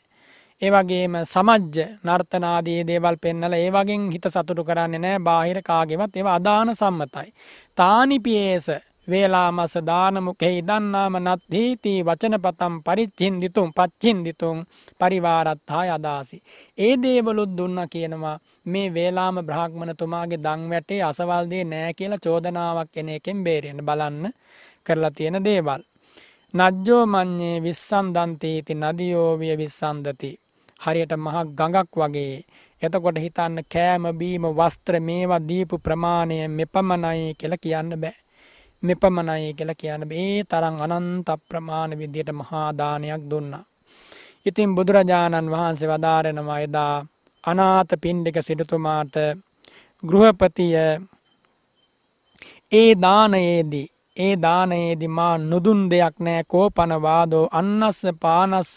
ඒවගේම 0.66 1.16
සමජ්‍ය 1.26 1.86
නර්තනාදී 2.06 2.82
දේවල් 2.90 3.18
පෙන්නල 3.18 3.56
ඒවගෙන් 3.56 4.04
හිත 4.14 4.26
සතුටු 4.30 4.64
කරන්නේ 4.64 5.00
නෑ 5.00 5.24
බාහිර 5.28 5.60
කාගෙවත් 5.62 6.14
ඒව 6.16 6.28
අදාන 6.30 6.70
සම්මතයි. 6.74 7.30
තානිපියේස 7.78 8.68
වේලාමස 9.08 9.74
දානමුකෙහි 9.88 10.62
දන්නාම 10.62 11.16
නත්හීති 11.20 11.94
වචනපතම් 12.04 12.76
පරිච්චින්දිතුම් 12.86 13.70
පච්චින්දිතුම් 13.78 14.58
පරිවාරත්හා 15.00 15.86
අදාසි. 15.96 16.38
ඒ 16.78 16.94
දේවලුත් 16.98 17.52
දුන්න 17.58 17.80
කියනවා 17.90 18.38
මේ 18.66 18.94
වේලාම 18.94 19.38
බ්‍රහ්මණතුමාගේ 19.42 20.44
දං 20.46 20.64
වැටේ 20.72 21.02
අසවල්දේ 21.04 21.64
නෑ 21.64 21.92
කියලා 21.94 22.24
චෝදනාවක් 22.26 22.98
එන 22.98 23.10
එකෙන් 23.10 23.44
බේරෙන 23.44 23.86
බලන්න 23.88 24.26
කරලා 24.86 25.12
තියෙන 25.12 25.40
දේවල්. 25.44 25.82
නජ්ජෝ 26.54 27.04
මං්ඥේ 27.06 27.64
විස්සන්දන්තීති 27.64 28.74
නදියෝවිය 28.76 29.56
විස්සන්දති. 29.58 30.32
හරියට 30.86 31.14
මහක් 31.18 31.48
ගඟක් 31.54 31.92
වගේ 31.96 32.36
එතකොට 32.82 33.18
හිතන්න 33.18 33.58
කෑම 33.68 34.06
බීම 34.18 34.46
වස්ත්‍ර 34.52 34.96
මේවා 35.02 35.42
දීපු 35.42 35.76
ප්‍රමාණය 35.80 36.38
මෙපමණයි 36.50 37.34
කියල 37.36 37.56
කියන්න 37.58 37.92
බෑ. 37.96 38.16
මෙපමණයි 38.84 39.54
කියලා 39.54 39.76
කියන 39.76 40.04
ඒ 40.14 40.44
තරං 40.44 40.78
අනන්ත 40.86 41.30
ප්‍රමාණ 41.50 41.92
විදියට 42.00 42.32
මහාදානයක් 42.34 43.24
දුන්නා. 43.30 43.64
ඉතින් 44.46 44.76
බුදුරජාණන් 44.76 45.52
වහන්සේ 45.52 45.90
වදාරෙනවා 45.90 46.60
එදා 46.60 46.96
අනාත 47.44 47.90
පින්ඩික 48.02 48.38
සිටතුමාට 48.42 49.16
ගෘහපතිය 50.04 50.76
ඒ 52.72 52.92
දානයේදී 52.98 53.88
ඒ 54.18 54.34
දානයේදි 54.38 55.08
මා 55.10 55.36
නුදුන් 55.40 55.82
දෙයක් 55.92 56.16
නෑ 56.20 56.44
කෝපනවාදෝ 56.46 57.46
අන්නස්ස 57.52 58.02
පානස්ස 58.22 58.74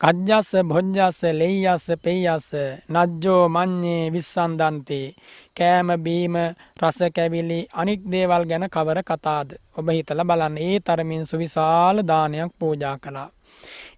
කජ්ජස්ස 0.00 0.50
බොජ්ජස්ස 0.62 1.22
ලෙයියස්ස 1.32 1.86
පෙයියස්ස 2.04 2.48
නජ්ජෝ 2.88 3.44
මං්ඥේ 3.48 4.10
විස්සන්දන්තේ 4.12 5.14
කෑම 5.56 5.88
බීම 5.98 6.36
රස 6.80 6.98
කැවිලි 7.10 7.60
අනික් 7.74 8.02
දේවල් 8.06 8.44
ගැන 8.44 8.66
කවර 8.68 9.00
කතාද 9.02 9.54
ඔබ 9.74 9.86
හිතල 9.90 10.20
බලන්න 10.22 10.58
ඒ 10.60 10.76
තරමින් 10.80 11.24
සුවිශාල 11.26 11.96
දානයක් 12.02 12.52
පූජා 12.58 12.96
කළා. 12.98 13.30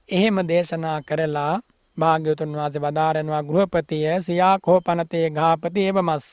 එහෙම 0.08 0.36
දේශනා 0.48 0.98
කරලා 1.02 1.54
භාග්‍යතුන් 1.96 2.54
වහස 2.54 2.76
වදාරෙනවා 2.78 3.42
ගෘහපතිය 3.42 4.06
සියා 4.20 4.54
කෝපනතේ 4.60 5.26
ගාපති 5.30 5.86
ඒව 5.86 5.98
මස්ස. 6.00 6.30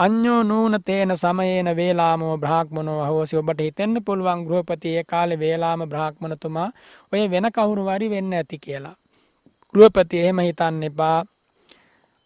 අඥෝ 0.00 0.42
නූන 0.42 0.74
තේන 0.84 1.16
සමයේන 1.16 1.76
වේලාමෝ 1.76 2.38
බ්‍රහ්මණෝ 2.38 3.00
හෝසි 3.06 3.36
ඔබට 3.36 3.60
හිතෙන්න 3.60 4.04
පුළුවන් 4.04 4.44
ගෘහපති 4.44 4.96
ඒ 4.96 5.04
කාලේ 5.04 5.38
වේලාම 5.38 5.82
බ්‍රහ්මණතුමා 5.88 6.70
ඔය 7.12 7.30
වෙන 7.30 7.46
කවුරු 7.52 7.84
වරි 7.84 8.10
වෙන්න 8.10 8.32
ඇති 8.32 8.58
කියලා. 8.58 8.96
ගෘහපති 9.74 10.20
එහෙම 10.20 10.38
හිතන්න 10.38 10.82
එපා. 10.82 11.18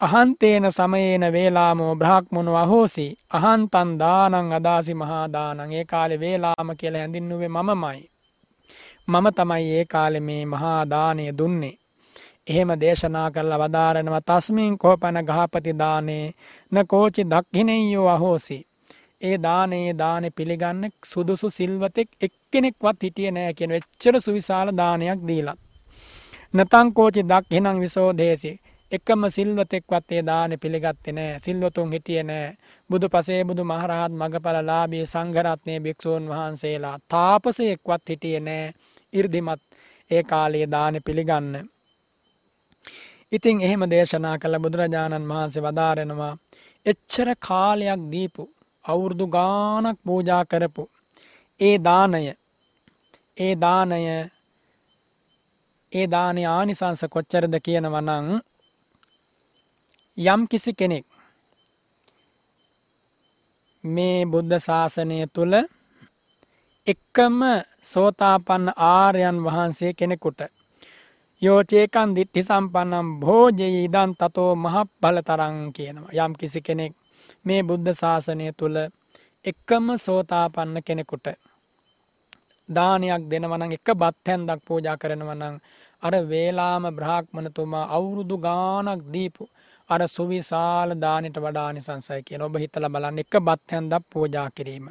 අහන්තේන 0.01 0.73
සමයේන 0.73 1.33
වේලාමෝ 1.33 1.97
බ්‍රහ්මණෝ 1.97 2.57
අහෝසි 2.57 3.07
අහන්තන් 3.31 3.99
දානං 3.99 4.53
අදාසි 4.53 4.95
මහා 4.95 5.27
දානං 5.33 5.73
ඒ 5.73 5.85
කාලේ 5.85 6.21
වේලාම 6.21 6.77
කියලා 6.77 7.01
හැඳින්නුවේ 7.01 7.49
මමමයි. 7.49 8.11
මම 9.09 9.27
තමයි 9.37 9.75
ඒ 9.75 9.85
කාලේ 9.85 10.21
මේ 10.21 10.45
මහා 10.47 10.91
දානය 10.91 11.33
දුන්නේ. 11.39 11.79
එහෙම 12.47 12.71
දේශනා 12.81 13.31
කරලා 13.31 13.59
වදාරනවා 13.59 14.21
තස්මින් 14.21 14.79
කෝපන 14.79 15.19
ගහපති 15.23 15.73
දානේ 15.75 16.27
න 16.73 16.77
කෝචි 16.87 17.23
දක්හිනෙයෝ 17.25 18.09
අහෝසි. 18.09 18.59
ඒ 19.21 19.37
දානේ 19.39 19.99
දානෙ 19.99 20.29
පිළිගන්න 20.31 20.91
සුදුසු 21.07 21.51
සිල්වතෙක් 21.51 22.09
එක්කෙනෙක්වත් 22.21 23.03
හිටිය 23.03 23.31
නෑ 23.31 23.55
කියෙන 23.55 23.73
එච්චර 23.73 24.21
සුවිශාල 24.21 24.69
දානයක් 24.77 25.21
දීලත්. 25.29 25.59
නතං 26.55 26.89
කෝචි 26.93 27.23
දක් 27.23 27.45
හෙනං 27.51 27.81
විසෝදේසි 27.81 28.53
එකම 28.93 29.23
සිල්වතෙක්වත් 29.29 30.13
ඒ 30.13 30.23
දාන 30.23 30.53
පිළිගත්තේ 30.61 31.13
නෑ 31.13 31.39
සිල්වතුන් 31.39 31.93
හිටිය 31.93 32.23
නෑ 32.23 32.57
බුදු 32.91 33.07
පසේ 33.09 33.43
බුදු 33.45 33.65
මහරහත් 33.65 34.13
මගපලලාබී 34.13 35.05
සංඝරත්නය 35.07 35.75
භික්‍ෂූන් 35.81 36.29
වහන්සේලා 36.29 36.97
තාපසයෙක්වත් 37.09 38.05
හිටිය 38.09 38.41
නෑ 38.41 38.75
ඉර්දිමත් 39.13 39.63
ඒ 40.11 40.23
කාලයේ 40.25 40.71
දාන 40.71 41.01
පිළිගන්න. 41.07 41.74
ඉතින් 43.33 43.57
එහෙම 43.61 43.83
දේශනා 43.87 44.37
කළ 44.39 44.57
බුදුරජාණන් 44.59 45.31
වහන්සේ 45.31 45.63
වදාරෙනවා 45.63 46.33
එච්චර 46.87 47.29
කාලයක් 47.41 48.03
දීපු 48.13 48.45
අවුරුදු 48.85 49.27
ගානක් 49.29 49.99
පූජා 50.03 50.45
කරපු 50.45 50.85
ඒ 51.61 51.77
දානය 51.81 52.25
ඒ 53.37 53.55
දානය 53.57 54.01
ඒ 55.93 56.07
දානය 56.07 56.43
ආනිසංස 56.49 57.03
කොච්චරද 57.09 57.55
කියනවනං 57.61 58.29
යම් 60.19 60.41
කිසි 60.47 60.73
කෙනෙක් 60.73 61.05
මේ 63.85 64.19
බුද්ධ 64.27 64.59
ශාසනය 64.59 65.19
තුළ 65.29 65.55
එක්කම 66.87 67.39
සෝතාපන්න 67.85 68.67
ආර්යන් 68.89 69.39
වහන්සේ 69.43 69.93
කෙනෙකුට 69.93 70.41
යෝචේකන් 71.41 72.11
දිට්ටි 72.17 72.43
සම්පන්නම් 72.43 73.09
භෝජයේ 73.21 73.85
ඉදන් 73.85 74.11
තතෝ 74.15 74.53
මහක් 74.57 74.89
බල 75.03 75.17
තරං 75.21 75.57
කියනවා 75.73 76.15
යම් 76.19 76.33
කිසි 76.35 76.61
කෙනෙක් 76.61 76.93
මේ 77.45 77.63
බුද්ධ 77.63 77.91
ශාසනය 77.93 78.47
තුළ 78.53 78.77
එක්කම 79.45 79.87
සෝතාපන්න 79.97 80.77
කෙනෙකුට 80.83 81.27
දානයක් 82.69 83.25
දෙනවනං 83.31 83.73
එක 83.73 83.89
බත්හැන්දක් 83.95 84.61
පූජා 84.67 84.97
කරනවනං 84.97 85.57
අර 86.03 86.15
වේලාම 86.25 86.85
බ්‍රහ්මණතුමා 86.93 87.91
අවුරුදු 87.91 88.37
ගානක් 88.39 89.03
දීපු 89.13 89.45
අර 89.91 90.01
සුවිශාල 90.09 90.91
දානට 90.97 91.37
වඩානි 91.39 91.81
සංසය 91.81 92.21
කිය 92.23 92.41
ඔබ 92.41 92.55
හිතල 92.57 92.87
බලන්න 92.89 93.19
එක 93.19 93.35
බත්හැන්දක් 93.41 94.05
පූජා 94.11 94.49
කිරීම. 94.51 94.87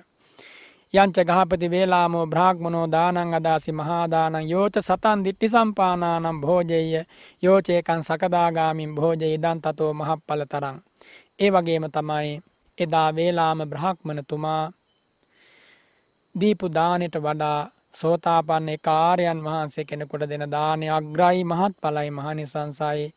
යංච 0.93 1.17
ගහපති 1.19 1.67
වේලාමෝ 1.69 2.25
බ්‍රාහ්මනෝ 2.25 2.87
දානං 2.87 3.33
අදාසි 3.33 3.71
මහාදානං 3.71 4.35
යෝච 4.43 4.75
සතන් 4.79 5.23
දිට්ටි 5.25 5.47
සම්පානානම් 5.49 6.41
භෝජෙය 6.41 6.91
යෝචේකන් 7.43 8.01
සකදාගාමින් 8.03 8.91
භෝජය 8.95 9.27
ඉදන් 9.29 9.61
තතෝ 9.61 9.91
මහප්පල 9.93 10.43
තරං. 10.45 10.77
ඒ 11.39 11.49
වගේම 11.51 11.85
තමයි 11.89 12.29
එදා 12.77 13.09
වේලාම 13.11 13.59
බ්‍රහ්මණතුමා 13.65 14.63
දීපු 16.35 16.67
දානයට 16.69 17.17
වඩා 17.17 17.59
සෝතාපන්න 17.93 18.69
කාරයන් 18.81 19.41
වහන්සේ 19.43 19.85
කෙනෙකුට 19.85 20.29
දෙන 20.29 20.45
දානය 20.51 20.85
අග්‍රයි 20.89 21.43
මහත් 21.43 21.73
පලයි 21.81 22.09
මහනිසංසයි 22.11 23.07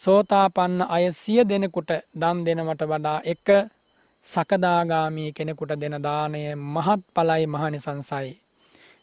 සෝතාපන්න 0.00 0.76
අය 0.88 1.04
සිය 1.12 1.40
දෙනෙකුට 1.44 1.90
දන් 2.14 2.44
දෙනවට 2.46 2.82
වඩා 2.84 3.18
එක 3.24 3.46
සකදාගාමී 4.26 5.32
කෙනෙකුට 5.32 5.72
දෙන 5.76 5.96
දානය 6.02 6.42
මහත් 6.54 7.02
පලයි 7.14 7.46
මහනිසංසයි. 7.48 8.30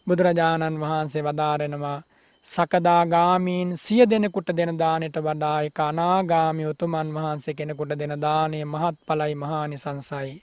බුදුරජාණන් 0.08 0.82
වහන්සේ 0.82 1.24
වදාරෙනවා 1.24 2.00
සකදාගාමීන් 2.46 3.70
සිය 3.78 4.04
දෙනෙකුට 4.06 4.50
දෙන 4.52 4.72
දානයට 4.78 5.18
වඩා 5.18 5.58
එක 5.62 5.80
අනාගාමි 5.82 6.66
උතුමන් 6.66 7.14
වහන්සේ 7.14 7.54
කෙනෙකුට 7.54 7.94
දෙන 7.96 8.16
දානය 8.22 8.60
මහත් 8.66 8.96
පලයි 9.08 9.36
මහානිසංසයි. 9.36 10.34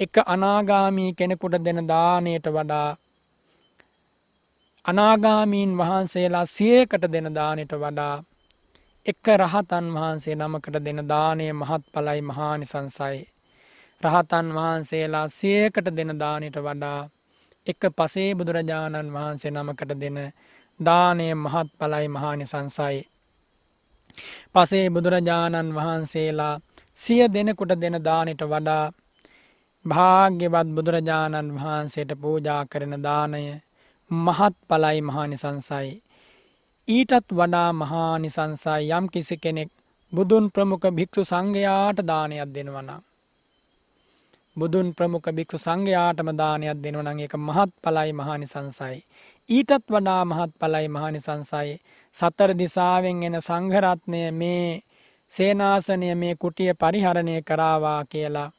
එක 0.00 0.14
අනාගාමී 0.26 1.12
කෙනෙකුට 1.12 1.56
දෙන 1.60 1.80
දානයට 1.88 2.46
වඩා 2.48 2.96
අනාගාමීන් 4.84 5.76
වහන්සේලා 5.76 6.46
සියකට 6.46 7.04
දෙන 7.12 7.28
දානයට 7.34 7.72
වඩා 7.74 8.16
එක 9.06 9.26
රහතන් 9.34 9.86
වහන්සේ 9.94 10.34
නමකට 10.34 10.76
දෙන 10.80 11.00
දානය 11.08 11.52
මහත් 11.52 11.84
පලයි 11.92 12.20
මහානිසංසයි. 12.22 13.31
රහතන් 14.02 14.48
වහන්සේලා 14.52 15.26
සියකට 15.30 15.86
දෙන 15.96 16.12
දානයට 16.18 16.56
වඩා 16.58 17.00
එක 17.66 17.82
පසේ 17.92 18.30
බුදුරජාණන් 18.34 19.12
වහන්සේ 19.12 19.50
නමකට 19.52 19.92
දෙන 19.96 20.18
දානය 20.80 21.26
මහත් 21.36 21.68
පලයි 21.78 22.06
මහානිසංසයි. 22.08 23.00
පසේ 24.54 24.86
බුදුරජාණන් 24.90 25.74
වහන්සේලා 25.74 26.54
සිය 26.96 27.22
දෙනෙකුට 27.28 27.74
දෙන 27.80 27.96
දානට 28.00 28.42
වඩා 28.44 28.92
භාග්‍යවත් 29.84 30.68
බුදුරජාණන් 30.68 31.54
වහන්සේට 31.56 32.12
පූජා 32.20 32.62
කරන 32.66 32.94
දානය 33.00 33.44
මහත් 34.10 34.54
පලයි 34.68 34.98
මහානිසංසයි. 35.02 35.90
ඊටත් 36.88 37.28
වඩා 37.32 37.70
මහානිසංසයි 37.74 38.90
යම් 38.90 39.06
කිසි 39.08 39.36
කෙනෙක් 39.36 39.70
බුදුන් 40.12 40.44
ප්‍රමුඛ 40.50 40.88
භික්ෂු 40.90 41.22
සංඝයාට 41.24 41.98
දානයක් 42.04 42.50
දෙනවනම්. 42.50 43.11
බුදුන් 44.56 44.92
ප්‍රමුඛ 44.92 45.28
භික්ෂු 45.30 45.58
සංඝයාටම 45.58 46.28
දානයක් 46.36 46.78
දෙනවනම් 46.78 47.18
ඒක 47.18 47.34
මහත් 47.38 47.70
පලයි 47.82 48.12
මහානිසංසයි. 48.12 48.98
ඊටත් 49.48 49.84
වඩා 49.88 50.22
මහත් 50.24 50.52
පලයි 50.60 50.88
මහානිසංසයි 50.88 51.80
සතර 52.14 52.50
දිසාවෙන් 52.54 53.22
එන 53.22 53.36
සංඝරත්නය 53.40 54.20
මේ 54.32 54.82
සේනාසනය 55.30 56.08
මේ 56.14 56.34
කුටිය 56.34 56.72
පරිහරණය 56.74 57.36
කරාවා 57.42 58.00
කියලා 58.04 58.52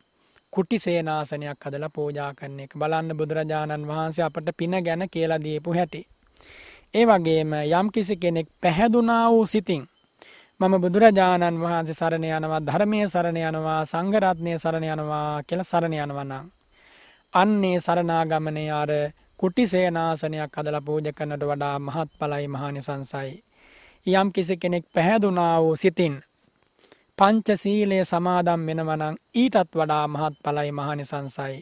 කුටි 0.53 0.79
සේනාසනයක් 0.79 1.61
හදල 1.61 1.85
පූජා 1.89 2.31
කරන 2.33 2.59
එක 2.59 2.73
බලන්න 2.73 3.17
බුදුරජාණන් 3.17 3.87
වහන්සේ 3.87 4.25
අපට 4.25 4.49
පින 4.57 4.75
ගැන 4.81 5.03
කියලා 5.09 5.43
දීපු 5.43 5.73
හැටි. 5.73 6.01
ඒ 6.93 7.05
වගේම 7.05 7.53
යම් 7.53 7.87
කිසි 7.89 8.15
කෙනෙක් 8.17 8.47
පැහැදුනා 8.61 9.25
වූ 9.29 9.45
සිතින් 9.45 9.83
මම 10.59 10.73
බුදුරජාණන් 10.79 11.57
වහන්සේ 11.57 11.93
සරණ 11.93 12.25
යනවා 12.27 12.59
ධර්මය 12.61 12.99
සරණ 13.07 13.37
යනවා 13.39 13.79
සංගරත්නය 13.83 14.51
සරණ 14.55 14.85
යනවා 14.85 15.41
කියල 15.43 15.61
සරණ 15.61 15.95
යනවනම්. 15.95 16.45
අන්නේ 17.33 17.79
සරනාගමනය 17.79 18.65
අර 18.71 18.91
කුටි 19.39 19.65
සේනාසනයක් 19.67 20.53
අදල 20.53 20.77
පූජ 20.81 21.09
කනට 21.11 21.43
වඩා 21.43 21.79
මහත් 21.79 22.09
පලයි 22.19 22.47
මහනිසංසයි. 22.47 23.31
යම් 24.05 24.27
කිසි 24.31 24.55
කෙනෙක් 24.57 24.85
පැහැදුනා 24.93 25.57
වූ 25.59 25.75
සිතින් 25.75 26.15
පංචසීලය 27.17 27.99
සමාදම් 28.05 28.61
වෙනවනං 28.67 29.15
ඊටත් 29.35 29.71
වඩා 29.73 30.05
මහත් 30.07 30.35
පලයි 30.43 30.71
මහනිසංසයි. 30.71 31.57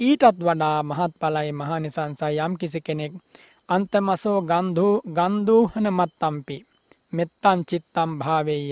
ඊටත් 0.00 0.38
වඩා 0.40 0.78
මහත් 0.82 1.12
පලයි 1.20 1.52
මහනිසංසයි 1.52 2.34
යම් 2.38 2.52
කිසි 2.56 2.80
කෙනෙක් 2.80 3.12
අන්තමසෝ 3.68 4.38
ගන්ධූ 4.42 4.94
ගන්දූහන 5.10 5.86
මත්තම්පි 5.90 6.67
මෙත්තන් 7.12 7.58
චිත්තම් 7.64 8.10
භාවෙය 8.18 8.64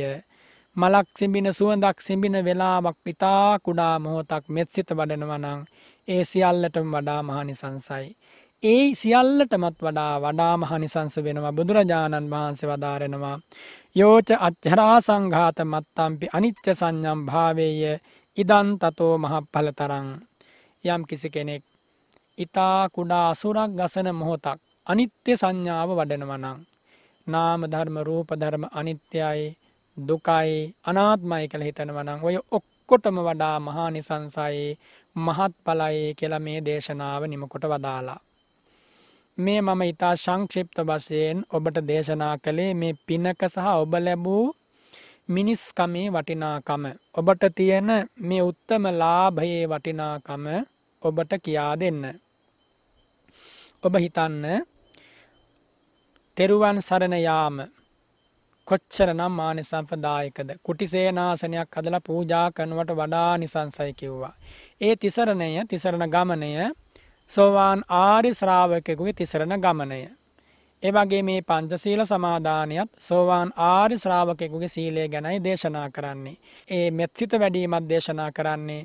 මලක් 0.77 1.09
සිඹින 1.19 1.49
සුවඳක් 1.51 1.99
සිඹින 2.01 2.37
වෙලාවක් 2.45 2.97
පිතා 3.05 3.59
කුඩා 3.59 3.95
මොහොතක් 3.99 4.45
මෙත්සිත 4.49 4.91
වඩනවනං 4.91 5.61
ඒ 6.09 6.25
සියල්ලටම 6.25 6.89
වඩා 6.93 7.21
මහනිසංසයි. 7.23 8.07
ඒ 8.63 8.85
සියල්ලටමත් 8.95 9.79
වඩා 9.79 10.15
වඩා 10.21 10.55
මහනිසංස 10.57 11.17
වෙනවා 11.19 11.53
බුදුරජාණන් 11.53 12.31
වහන්සේ 12.31 12.69
වදාරෙනවා. 12.71 13.39
යෝච 13.97 14.29
අච්චරා 14.39 15.01
සංඝාත 15.01 15.59
මත්තම්පි 15.65 16.27
අනිත්‍ය 16.33 16.73
සංඥම් 16.75 17.21
භාවේය 17.27 17.83
ඉදන් 18.37 18.69
තතෝ 18.79 19.15
මහප්ඵල 19.19 19.69
තරං. 19.71 20.09
යම් 20.85 21.03
කිසි 21.09 21.29
කෙනෙක් 21.31 21.63
ඉතා 22.39 22.89
කුඩා 22.91 23.27
අසුරක් 23.31 23.71
ගසන 23.73 24.09
මොහොතක් 24.13 24.59
අනිත්‍ය 24.87 25.33
සංඥාව 25.35 25.91
වඩනවනං. 25.91 26.59
නාම 27.27 27.61
ධර්ම 27.67 27.97
රූප 28.01 28.29
ධර්ම 28.33 28.65
අනිත්‍යයි 28.73 29.47
දුකයි 29.97 30.53
අනාත්මයි 30.85 31.47
කළ 31.49 31.63
හිතනවනං 31.63 32.21
ඔය 32.23 32.37
ඔක්කොටම 32.51 33.17
වඩා 33.21 33.57
මහානිසංසයි 33.61 34.67
මහත් 35.17 35.53
පලයි 35.65 36.15
කියලා 36.15 36.39
මේ 36.39 36.61
දේශනාව 36.61 37.23
නිමකොට 37.25 37.65
වදාලා. 37.65 38.21
මේ 39.39 39.61
මම 39.61 39.83
ඉතා 39.83 40.15
සංක්ෂිප්ත 40.17 40.79
වශයෙන් 40.83 41.39
ඔබට 41.51 41.79
දේශනා 41.89 42.35
කළේ 42.39 42.73
මේ 42.75 42.95
පිනක 43.07 43.43
සහ 43.47 43.67
ඔබ 43.75 43.93
ලැබූ 43.99 44.45
මිනිස්කමේ 45.29 46.07
වටිනාකම. 46.11 46.85
ඔබට 47.15 47.43
තියෙන 47.55 47.91
මේ 48.21 48.43
උත්තම 48.43 48.85
ලාභයේ 48.93 49.65
වටිනාකම 49.67 50.45
ඔබට 51.03 51.33
කියා 51.45 51.75
දෙන්න. 51.81 52.03
ඔබ 53.83 53.95
හිතන්න 53.97 54.45
තෙරුවන් 56.37 56.79
සරණ 56.79 57.15
යාම 57.19 57.55
කොච්චර 58.67 59.11
නම් 59.13 59.33
මානිසම්පදායකද 59.33 60.51
කුටිසේනාසනයක් 60.63 61.79
හදලා 61.79 62.01
පූජා 62.01 62.49
කරනවට 62.51 62.93
වඩා 62.93 63.31
නිසංසයි 63.37 63.95
කිව්වා. 63.95 64.35
ඒ 64.81 64.97
තිසරණය 64.97 65.49
තිසරණ 65.65 66.05
ගමනය 66.07 66.51
සෝවාන් 67.31 67.85
ආරි 68.01 68.35
ශ්‍රාවකෙකුගේ 68.35 69.13
තිසරණ 69.13 69.57
ගමනය. 69.59 70.01
එවගේ 70.83 71.23
මේ 71.23 71.41
පංචසීල 71.43 72.05
සමාධානයත් 72.05 72.93
සෝවාන් 73.01 73.57
ආරි 73.71 73.99
ශ්‍රාවකෙකුගේ 73.99 74.69
සීලය 74.69 75.09
ගැනයි 75.09 75.41
දේශනා 75.41 75.89
කරන්නේ. 75.91 76.37
ඒ 76.69 76.91
මෙත්සිත 76.93 77.33
වැඩීමත් 77.35 77.89
දේශනා 77.89 78.31
කරන්නේ 78.33 78.83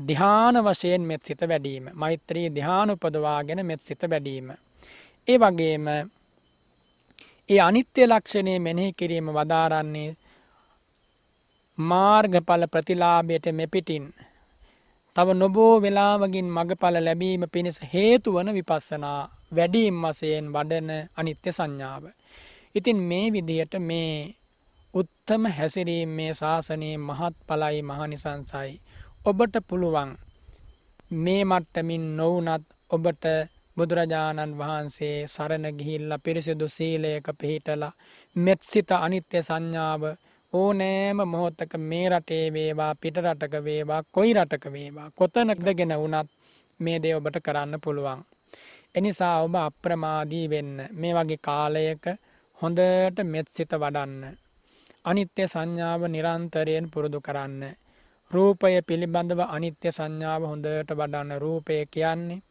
දිහාන 0.00 0.64
වශයෙන් 0.64 1.02
මෙත්සිත 1.04 1.48
වැඩීම 1.48 1.90
මෛත්‍රී 1.94 2.48
දිහාන 2.54 2.90
උපදවාගෙන 2.90 3.66
මෙත්සිත 3.66 4.02
වැඩීම. 4.10 4.48
ඒ 5.26 5.38
වගේම 5.38 5.86
ඒ 7.48 7.60
අනිත්‍ය 7.60 8.02
ලක්ෂණය 8.04 8.54
මෙනෙහි 8.58 8.92
කිරීම 8.92 9.28
වදාරන්නේ 9.30 10.10
මාර්ගඵල 11.78 12.64
ප්‍රතිලාභයට 12.66 13.46
මෙපිටින් 13.52 14.04
තව 15.16 15.28
නොබෝ 15.34 15.74
වෙලාවගින් 15.80 16.48
මගඵල 16.48 16.96
ලැබීම 16.98 17.42
පිණිස 17.52 17.78
හේතු 17.92 18.34
වන 18.34 18.50
විපස්සනා 18.54 19.20
වැඩීම් 19.56 19.96
වසයෙන් 20.02 20.52
වඩන 20.52 20.90
අනිත්‍ය 21.16 21.50
සංඥාව. 21.52 22.04
ඉතින් 22.74 22.98
මේ 23.02 23.26
විදියට 23.32 23.74
මේ 23.80 24.12
උත්තම 24.94 25.42
හැසිරීම් 25.56 26.10
මේ 26.10 26.32
ශාසනයේ 26.34 26.96
මහත් 26.98 27.34
පලයි 27.46 27.82
මහනිසංසයි. 27.82 28.72
ඔබට 29.24 29.54
පුළුවන් 29.68 30.10
මේ 31.16 31.42
මට්ටමින් 31.44 32.04
නොවනත් 32.16 32.64
ඔබට 32.90 33.24
බුදුරජාණන් 33.78 34.56
වහන්සේ 34.56 35.16
සරණ 35.26 35.66
ගිහිල්ල 35.78 36.12
පිරිසිදු 36.20 36.66
සීලයක 36.68 37.28
පිහිටලා 37.40 37.96
මෙත්සිත 38.36 38.90
අනිත්‍ය 38.96 39.38
සංඥාව 39.40 40.02
ඕනෑම 40.52 41.18
මොහොත්තක 41.24 41.72
මේ 41.80 42.08
රටේ 42.08 42.46
වේවා 42.52 42.92
පිට 42.94 43.16
රටක 43.18 43.54
වේවා 43.64 44.00
කොයි 44.10 44.32
රටක 44.34 44.64
වේවා 44.72 45.08
කොතනකදගෙන 45.12 45.94
වනත් 45.96 46.28
මේ 46.80 46.98
දේ 46.98 47.14
ඔබට 47.14 47.38
කරන්න 47.40 47.80
පුළුවන්. 47.80 48.20
එනිසා 48.94 49.36
ඔබ 49.42 49.54
අප්‍රමාදී 49.56 50.46
වෙන්න 50.50 50.76
මේ 50.92 51.14
වගේ 51.14 51.38
කාලයක 51.40 52.04
හොඳට 52.58 53.18
මෙත්සිත 53.24 53.72
වඩන්න. 53.74 54.36
අනිත්‍ය 55.04 55.42
සංඥාව 55.46 56.02
නිරන්තරයෙන් 56.06 56.90
පුරුදු 56.90 57.20
කරන්න. 57.20 57.62
රූපය 58.30 58.74
පිළිබඳව 58.82 59.40
අනිත්‍ය 59.48 59.88
සංඥාව 59.90 60.42
හොඳට 60.44 60.90
වඩන්න 60.92 61.38
රූපය 61.38 61.76
කියන්නේ 61.86 62.42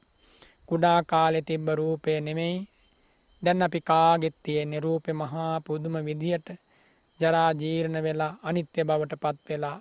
කුඩා 0.69 0.99
කාලෙ 1.03 1.39
තිබ්බ 1.41 1.67
රූපය 1.79 2.11
නෙමෙයි 2.21 2.57
දැන් 3.41 3.61
අපි 3.61 3.79
කාගෙත් 3.81 4.35
තියෙන්නේ 4.43 4.79
රූපෙ 4.79 5.11
මහා 5.13 5.53
පුදුම 5.59 5.95
විදියට 6.05 6.47
ජරා 7.19 7.51
ජීර්ණ 7.53 7.97
වෙලා 8.03 8.33
අනිත්‍ය 8.43 8.79
බවට 8.83 9.21
පත් 9.23 9.37
වෙලා 9.49 9.77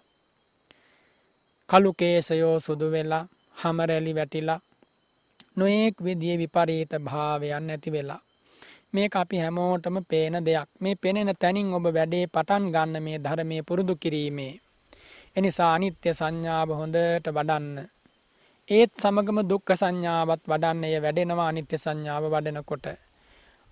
කළු 1.69 1.91
කේසයෝ 1.93 2.57
සුදු 2.61 2.87
වෙලා 2.91 3.25
හමරැලි 3.57 4.13
වැටිලා 4.15 4.61
නොයෙක් 5.57 5.97
විදිය 6.05 6.37
විපරීත 6.39 6.93
භාවයන් 7.01 7.71
ඇති 7.71 7.91
වෙලා. 7.93 8.21
මේ 8.93 9.09
අපි 9.15 9.37
හැමෝටම 9.39 9.97
පේන 10.11 10.37
දෙයක් 10.47 10.69
මේ 10.81 10.95
පෙනෙන 10.95 11.31
තැනින් 11.35 11.75
ඔබ 11.75 11.87
වැඩේ 11.89 12.27
පටන් 12.27 12.65
ගන්න 12.75 13.03
මේ 13.03 13.19
ධර්මය 13.19 13.57
පුරුදු 13.63 13.95
කිරීමේ. 13.97 14.55
එනිසා 15.37 15.71
අනිත්‍ය 15.75 16.09
සංඥාව 16.13 16.69
හොඳට 16.71 17.27
වඩන්න. 17.29 17.67
ඒත් 18.69 18.91
සමගම 18.93 19.39
දුක්ඛ 19.47 19.73
සංඥාවත් 19.73 20.43
වඩන්න 20.45 20.85
එය 20.85 20.97
වැඩෙනවා 20.99 21.49
අනිත්‍ය 21.49 21.79
සංඥාව 21.79 22.25
වඩනකොට. 22.27 22.87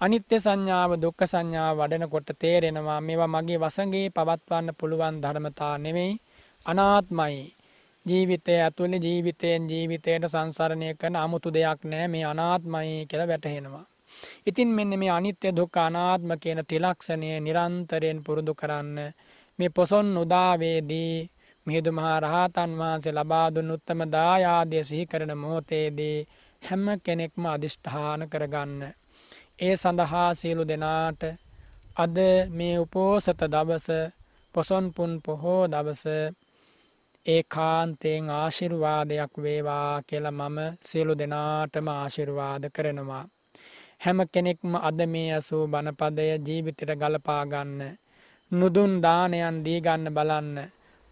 අනිත්‍ය 0.00 0.36
සංඥාව 0.38 0.92
දුක්ඛ 0.96 1.24
සංඥාව 1.24 1.74
වඩනකොට 1.76 2.28
තේරෙනවා 2.38 3.00
මේවා 3.00 3.26
මගේ 3.26 3.58
වසඟේ 3.58 4.12
පවත්වන්න 4.12 4.76
පුළුවන් 4.78 5.18
ධර්මතා 5.22 5.74
නෙමෙයි 5.78 6.20
අනාත්මයි. 6.66 7.42
ජීවිතය 8.06 8.54
ඇතුළේ 8.58 9.02
ජීවිතයෙන් 9.06 9.66
ජීවිතයට 9.66 10.28
සංසරණය 10.28 10.94
කරන 10.94 11.16
아무තු 11.16 11.48
දෙයක් 11.50 11.80
නෑ 11.84 12.06
මේ 12.08 12.24
අනාත්මයි 12.24 13.06
කියලා 13.08 13.28
වැටහෙනවා. 13.28 13.84
ඉතින් 14.46 14.68
මෙන්න 14.68 14.98
මේ 14.98 15.10
අනිත්‍ය 15.10 15.48
දුක්ඛ 15.50 15.78
අනාත්ම 15.80 16.30
කියන 16.38 16.60
ත්‍රිලක්ෂණය 16.62 17.30
නිරන්තරයෙන් 17.40 18.18
පුරුදු 18.22 18.54
කරන්න 18.54 18.98
මේ 19.58 19.70
පොසොන් 19.70 20.08
උදාවේදී 20.16 21.14
මිහිඳු 21.66 21.90
මහ 21.92 22.06
රහතන් 22.22 22.70
වහන්සේ 22.74 23.14
ලබා 23.14 23.48
දුන් 23.50 23.70
උත්තම 23.70 24.00
දායාදය 24.08 24.78
සිහි 24.82 25.04
කරන 25.06 25.32
මොහොතේදී 25.34 26.18
හැම 26.62 26.84
කෙනෙක්ම 26.98 27.44
අදිෂ්ඨාන 27.46 28.22
කරගන්න. 28.28 28.82
ඒ 29.58 29.74
සඳහා 29.76 30.30
සියලු 30.34 30.64
දෙනාට 30.64 31.22
අද 31.96 32.16
මේ 32.50 32.76
උපෝසත 32.78 33.40
දවස 33.44 33.88
පොසොන් 34.54 34.86
පුන් 34.92 35.12
පොහෝ 35.20 35.62
දවස 35.66 36.04
ඒකාන්තයෙන් 37.26 38.26
ආශිර්වාදයක් 38.32 39.32
වේවා 39.38 40.02
කියලා 40.02 40.38
මම 40.40 40.58
සියලු 40.80 41.14
දෙනාටම 41.14 41.86
ආශිර්වාද 41.90 42.64
කරනවා. 42.70 43.24
හැම 44.00 44.18
කෙනෙක්ම 44.28 44.72
අද 44.78 44.98
මේ 45.06 45.28
ඇසූ 45.32 45.64
බණපදය 45.66 46.26
ජීවිතයට 46.46 46.92
ගලපා 46.94 47.42
ගන්න. 47.46 47.80
නුදුන් 48.50 48.92
දානයන් 49.02 49.56
දී 49.64 49.80
ගන්න 49.80 50.14
බලන්න. 50.16 50.58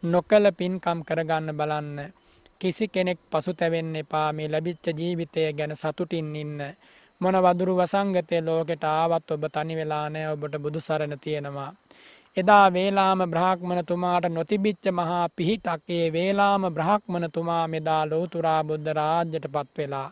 නොකල 0.03 0.45
පින්කම් 0.53 0.99
කරගන්න 1.01 1.55
බලන්න. 1.55 1.99
කිසි 2.61 2.89
කෙනෙක් 2.89 3.19
පසුතැවෙන්න 3.31 3.97
එපා 3.97 4.33
මේ 4.33 4.49
ලැබිච්ච 4.49 4.87
ජීවිතය 4.93 5.53
ගැන 5.53 5.77
සතුටින් 5.77 6.35
ඉන්න. 6.37 6.59
මොන 7.21 7.37
වදුරු 7.37 7.75
වසංගතය 7.77 8.37
ලෝකෙට 8.41 8.85
ආවත් 8.85 9.31
ඔබ 9.31 9.45
තනි 9.49 9.75
වෙලා 9.77 10.07
නෑ 10.09 10.27
ඔබට 10.27 10.55
බුදු 10.59 10.81
සරණ 10.81 11.15
තියෙනවා. 11.19 11.71
එදා 12.37 12.67
වේලාම 12.69 13.21
බ්‍රහ්මණතුමාට 13.31 14.27
නොතිබිච්ච 14.29 14.85
මහා 14.91 15.29
පිහිටක්යේ 15.29 16.13
වේලාම 16.13 16.63
බ්‍රහ්මණතුමා 16.71 17.65
මෙදා 17.69 18.03
ලෝතුරා 18.07 18.61
බුද්ධ 18.65 18.91
රාජ්‍යයට 18.93 19.47
පත් 19.55 19.79
වෙලා. 19.79 20.09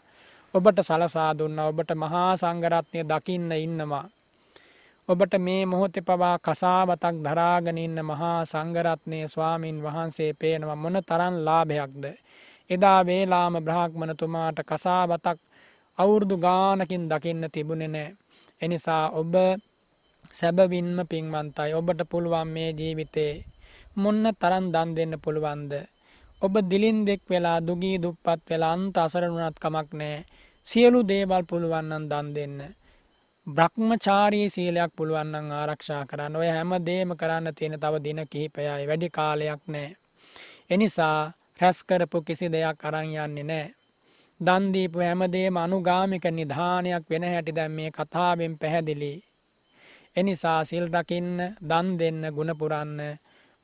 ඔබට 0.55 0.78
සලසා 0.80 1.30
දුන්න 1.34 1.59
ඔබට 1.61 1.91
මහා 1.97 2.30
සංගරත්නය 2.36 3.01
දකින්න 3.05 3.53
ඉන්නවා. 3.59 4.07
ඔබට 5.11 5.34
මේ 5.38 5.62
මොහොතේ 5.66 6.02
පවා 6.02 6.36
කසාවතක් 6.38 7.16
දරාගෙන 7.24 7.78
ඉන්න 7.78 7.98
මහා 8.02 8.44
සංගරත්නය 8.44 9.18
ස්වාමින් 9.26 9.78
වහන්සේ 9.82 10.32
පේනවා 10.34 10.76
මොන 10.76 10.96
තරම් 11.02 11.34
ලාභයක්ද. 11.46 12.04
එදා 12.70 13.00
වේලාම 13.06 13.54
බ්‍රහ්මණතුමාට 13.58 14.58
කසාවතක් 14.64 15.38
අවුරුදු 15.98 16.36
ගානකින් 16.38 17.04
දකින්න 17.11 17.44
තිබුණෙ 17.50 17.88
නෑ. 17.88 18.14
එනිසා 18.61 19.04
ඔබ 19.12 19.34
සැබවින්ම 20.32 20.98
පින්වන්තයි 21.11 21.72
ඔබට 21.74 22.00
පුළුවන් 22.11 22.48
මේ 22.48 22.70
ජීවිතේ 22.72 23.32
මොන්න 23.96 24.24
තරන් 24.40 24.66
දන් 24.74 24.90
දෙන්න 24.96 25.14
පුළුවන්ද. 25.18 25.72
ඔබ 26.42 26.54
දිලින් 26.70 26.98
දෙක් 27.04 27.22
වෙලා 27.30 27.58
දුගී 27.61 27.96
දුප්පත් 27.98 28.40
වෙලා 28.50 28.72
අන්ත 28.72 28.96
අසරණුනත් 28.98 29.56
කමක් 29.58 29.88
නෑ 29.92 30.24
සියලු 30.66 31.00
දේවල් 31.02 31.42
පුළුවන්නන් 31.44 32.04
දන් 32.11 32.28
දෙන්න. 32.36 32.58
බ්‍රහ්මචාරී 33.47 34.49
සීලයක් 34.51 34.93
පුළුවන්නන් 34.97 35.53
ආරක්ෂා 35.53 36.05
කරන්න 36.07 36.36
ඔය 36.36 36.49
හැම 36.49 36.72
දේම 36.86 37.11
කරන්න 37.16 37.55
තියෙන 37.55 37.76
තව 37.80 37.95
දින 38.05 38.20
කිහිපයයි 38.30 38.86
වැඩි 38.88 39.09
කාලයක් 39.11 39.62
නෑ. 39.66 39.97
එනිසා 40.70 41.32
රැස්කරපු 41.61 42.22
කිසි 42.22 42.47
දෙයක් 42.49 42.84
අරං 42.84 43.09
යන්නේ 43.16 43.45
නෑ. 43.45 43.66
දන්දීපු 44.41 44.99
හැමදේම 45.01 45.57
අනුගාමික 45.57 46.24
නිධානයක් 46.30 47.05
වෙන 47.11 47.24
හැටි 47.24 47.53
දැම් 47.53 47.72
මේ 47.72 47.91
කතාවෙන් 47.91 48.59
පැහැදිලි. 48.59 49.12
එනිසා 50.16 50.61
සිල් 50.64 50.86
රකින්න 50.88 51.38
දන් 51.62 51.88
දෙන්න 51.99 52.22
ගුණපුරන්න 52.36 53.01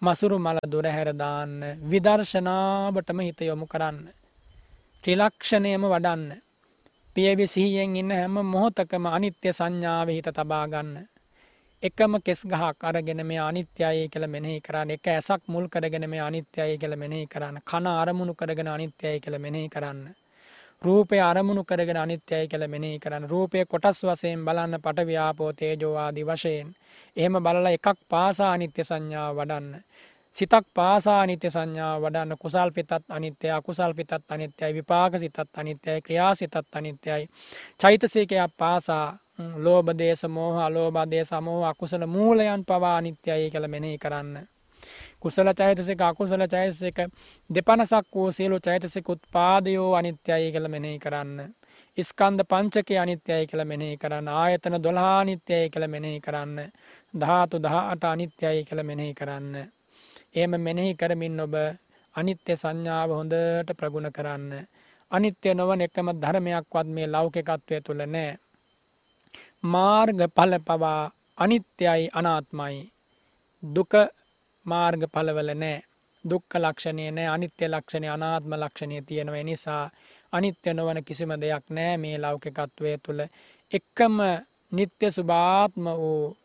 මසුරු 0.03 0.39
මල 0.39 0.59
දුරහැරදාන්න 0.73 1.53
විදර්ශනාවටම 1.91 3.21
හිත 3.21 3.41
යොමු 3.43 3.67
කරන්න. 3.67 3.99
ත්‍රිලක්ෂණයම 5.05 5.85
වඩන්න. 5.85 6.46
පියවි 7.17 7.47
සිහියෙන් 7.47 7.97
ඉන්න 7.97 8.11
හැම 8.11 8.35
මොහොතකම 8.45 9.07
අනිත්‍ය 9.09 9.49
සංඥාව 9.51 10.09
හිත 10.09 10.27
තබාගන්න. 10.29 10.91
එකම 11.83 12.13
කෙස් 12.21 12.41
ගහක් 12.45 12.85
අරගෙන 12.85 13.23
මේ 13.27 13.39
අනිත්‍යයි 13.41 14.09
කළ 14.09 14.27
මෙනෙහි 14.27 14.61
කරන්න 14.61 14.91
එක 14.91 15.09
ඇසක් 15.09 15.49
මුල් 15.49 15.69
කරගෙන 15.69 16.05
මේ 16.11 16.21
අනිත්‍යයි 16.21 16.77
කළ 16.77 16.97
මෙනෙහි 16.97 17.27
කරන්න 17.27 17.57
කන 17.63 17.87
අරමුණු 17.93 18.35
කරගෙන 18.35 18.69
අනිත්‍යයි 18.69 19.21
කළ 19.21 19.39
මෙනෙහි 19.39 19.69
කරන්න. 19.69 20.03
රූපය 20.83 21.21
අරමුණු 21.21 21.65
කරගෙන 21.65 21.97
අනිත්‍යයි 21.97 22.49
කළ 22.49 22.69
මෙනෙහි 22.69 22.99
කරන්න 22.99 23.29
රූපය 23.29 23.65
කොටස් 23.65 24.03
වසයෙන් 24.05 24.45
බලන්න 24.45 24.77
පටව්‍යාපෝ 24.79 25.51
තේජෝවාදි 25.53 26.25
වශයෙන්. 26.25 26.69
එහෙම 27.17 27.41
බලල 27.41 27.67
එකක් 27.69 27.97
පාසා 28.11 28.53
අනිත්‍ය 28.53 28.85
සංඥාව 28.85 29.37
වඩන්න. 29.37 29.73
සිතක් 30.37 30.65
පාසා 30.75 31.21
අනිත්‍ය 31.21 31.51
සංඥාව 31.51 32.03
වඩන්න 32.03 32.39
කුසල් 32.39 32.71
පිතත් 32.71 32.93
අනිත්‍යය 33.09 33.51
අකුසල් 33.51 33.93
පිතත් 33.95 34.13
අනිත්‍යයි 34.29 34.75
විපාක 34.75 35.13
සිතත් 35.19 35.39
අනිත්‍යයි 35.55 36.03
ක්‍රියා 36.03 36.35
සිතත් 36.35 36.57
අනිත්‍යයි. 36.73 37.23
චෛතසයකයක් 37.81 38.53
පාසා 38.59 39.07
ලෝබදේශ 39.57 40.25
මෝහ 40.29 40.57
අලෝබදේ 40.59 41.25
සමෝහ 41.25 41.65
අකුසල 41.65 42.07
මූලයන් 42.07 42.65
පවා 42.65 42.97
අනිත්‍යයි 42.97 43.51
කළ 43.51 43.69
මෙනෙහි 43.69 43.99
කරන්න. 43.99 44.37
කුසල 45.21 45.49
චෛතසික 45.53 46.01
අකුසල 46.01 46.43
චෛතසික 46.47 46.99
දෙපනසක් 47.51 48.15
වූ 48.15 48.33
සියලු 48.33 48.61
චෛතසික 48.61 49.09
උත්පාදයෝ 49.09 49.95
අනිත්‍යයි 49.95 50.53
කළ 50.53 50.69
මෙනෙහි 50.69 50.99
කරන්න. 50.99 51.39
ස්කන්ධ 51.99 52.45
පංචකය 52.45 52.99
අනිත්‍යයි 52.99 53.47
කළ 53.47 53.65
මෙනෙහි 53.65 53.97
කරන්න 53.97 54.29
ආයතන 54.31 54.77
දොළහානිත්‍යයි 54.83 55.71
කළ 55.71 55.89
මෙනෙහි 55.89 56.21
කරන්න. 56.21 56.59
ධාතු 57.15 57.57
දහට 57.59 58.05
අනිත්‍යයි 58.05 58.65
කළ 58.65 58.83
මෙනෙහි 58.83 59.15
කරන්න. 59.15 59.76
එම 60.37 60.53
මෙනෙහි 60.59 60.93
කරමින් 60.95 61.41
ඔබ 61.41 61.55
අනිත්‍ය 62.15 62.53
සංඥාව 62.55 63.11
හොඳට 63.11 63.71
ප්‍රගුණ 63.73 64.09
කරන්න. 64.11 64.53
අනිත්‍ය 65.11 65.49
නොවන 65.53 65.81
එකම 65.81 66.09
ධර්මයක්වත් 66.15 66.89
මේ 66.89 67.07
ලෞකිකත්වය 67.07 67.77
තුළ 67.81 68.03
නෑ. 68.07 68.39
මාර්ග 69.65 70.21
පල 70.29 70.53
පවා 70.61 71.03
අනිත්‍යයි 71.39 72.13
අනාත්මයි. 72.13 72.79
දුක 73.63 73.93
මාර්ග 74.67 75.03
පලවල 75.09 75.51
නෑ 75.55 75.77
දුක්ක 76.25 76.53
ලක්ෂණය 76.57 77.05
නෑ 77.11 77.29
අනිත්‍ය 77.29 77.65
ලක්ෂණය 77.67 78.09
අනාත්ම 78.09 78.53
ලක්ෂණය 78.55 78.97
තියෙනව 79.03 79.37
නිසා 79.43 79.85
අනිත්‍ය 80.33 80.71
නොවන 80.73 80.99
කිසිම 81.05 81.33
දෙයක් 81.37 81.67
නෑ 81.71 81.97
මේ 81.97 82.17
ලෞකිකත්වය 82.19 82.93
තුළ 82.99 83.21
එක්කම 83.71 84.17
නිත්‍ය 84.73 85.07
සුභාත්ම 85.11 85.85
වූ 85.95 86.37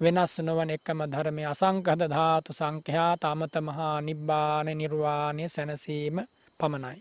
වෙනස් 0.00 0.34
නොවන 0.40 0.70
එකම 0.70 1.00
ධර්මය 1.06 1.44
අසංකද 1.46 2.02
ධාතු 2.06 2.50
සංඛ්‍යාත 2.52 3.22
අමත 3.24 3.54
මහා 3.60 3.96
නිබ්බාන 4.00 4.68
නිර්වාණය 4.74 5.44
සැනසීම 5.48 6.16
පමණයි. 6.60 6.98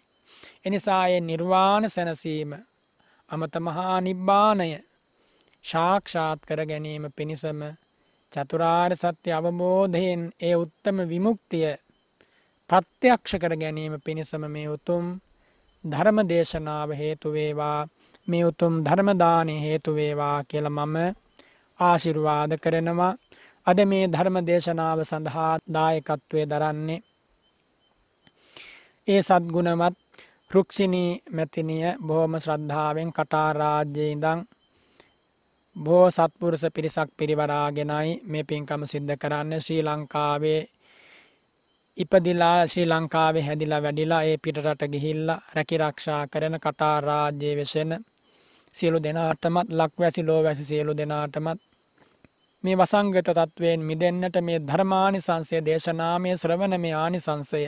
එනිසාය 0.65 1.13
නිර්වාණ 1.21 1.89
සැනසීම 1.89 2.51
අමත 3.29 3.55
මහා 3.59 3.97
නිබ්බානය 4.01 4.69
ශාක්ෂාත් 5.65 6.39
කර 6.41 6.61
ගැනීම 6.65 7.05
පිණිසම 7.11 7.59
චතුරාර් 8.33 8.91
සත්‍ය 8.95 9.29
අවබෝධයෙන් 9.31 10.23
ඒ 10.41 10.55
උත්තම 10.55 10.97
විමුක්තිය 11.05 11.71
ප්‍රත්‍යක්ෂ 12.69 13.33
කර 13.35 13.53
ගැනීම 13.55 13.95
පිණිසම 14.01 14.43
මේ 14.47 14.67
උතුම් 14.69 15.05
ධර්ම 15.83 16.17
දේශනාව 16.23 16.89
හේතුවේවා 16.93 17.79
මේ 18.27 18.43
උතුම් 18.43 18.73
ධර්මදානය 18.83 19.55
හේතුවේවා 19.61 20.37
කියල 20.43 20.69
මම 20.71 20.97
ආශිර්වාද 21.80 22.51
කරනවා. 22.57 23.13
අද 23.67 23.80
මේ 23.84 24.05
ධර්ම 24.07 24.38
දේශනාව 24.43 24.99
සඳහා 25.03 25.53
දායකත්වය 25.69 26.41
දරන්නේ 26.45 27.01
ඒ 29.07 29.21
සත්ගුණවත් 29.21 29.95
රුක්ෂිණී 30.51 31.21
මැතිනිය 31.32 31.88
බොහොම 32.07 32.34
ශ්‍රද්ධාවෙන් 32.39 33.09
කටාරාජ්‍යය 33.11 34.11
ඉඳං 34.11 34.39
බෝ 35.76 36.05
සත්පුරුස 36.09 36.63
පිරිසක් 36.73 37.09
පිරිවරාගෙනයි 37.17 38.11
මේ 38.23 38.43
පින්කම 38.43 38.82
සිද්ධ 38.84 39.15
කරන්න. 39.17 39.51
ශ්‍රී 39.59 39.82
ලංකාවේ 39.82 40.61
ඉපදිලා 41.97 42.67
ශ්‍රී 42.67 42.86
ලංකාවේ 42.86 43.43
හැදිලා 43.43 43.82
වැඩිලා 43.82 44.23
ඒ 44.23 44.38
පිටරට 44.38 44.82
ගිහිල්ල 44.93 45.28
රැකිරක්ෂා 45.55 46.21
කරන 46.28 46.55
කටාරාජ්‍යය 46.59 47.55
වෙසෙන 47.57 47.91
සියලු 48.76 48.99
දෙනාටමත් 49.03 49.69
ලක්වැසි 49.71 50.21
ලෝ 50.23 50.41
වැසි 50.43 50.65
සියලු 50.65 50.93
දෙනාටමත් 50.93 51.59
මේ 52.63 52.76
වසංගත 52.76 53.28
තත්ත්වයෙන් 53.30 53.82
මිදෙන්න්නට 53.82 54.38
මේ 54.41 54.59
ධර්මානි 54.61 55.19
සංසය 55.21 55.57
දේශනාමය 55.65 56.32
ශ්‍රවණ 56.38 56.76
මේ 56.80 56.93
ආනිසංසය 56.95 57.61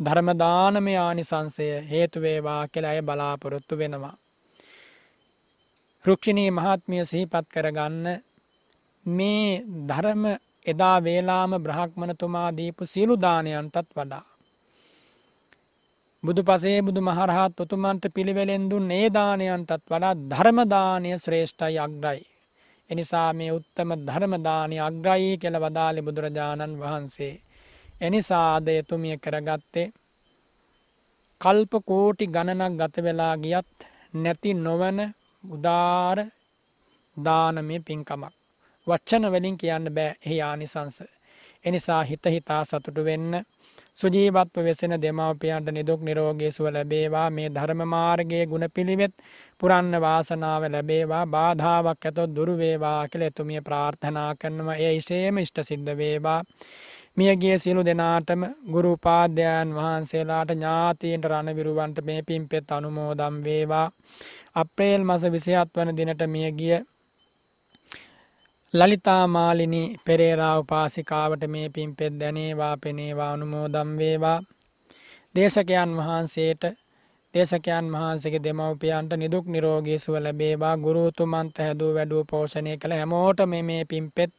ධර්මදානමය 0.00 0.94
ආනිසංසය 0.98 1.66
හේතුවේවා 1.90 2.62
කෙළ 2.68 2.84
අය 2.84 3.00
බලාපොරොත්තු 3.02 3.78
වෙනවා. 3.78 4.16
රුක්ෂිණී 6.04 6.50
මහත්මිය 6.50 7.04
සිහිපත් 7.04 7.46
කරගන්න 7.54 8.06
මේ 9.06 9.62
ධර්ම 9.88 10.24
එදා 10.66 10.96
වේලාම 11.04 11.52
බ්‍රහක්මනතුමා 11.58 12.48
දීපු 12.56 12.86
සියලු 12.86 13.14
දානයන්ටත් 13.18 13.96
වඩා. 13.96 14.29
බුදු 16.22 16.42
පසේ 16.42 16.80
බුදු 16.82 17.00
මහරහත් 17.00 17.60
ඔතුමන්ට 17.60 18.04
පිළිවෙලෙන් 18.14 18.64
දුන් 18.70 18.90
ඒ 18.90 19.06
දානයන්ටත් 19.08 19.84
වඩා 19.90 20.14
ධර්මදානය 20.30 21.10
ශ්‍රේෂ්ඨයි 21.18 21.78
අග්‍රයි. 21.78 22.20
එනිසා 22.90 23.28
මේ 23.32 23.52
උත්තම 23.52 23.90
ධර්මදානය 24.08 24.76
අග්‍රයි 24.80 25.30
කෙළ 25.38 25.56
වදාලි 25.56 26.00
බුදුරජාණන් 26.02 26.74
වහන්සේ. 26.78 27.34
එනිසා 28.00 28.46
අද 28.56 28.68
එතුමිය 28.70 29.16
කරගත්තේ 29.16 29.86
කල්ප 31.40 31.72
කෝටි 31.88 32.26
ගණනක් 32.26 32.74
ගත 32.80 32.96
වෙලා 33.02 33.34
ගියත් 33.36 33.76
නැති 34.14 34.50
නොවන 34.56 34.98
උදාර 35.44 36.18
දානමය 37.16 37.76
පින්කමක්. 37.80 38.34
වච්චන 38.86 39.24
වලින් 39.32 39.56
කියන්න 39.56 39.86
බෑ 39.90 40.18
එහි 40.26 40.36
ආනිසංස. 40.42 40.96
එනිසා 41.64 42.02
හිත 42.04 42.24
හිතා 42.26 42.62
සතුටු 42.64 43.04
වෙන්න 43.04 43.32
සුජීවත්ව 43.96 44.64
වෙසෙන 44.64 44.94
දෙමවපියන්ට 44.96 45.70
නිදුක් 45.70 46.00
නිරෝගී 46.00 46.50
සුව 46.50 46.66
ලැබේවා. 46.68 47.30
මේ 47.30 47.48
ධර්ම 47.48 47.82
මාර්ගයේ 47.86 48.46
ගුණ 48.46 48.66
පිළිවෙත් 48.74 49.14
පුරන්න 49.60 49.92
වාසනාව 50.00 50.62
ලැබේවා. 50.66 51.24
බාධාවක් 51.28 52.06
ඇතොත් 52.06 52.36
දුරු 52.36 52.54
වේවා 52.58 53.08
කියලා 53.08 53.28
එතුමිය 53.28 53.60
ප්‍රාර්ථනා 53.60 54.30
කරනවා. 54.34 54.76
ඒ 54.76 54.92
ඉෂේම 54.94 55.38
ඉෂ්ට 55.38 55.58
සිද්ධ 55.62 55.96
වේවා. 55.96 56.40
මියගිය 57.16 57.58
සියලු 57.58 57.82
දෙනාටම 57.84 58.42
ගුරු 58.72 58.92
උපාධ්‍යයන් 58.92 59.74
වහන්සේලාට 59.74 60.50
ඥාතීන්ට 60.50 61.24
රණවිරුවන්ට 61.24 61.98
මේ 62.02 62.22
පින්පෙත් 62.22 62.70
අනුමෝදම් 62.70 63.36
වේවා. 63.44 63.86
අප්‍රේල් 64.54 65.02
මස 65.04 65.22
27 65.26 65.76
වන 65.76 65.96
දිනට 65.96 66.22
මියගිය 66.28 66.78
ලලිතා 68.74 69.26
මාලිනී 69.26 69.96
පෙරේරා 70.04 70.58
උපාසිකාවට 70.58 71.46
මේ 71.46 71.68
පින්පෙත් 71.68 72.20
දැනේවා 72.20 72.76
පෙනේවා 72.76 73.32
අනුමෝදම් 73.32 73.90
වේවා. 73.98 74.38
දේශකයන් 75.34 75.96
වහන්සේට 75.96 76.62
දේශකයන් 77.34 77.88
වහන්සේගේ 77.92 78.42
දෙමව්පියන්ට 78.44 79.16
නිදුක් 79.16 79.46
නිරෝගී 79.46 79.98
සුව 79.98 80.14
ලැබේවා. 80.16 80.76
ගුරුතුමන්ට 80.76 81.58
හැදූ 81.58 81.90
වැඩූ 81.94 82.22
පෝෂණය 82.24 82.76
කළ 82.76 82.92
හැමෝටම 82.92 83.52
මේ 83.62 83.84
පින්පෙත් 83.84 84.32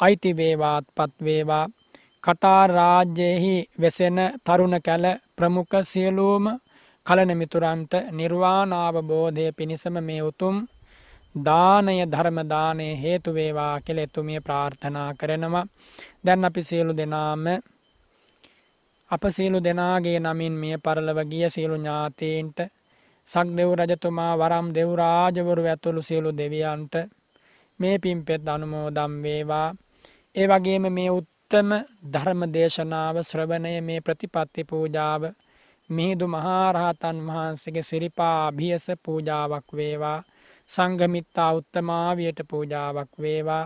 අයිති 0.00 0.36
වේවාත්පත් 0.36 1.14
වේවා. 1.24 1.66
කටාර් 2.24 2.70
රාජ්‍යයෙහි 2.70 3.56
වෙසෙන 3.80 4.18
තරුණ 4.44 4.76
කැල 4.82 5.04
ප්‍රමුඛ 5.36 5.76
සියලුම 5.84 6.44
කලන 7.06 7.30
මිතුරන්ට 7.38 7.92
නිර්වාණාවබෝධය 8.12 9.46
පිණිසම 9.52 9.96
මේ 10.02 10.22
උතුම් 10.22 10.56
දානය 11.34 11.96
ධර්මදානය 12.06 12.88
හේතුවේවා 12.96 13.80
කෙළෙත්තුමිය 13.80 14.40
ප්‍රාර්ථනා 14.40 15.14
කරනවා. 15.14 15.66
දැන් 16.26 16.44
අපි 16.44 16.62
සියලු 16.62 16.96
දෙනාම 16.96 17.44
අප 19.10 19.22
සියලු 19.28 19.58
දෙනාගේ 19.60 20.18
නමින් 20.20 20.54
මිය 20.54 20.76
පරලව 20.78 21.18
ගිය 21.30 21.50
සියලු 21.50 21.76
ඥාතීන්ට 21.76 22.58
සක් 23.28 23.46
දෙව් 23.56 23.70
රජතුමා 23.72 24.32
වරම් 24.34 24.66
දෙව්රාජවරු 24.74 25.62
ඇතුළු 25.64 26.02
සියලු 26.02 26.30
දෙවියන්ට 26.32 26.94
මේ 27.80 27.98
පින්පෙත් 27.98 28.48
අනුමෝදම් 28.48 29.12
වේවා. 29.22 29.68
ඒ 30.34 30.46
වගේම 30.46 30.86
මේ 30.92 31.10
උත්තම 31.10 31.70
ධර්ම 32.12 32.40
දේශනාව 32.54 33.16
ශ්‍රවණය 33.22 33.80
මේ 33.80 34.00
ප්‍රතිපත්ති 34.00 34.62
පූජාව 34.64 35.22
මිහිදු 35.90 36.26
මහාරහතන් 36.28 37.18
වහන්සේගේ 37.26 37.82
සිරිපා 37.82 38.46
අභියස 38.46 38.86
පූජාවක් 39.04 39.68
වේවා. 39.72 40.20
සංගමිත්තා 40.68 41.52
උත්තමාවියට 41.52 42.40
පූජාවක් 42.50 43.10
වේවා. 43.20 43.64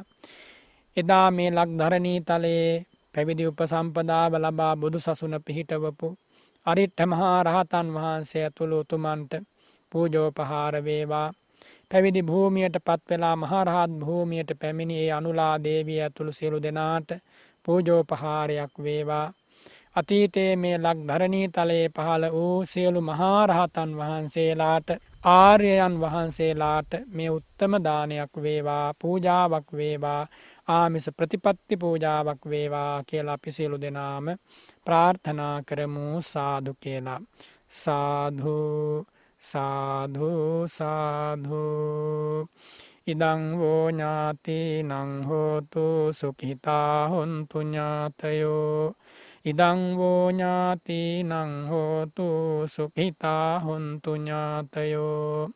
එදා 0.96 1.30
මේ 1.30 1.50
ලක් 1.50 1.70
ධරණී 1.78 2.20
තලයේ 2.20 2.84
පැවිදි 3.14 3.46
උපසම්පදාව 3.46 4.32
ලබා 4.36 4.74
බුදු 4.76 4.98
සසුන 5.00 5.34
පිහිටවපු 5.46 6.08
අරිට්ඨ 6.66 7.06
මහා 7.06 7.38
රහතන් 7.42 7.88
වහන්සේ 7.94 8.44
ඇතුළු 8.44 8.76
උතුමන්ට 8.78 9.32
පූජෝපහාර 9.92 10.74
වේවා. 10.84 11.28
පැවිදි 11.90 12.22
භූමියට 12.22 12.76
පත්වෙලා 12.86 13.36
මහරහත් 13.36 13.92
භූමියට 14.00 14.50
පැමිණි 14.60 14.96
ඒ 14.98 15.12
අනුලා 15.12 15.54
දේවිය 15.64 16.00
ඇතුළු 16.00 16.32
සියලු 16.32 16.58
දෙනාට 16.62 17.10
පූජෝපහාරයක් 17.64 18.74
වේවා. 18.84 19.26
අතීතයේ 19.98 20.52
මේ 20.56 20.76
ලක් 20.78 20.98
ධරණී 21.08 21.48
තලයේ 21.48 21.88
පහළ 21.90 22.24
වූ 22.32 22.58
සියලු 22.64 23.00
මහාරහතන් 23.02 23.92
වහන්සේලාට 23.96 24.88
ආර්යයන් 25.30 25.94
වහන්සේලාට 26.00 26.92
මේ 27.08 27.30
උත්තම 27.30 27.72
දානයක් 27.84 28.32
වේවා 28.42 28.86
පූජාවක් 28.94 29.68
වේවා 29.72 30.22
ආමිස 30.68 31.10
ප්‍රතිපත්ති 31.16 31.76
පූජාවක් 31.76 32.42
වේවා 32.46 33.02
කියලා 33.02 33.34
අපි 33.34 33.52
සියලු 33.52 33.80
දෙනාම 33.80 34.26
ප්‍රාර්ථනා 34.86 35.56
කරමු. 35.62 36.22
සාදු 36.22 36.72
කියලා. 36.80 37.20
සාධු 37.74 38.58
සාධු 39.42 40.30
සාධු 40.68 41.64
ඉදං 43.06 43.42
වෝ 43.58 43.84
ඥාති 43.88 44.58
නං 44.82 45.12
හෝතු 45.24 45.84
සුඛිතා 46.12 47.08
හොන්තු 47.08 47.58
ඥාතයෝ. 47.60 48.94
ඉදං 49.48 49.80
වෝ 49.98 50.24
ඥාති 50.30 51.00
නං 51.22 51.52
හෝතු 51.70 52.28
සුඛිතා 52.66 53.58
හොන්තු 53.58 54.12
ඥාතයෝ। 54.16 55.48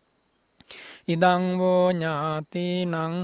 ඉදං 1.09 1.45
වෝ 1.59 1.93
ඥාති 1.93 2.67
නං 2.85 3.15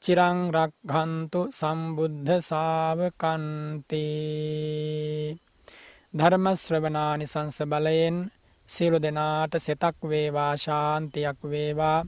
චිරං 0.03 0.39
රක්ඛන්තු 0.53 1.41
සම්බුද්ධ 1.51 2.31
ශාවකන්ති 2.41 4.07
ධර්ම 6.15 6.47
ශ්‍රවණානිසංස 6.55 7.59
බලයෙන් 7.63 8.17
සියලු 8.69 8.99
දෙනාට 8.99 9.53
සෙතක් 9.59 9.97
වේවා 10.03 10.57
ශාන්තියක් 10.57 11.39
වේවා 11.45 12.05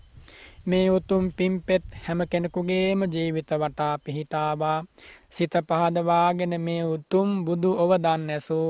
මේ 0.67 0.87
උතුම් 0.91 1.25
පිම්පෙත් 1.37 1.85
හැම 2.05 2.21
කෙනෙකුගේම 2.31 3.01
ජීවිත 3.15 3.51
වටා 3.53 3.95
පිහිටාවා. 4.05 4.79
සිත 5.31 5.55
පහදවාගෙන 5.69 6.55
මේ 6.61 6.83
උතුම් 6.87 7.29
බුදු 7.45 7.71
ඔව 7.83 7.93
දන්න 7.99 8.31
ඇසූ 8.31 8.69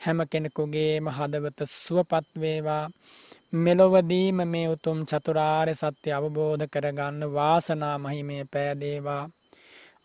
හැම 0.00 0.18
කෙනෙකුගේම 0.30 1.04
හදවත 1.08 1.58
සුවපත් 1.74 2.26
වේවා. 2.40 2.84
මෙලොවදීම 3.54 4.38
මේ 4.46 4.68
උතුම් 4.68 4.98
චතුරාර්ය 5.06 5.74
සත්‍ය 5.74 6.08
අවබෝධ 6.12 6.66
කරගන්න 6.72 7.20
වාසනා 7.34 7.96
මහිමේ 7.98 8.44
පෑදේවා. 8.52 9.24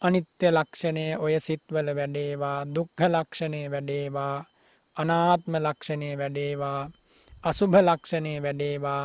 අනිත්‍ය 0.02 0.48
ලක්ෂණය 0.50 1.06
ඔය 1.20 1.36
සිත්වල 1.40 1.88
වැඩේවා. 1.96 2.60
දුක්ඛ 2.76 3.04
ලක්ෂණය 3.08 3.62
වැඩේවා. 3.72 4.36
අනාත්ම 4.98 5.54
ලක්ෂණය 5.58 6.10
වැඩේවා. 6.18 6.82
අසුභ 7.44 7.78
ලක්ෂණය 7.82 8.34
වැඩේවා. 8.44 9.04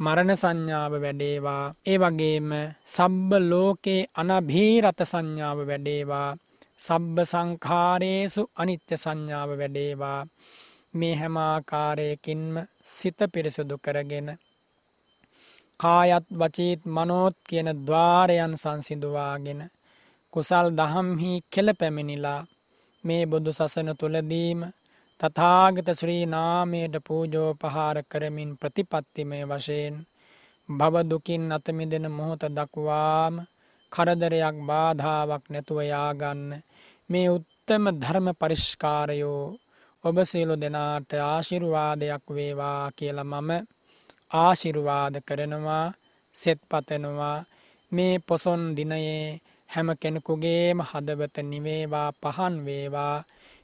මරණ 0.00 0.32
සංඥාව 0.34 0.92
වැඩේවා. 0.96 1.64
ඒ 1.86 1.98
වගේම 1.98 2.50
සබ්බ 2.88 3.30
ලෝකේ 3.42 4.08
අනභීරත 4.14 5.00
සංඥාව 5.04 5.58
වැඩේවා. 5.66 6.30
සබ්බ 6.80 7.16
සංඛාරේසු 7.24 8.42
අනිත්‍ය 8.56 8.96
සංඥාව 8.96 9.50
වැඩේවා. 9.58 10.20
මේ 10.94 11.14
හැමාකාරයකින්ම 11.14 12.54
සිත 12.90 13.18
පිරිසුදු 13.32 13.76
කරගෙන 13.78 14.28
කායත් 15.80 16.26
වචීත් 16.34 16.80
මනෝත් 16.86 17.36
කියන 17.48 17.68
ద్వාරයන් 17.86 18.54
සංසිඳුවාගෙන 18.56 19.60
කුසල් 20.32 20.66
දහම්හි 20.72 21.32
කෙල 21.52 21.68
පැමිණිලා 21.74 22.40
මේ 23.04 23.22
බුදු 23.26 23.50
සසන 23.52 23.88
තුලදීම 24.00 24.60
තථාගත 25.20 25.88
ශ්‍රී 25.92 26.24
නාමයට 26.26 26.94
පූජෝපහාර 27.06 27.98
කරමින් 28.04 28.50
ප්‍රතිපත්තිමය 28.56 29.40
වශයෙන් 29.44 29.96
භව 30.68 30.94
දුකින් 31.04 31.44
අත 31.52 31.66
මිදෙන 31.70 32.06
මොහොත 32.08 32.42
දක්වාම 32.48 33.34
කරදරයක් 33.92 34.56
බාධාවක් 34.62 35.44
නැතුව 35.48 35.78
යාගන්න. 35.84 36.42
මේ 37.10 37.28
උත්තම 37.28 37.84
ධර්ම 37.92 38.28
පරිස්කාරයෝ 38.32 39.44
ඔබ 40.04 40.16
සියලු 40.22 40.54
දෙනාට 40.56 41.10
ආශිර්වාදයක් 41.24 42.24
වේවා 42.28 42.84
කියලා 42.90 43.30
මම 43.32 43.50
ආශිර්වාද 44.34 45.14
කරනවා 45.20 45.86
සෙත් 46.36 46.60
පතනවා. 46.70 47.38
මේ 47.92 48.14
පොසොන් 48.18 48.62
දිනයේ 48.76 49.40
හැම 49.68 49.88
කෙනෙකුගේම 50.00 50.78
හදවත 50.82 51.36
නිවේවා 51.42 52.10
පහන් 52.12 52.54
වේවා. 52.66 53.16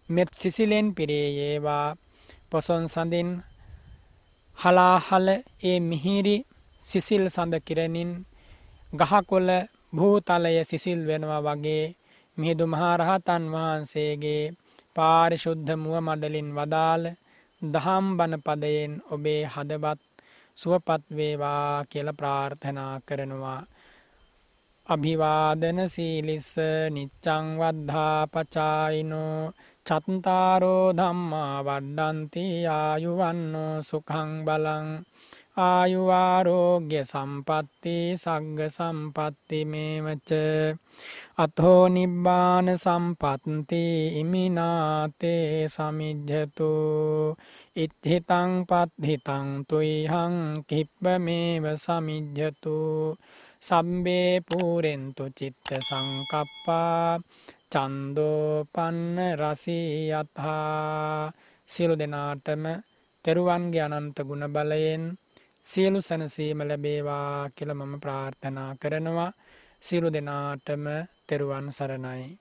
මෙත් 0.09 0.31
සිසිලෙන් 0.33 0.87
පිරේයේවා. 0.95 1.89
පොසොන් 2.51 2.85
සඳින් 2.87 3.29
හලාහල 4.59 5.29
ඒ 5.63 5.79
මිහිරි 5.81 6.37
සිසිල් 6.83 7.25
සඳ 7.27 7.55
කිරණින් 7.61 8.11
ගහකොල 8.93 9.49
භූතලය 9.93 10.65
සිසිල් 10.65 11.01
වෙනවා 11.05 11.43
වගේ 11.43 11.85
මිහිදු 12.37 12.65
මහරහතන් 12.67 13.45
වහන්සේගේ 13.53 14.45
පාරිශුද්ධ 14.97 15.73
මුව 15.75 15.97
මඩලින් 16.01 16.49
වදාළ 16.53 17.05
දහම් 17.63 18.07
බණ 18.17 18.43
පදයෙන් 18.43 18.93
ඔබේ 19.11 19.43
හදවත් 19.47 20.01
සුවපත් 20.57 21.03
වේවා 21.11 21.85
කියලා 21.85 22.13
ප්‍රාර්ථනා 22.13 22.95
කරනවා. 23.01 23.63
අභිවාදන 24.87 25.79
සීලිස්ස 25.89 26.51
නිච්චං 26.91 27.47
වද්ධා 27.59 28.21
පචායිනෝ 28.27 29.41
චත්තාරෝ 29.89 30.87
ධම්මා 30.99 31.57
වඩ්ඩන්ති 31.67 32.45
ආයුවන්නෝ 32.71 33.75
සුඛං 33.83 34.31
බලං 34.47 34.89
ආයුවාරෝග්‍ය 35.59 36.95
සම්පත්ති 37.03 37.97
සග්ග 38.15 38.61
සම්පත්ති 38.69 39.61
මේවච 39.65 40.31
අතෝ 41.37 41.83
නිබ්බාන 41.89 42.69
සම්පත්ති 42.77 43.85
ඉමිනාතේ 44.21 45.47
සමිජ්ජතු 45.69 46.71
ඉත්හිතං 47.77 48.53
පත්හිතං 48.69 49.49
තුයිහං 49.69 50.37
කිප්පමේව 50.69 51.65
සමිජ්ජතු 51.79 52.77
සම්බේ 53.63 54.33
පූරෙන්තු 54.43 55.25
චිත්ත 55.31 55.69
සංකප්පා 55.81 57.19
චන්දෝපන්න 57.77 59.19
රසී 59.37 60.13
අත්හා 60.13 61.33
සියලු 61.69 61.95
දෙනාටම 61.95 62.65
තෙරුවන්ගේ 63.25 63.85
අනන්ත 63.89 64.19
ගුණ 64.23 64.45
බලයෙන් 64.49 65.05
සියලු 65.65 66.01
සැනසීම 66.01 66.61
ලැබේවා 66.61 67.49
කියල 67.57 67.71
මම 67.75 67.95
ප්‍රාර්ථනා 68.01 68.71
කරනවා. 68.75 69.33
සියලු 69.83 70.09
දෙනාටම 70.13 70.85
තෙරුවන් 71.27 71.67
සරණයි. 71.71 72.39